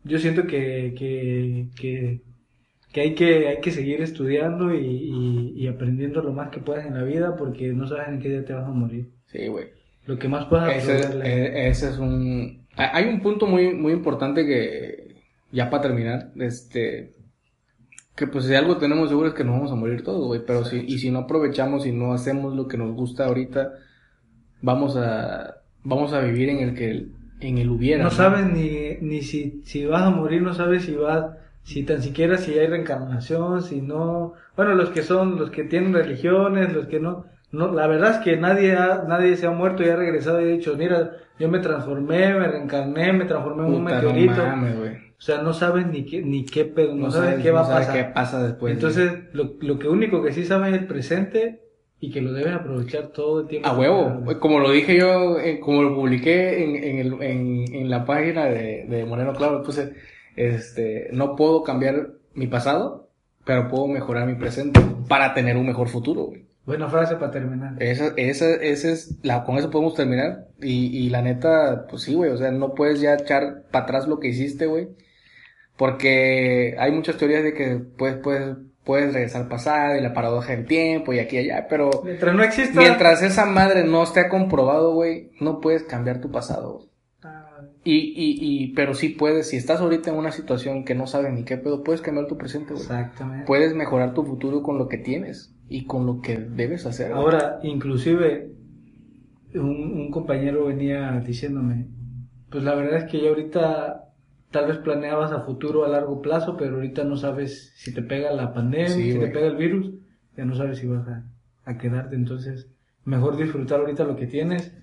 yo 0.03 0.19
siento 0.19 0.43
que, 0.47 0.93
que, 0.97 1.67
que, 1.79 2.21
que 2.93 3.01
hay 3.01 3.15
que 3.15 3.47
hay 3.49 3.61
que 3.61 3.71
seguir 3.71 4.01
estudiando 4.01 4.73
y, 4.73 4.79
y- 4.85 5.53
y 5.55 5.67
aprendiendo 5.67 6.21
lo 6.21 6.33
más 6.33 6.49
que 6.51 6.59
puedas 6.59 6.85
en 6.85 6.95
la 6.95 7.03
vida 7.03 7.35
porque 7.35 7.73
no 7.73 7.87
sabes 7.87 8.09
en 8.09 8.19
qué 8.19 8.29
día 8.29 8.45
te 8.45 8.53
vas 8.53 8.65
a 8.67 8.71
morir. 8.71 9.09
Sí, 9.27 9.47
güey. 9.47 9.67
Lo 10.05 10.17
que 10.17 10.27
más 10.29 10.45
puedas 10.45 10.73
Ese, 10.75 10.93
aprenderle. 11.05 11.25
eh, 11.65 11.67
ese 11.69 11.89
es 11.89 11.97
un... 11.97 12.65
hay- 12.75 12.89
Hay 12.93 13.13
un 13.13 13.21
punto 13.21 13.45
muy, 13.47 13.73
muy 13.73 13.91
importante 13.93 14.45
que, 14.45 15.15
ya 15.51 15.69
para 15.69 15.83
terminar, 15.83 16.31
este... 16.37 17.13
Que 18.15 18.25
pues 18.27 18.45
si 18.45 18.55
algo 18.55 18.77
tenemos 18.77 19.09
seguro 19.09 19.27
es 19.29 19.35
que 19.35 19.43
nos 19.43 19.53
vamos 19.55 19.71
a 19.71 19.75
morir 19.75 20.03
todos, 20.03 20.25
güey. 20.25 20.41
Pero 20.45 20.65
si, 20.65 20.77
y 20.87 20.97
si 20.97 21.11
no 21.11 21.19
aprovechamos 21.19 21.85
y 21.85 21.91
no 21.91 22.13
hacemos 22.13 22.55
lo 22.55 22.67
que 22.67 22.77
nos 22.77 22.95
gusta 22.95 23.25
ahorita, 23.27 23.73
vamos 24.61 24.95
a, 24.97 25.57
vamos 25.87 26.13
a 26.13 26.21
vivir 26.21 26.49
en 26.49 26.59
el 26.59 26.73
que, 26.75 27.07
en 27.39 27.57
el 27.57 27.69
hubiera. 27.69 28.03
no 28.03 28.11
sabes 28.11 28.45
ni, 28.47 28.97
ni 29.01 29.21
si, 29.21 29.61
si 29.63 29.85
vas 29.85 30.03
a 30.03 30.09
morir, 30.09 30.41
no 30.41 30.53
sabes 30.53 30.83
si 30.85 30.95
vas, 30.95 31.25
si 31.63 31.83
tan 31.83 32.01
siquiera 32.01 32.37
si 32.37 32.57
hay 32.57 32.67
reencarnación, 32.67 33.61
si 33.61 33.81
no, 33.81 34.33
bueno, 34.55 34.73
los 34.75 34.89
que 34.89 35.03
son, 35.03 35.37
los 35.37 35.49
que 35.51 35.63
tienen 35.63 35.93
religiones, 35.93 36.73
los 36.73 36.87
que 36.87 36.99
no, 36.99 37.25
no, 37.51 37.71
la 37.73 37.87
verdad 37.87 38.11
es 38.11 38.17
que 38.17 38.37
nadie 38.37 38.75
ha, 38.75 39.03
nadie 39.07 39.35
se 39.37 39.45
ha 39.47 39.51
muerto 39.51 39.83
y 39.83 39.89
ha 39.89 39.95
regresado 39.95 40.41
y 40.41 40.45
ha 40.45 40.47
dicho, 40.57 40.75
mira, 40.77 41.11
yo 41.39 41.49
me 41.49 41.59
transformé, 41.59 42.33
me 42.33 42.47
reencarné, 42.47 43.13
me 43.13 43.25
transformé 43.25 43.63
en 43.67 43.73
un 43.73 43.83
Puta, 43.83 44.01
no 44.01 44.13
meteorito. 44.13 44.43
mames, 44.45 44.75
o 45.19 45.21
sea, 45.21 45.41
no 45.41 45.53
sabes 45.53 45.87
ni 45.87 46.05
qué, 46.05 46.21
ni 46.21 46.45
qué 46.45 46.65
pedo, 46.65 46.93
no, 46.95 47.05
No 47.05 47.11
sabes 47.11 47.29
sabes 47.29 47.43
qué 47.43 47.51
va 47.51 47.61
no 47.61 47.65
a 47.65 47.69
pasar. 47.69 47.95
qué 47.95 48.03
pasa 48.13 48.43
después. 48.43 48.73
Entonces, 48.73 49.13
lo, 49.33 49.55
lo 49.61 49.79
que 49.79 49.87
único 49.87 50.21
que 50.23 50.31
sí 50.33 50.43
sabes 50.45 50.73
es 50.73 50.81
el 50.81 50.87
presente 50.87 51.61
y 51.99 52.11
que 52.11 52.21
lo 52.21 52.31
debes 52.33 52.53
aprovechar 52.53 53.07
todo 53.07 53.41
el 53.41 53.47
tiempo. 53.47 53.67
A 53.67 53.77
huevo, 53.77 54.23
como 54.39 54.59
lo 54.59 54.71
dije 54.71 54.97
yo, 54.97 55.39
eh, 55.39 55.59
como 55.59 55.81
lo 55.83 55.95
publiqué 55.95 56.63
en, 56.63 56.75
en, 56.83 56.97
el- 56.99 57.21
en, 57.23 57.75
en 57.75 57.89
la 57.89 58.05
página 58.05 58.45
de, 58.45 58.85
de 58.87 59.05
Moreno 59.05 59.33
Claro, 59.33 59.63
puse, 59.63 59.93
este, 60.35 61.09
no 61.11 61.35
puedo 61.35 61.63
cambiar 61.63 62.09
mi 62.35 62.47
pasado, 62.47 63.09
pero 63.45 63.67
puedo 63.67 63.87
mejorar 63.87 64.27
mi 64.27 64.35
presente 64.35 64.79
para 65.07 65.33
tener 65.33 65.57
un 65.57 65.65
mejor 65.65 65.87
futuro, 65.87 66.25
güey. 66.25 66.45
Buena 66.65 66.89
frase 66.89 67.15
para 67.15 67.31
terminar. 67.31 67.81
Esa, 67.81 68.13
esa, 68.17 68.53
esa 68.55 68.91
es, 68.91 69.17
la, 69.23 69.45
con 69.45 69.57
eso 69.57 69.71
podemos 69.71 69.95
terminar. 69.95 70.47
Y, 70.61 70.97
y 70.97 71.09
la 71.09 71.21
neta, 71.21 71.87
pues 71.89 72.01
sí, 72.03 72.13
güey, 72.13 72.29
o 72.29 72.37
sea, 72.37 72.51
no 72.51 72.75
puedes 72.75 72.99
ya 72.99 73.13
echar 73.15 73.63
para 73.71 73.85
atrás 73.85 74.05
lo 74.07 74.19
que 74.19 74.27
hiciste, 74.27 74.65
güey. 74.65 74.89
Porque 75.77 76.75
hay 76.79 76.91
muchas 76.91 77.17
teorías 77.17 77.43
de 77.43 77.53
que 77.53 77.77
puedes, 77.97 78.17
puedes, 78.17 78.57
puedes 78.87 79.13
regresar 79.13 79.41
al 79.43 79.47
pasado 79.49 79.97
y 79.97 80.01
la 80.01 80.13
paradoja 80.13 80.53
del 80.55 80.65
tiempo 80.65 81.11
y 81.13 81.19
aquí 81.19 81.35
y 81.35 81.39
allá, 81.39 81.67
pero 81.69 81.89
Mientras 82.05 82.33
no 82.33 82.41
exista... 82.41 82.79
Mientras 82.79 83.21
esa 83.21 83.45
madre 83.45 83.83
no 83.83 84.01
esté 84.01 84.29
comprobado, 84.29 84.93
güey, 84.93 85.31
no 85.41 85.59
puedes 85.59 85.83
cambiar 85.83 86.21
tu 86.21 86.31
pasado. 86.31 86.75
güey. 86.77 86.87
Ah, 87.23 87.59
Y, 87.83 87.95
y, 87.97 88.37
y, 88.41 88.73
pero 88.73 88.93
sí 88.93 89.09
puedes, 89.09 89.49
si 89.49 89.57
estás 89.57 89.81
ahorita 89.81 90.09
en 90.11 90.15
una 90.17 90.31
situación 90.31 90.85
que 90.85 90.95
no 90.95 91.05
sabes 91.05 91.33
ni 91.33 91.43
qué 91.43 91.57
pedo, 91.57 91.83
puedes 91.83 92.01
cambiar 92.01 92.27
tu 92.27 92.37
presente, 92.37 92.71
güey. 92.73 92.81
Exactamente. 92.83 93.45
Puedes 93.45 93.75
mejorar 93.75 94.13
tu 94.13 94.23
futuro 94.23 94.63
con 94.63 94.77
lo 94.77 94.87
que 94.87 94.97
tienes 94.97 95.53
y 95.67 95.85
con 95.85 96.05
lo 96.05 96.21
que 96.21 96.37
debes 96.37 96.85
hacer. 96.85 97.11
güey. 97.11 97.21
Ahora, 97.21 97.59
inclusive, 97.63 98.51
un, 99.53 99.69
un 99.99 100.11
compañero 100.11 100.65
venía 100.65 101.21
diciéndome, 101.25 101.87
pues 102.49 102.63
la 102.63 102.73
verdad 102.75 102.99
es 102.99 103.11
que 103.11 103.21
ya 103.21 103.29
ahorita 103.29 104.03
tal 104.51 104.67
vez 104.67 104.77
planeabas 104.77 105.31
a 105.31 105.41
futuro 105.41 105.85
a 105.85 105.89
largo 105.89 106.21
plazo, 106.21 106.55
pero 106.57 106.75
ahorita 106.75 107.03
no 107.03 107.17
sabes 107.17 107.73
si 107.75 107.93
te 107.93 108.01
pega 108.01 108.31
la 108.31 108.53
pandemia, 108.53 108.89
Sí, 108.89 109.11
si 109.13 109.19
te 109.19 109.27
pega 109.27 109.47
el 109.47 109.57
virus, 109.57 109.91
ya 110.35 110.45
no 110.45 110.55
sabes 110.55 110.77
si 110.79 110.87
vas 110.87 111.07
a, 111.07 111.23
a 111.65 111.77
quedarte. 111.77 112.15
Entonces, 112.15 112.67
mejor 113.05 113.37
disfrutar 113.37 113.79
ahorita 113.81 114.03
lo 114.05 114.15
que 114.15 114.27
tienes, 114.27 114.73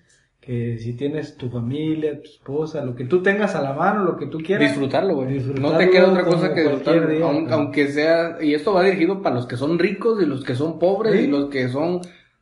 que 0.40 0.76
si 0.78 0.92
tienes 0.94 1.36
tu 1.38 1.48
familia, 1.48 2.20
tu 2.20 2.28
esposa, 2.28 2.84
lo 2.84 2.94
que 2.94 3.06
tú 3.06 3.22
tengas 3.22 3.54
a 3.54 3.62
la 3.62 3.72
mano, 3.72 4.04
lo 4.04 4.18
que 4.18 4.26
tú 4.26 4.38
quieras. 4.40 4.68
Disfrutarlo, 4.70 5.14
güey. 5.14 5.38
No 5.58 5.76
te 5.78 5.88
queda 5.88 6.10
otra 6.10 6.24
cosa 6.24 6.52
que 6.52 6.60
día, 6.62 6.70
aun- 7.24 7.44
güey. 7.44 7.52
aunque 7.52 7.88
sea, 7.88 8.36
y 8.42 8.52
esto 8.52 8.74
va 8.74 8.82
dirigido 8.82 9.22
para 9.22 9.36
los 9.36 9.46
que 9.46 9.56
son 9.56 9.78
ricos 9.78 10.22
y 10.22 10.26
los 10.26 10.44
que 10.44 10.54
son 10.54 10.78
pobres 10.78 11.14
Sí. 11.14 11.20
y 11.20 11.26
los 11.28 11.48
que 11.48 11.68
son 11.70 12.00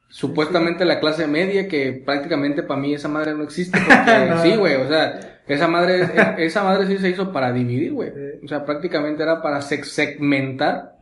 supuestamente 0.09 0.85
la 0.85 1.01
clase 1.01 1.27
media, 1.27 1.69
que 1.69 1.93
prácticamente 2.05 2.63
para 2.63 2.81
mí 2.81 2.93
esa 2.93 3.09
madre 3.09 3.35
no 3.35 3.45
existe. 3.45 3.79
Porque 3.87 4.31
No. 4.31 4.43
sí, 4.43 4.57
güey, 4.57 4.75
o 4.77 4.89
sea, 4.89 5.32
esa 5.47 5.69
madre, 5.69 6.07
esa 6.45 6.63
madre 6.65 6.87
sí 6.87 6.99
se 6.99 7.11
hizo 7.11 7.33
para 7.33 7.53
dividir, 7.53 7.93
güey. 7.93 8.11
O 8.45 8.49
sea, 8.49 8.65
prácticamente 8.65 9.23
era 9.23 9.43
para 9.43 9.59
seg- 9.61 9.85
segmentar 9.85 10.99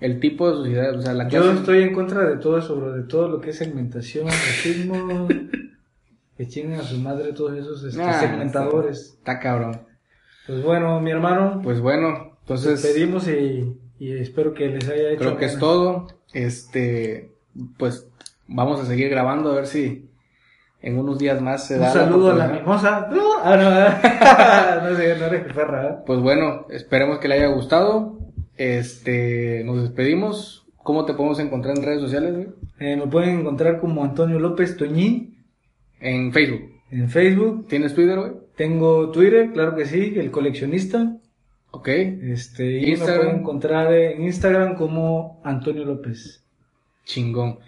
el 0.00 0.18
tipo 0.20 0.48
de 0.50 0.56
sociedad. 0.56 0.96
O 0.96 1.02
sea, 1.02 1.14
la 1.14 1.28
Yo 1.28 1.42
clase. 1.42 1.58
estoy 1.58 1.82
en 1.82 1.92
contra 1.94 2.24
de 2.28 2.36
todo 2.36 2.58
eso, 2.58 2.76
bro, 2.76 2.92
de 2.92 3.02
todo 3.04 3.28
lo 3.28 3.40
que 3.40 3.50
es 3.50 3.56
segmentación, 3.58 4.26
racismo, 4.26 5.28
que 6.36 6.48
chinguen 6.48 6.80
a 6.80 6.82
su 6.82 6.98
madre 6.98 7.32
todos 7.32 7.56
esos 7.56 7.84
este, 7.84 7.98
Nah, 8.02 8.20
segmentadores. 8.20 9.14
Está 9.18 9.38
cabrón. 9.38 9.82
Pues 10.46 10.62
bueno, 10.62 11.00
mi 11.00 11.10
hermano, 11.10 11.60
Pues 11.62 11.80
bueno, 11.80 12.36
entonces. 12.40 12.82
despedimos 12.82 13.28
y, 13.28 13.76
y 13.98 14.12
espero 14.18 14.54
que 14.54 14.68
les 14.68 14.88
haya 14.88 15.10
hecho. 15.10 15.18
Creo 15.20 15.36
que 15.36 15.44
es 15.44 15.58
todo. 15.58 16.08
Este, 16.32 17.30
pues 17.78 18.08
vamos 18.48 18.80
a 18.80 18.86
seguir 18.86 19.08
grabando 19.08 19.52
a 19.52 19.54
ver 19.54 19.66
si 19.66 20.08
en 20.82 20.98
unos 20.98 21.18
días 21.18 21.40
más 21.40 21.66
se 21.68 21.74
Un 21.76 21.80
da. 21.80 21.92
saludo 21.92 22.32
a 22.32 22.34
la 22.34 22.48
mimosa. 22.48 23.08
No, 23.10 23.22
ah, 23.44 24.80
no, 24.82 24.90
no 24.90 24.96
sé, 24.96 25.16
no 25.18 25.26
eres 25.26 25.52
perra. 25.52 25.88
¿eh? 25.88 25.94
Pues 26.06 26.20
bueno, 26.20 26.66
esperemos 26.70 27.18
que 27.18 27.28
le 27.28 27.34
haya 27.36 27.46
gustado. 27.48 28.18
Este, 28.56 29.62
nos 29.64 29.80
despedimos. 29.82 30.66
¿Cómo 30.82 31.04
te 31.04 31.14
podemos 31.14 31.38
encontrar 31.38 31.76
en 31.76 31.84
redes 31.84 32.00
sociales, 32.00 32.34
güey? 32.34 32.48
Eh, 32.80 32.96
me 32.96 33.06
pueden 33.06 33.40
encontrar 33.40 33.78
como 33.80 34.02
Antonio 34.02 34.38
López 34.40 34.76
Toñín 34.76 35.36
En 36.00 36.32
Facebook. 36.32 36.72
en 36.90 37.08
Facebook. 37.08 37.68
¿Tienes 37.68 37.94
Twitter, 37.94 38.18
güey? 38.18 38.32
Tengo 38.56 39.10
Twitter, 39.10 39.52
claro 39.52 39.76
que 39.76 39.86
sí, 39.86 40.14
el 40.16 40.30
coleccionista. 40.32 41.16
Ok. 41.70 41.88
Este, 41.88 42.78
y 42.80 42.90
Instagram. 42.90 43.16
me 43.18 43.24
pueden 43.24 43.40
encontrar 43.40 43.92
en 43.94 44.22
Instagram 44.24 44.74
como 44.74 45.40
Antonio 45.44 45.84
López. 45.84 46.42
Chingón. 47.04 47.58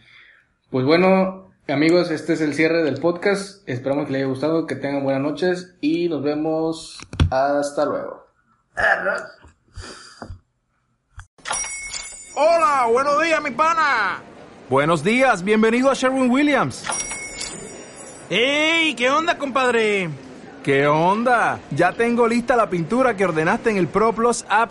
Pues 0.71 0.85
bueno, 0.85 1.44
amigos, 1.73 2.11
este 2.11 2.35
es 2.35 2.41
el 2.41 2.55
cierre 2.55 2.83
del 2.83 3.01
podcast. 3.01 3.67
Esperamos 3.69 4.07
que 4.07 4.13
les 4.13 4.23
haya 4.23 4.29
gustado, 4.29 4.67
que 4.67 4.77
tengan 4.77 5.03
buenas 5.03 5.23
noches 5.23 5.75
y 5.81 6.09
nos 6.09 6.23
vemos 6.23 6.99
hasta 7.31 7.87
luego. 7.87 8.27
Hola, 12.37 12.89
buenos 12.91 13.23
días, 13.23 13.43
mi 13.43 13.51
pana. 13.51 14.23
Buenos 14.69 15.03
días, 15.03 15.43
bienvenido 15.43 15.91
a 15.91 15.95
Sherwin 15.95 16.31
Williams. 16.31 16.85
¡Ey! 18.29 18.95
¿Qué 18.95 19.11
onda, 19.11 19.39
compadre? 19.39 20.11
¿Qué 20.63 20.87
onda? 20.87 21.61
Ya 21.71 21.93
tengo 21.93 22.27
lista 22.27 22.57
la 22.57 22.69
pintura 22.69 23.17
que 23.17 23.25
ordenaste 23.25 23.71
en 23.71 23.77
el 23.77 23.87
ProPlus 23.87 24.45
app. 24.49 24.71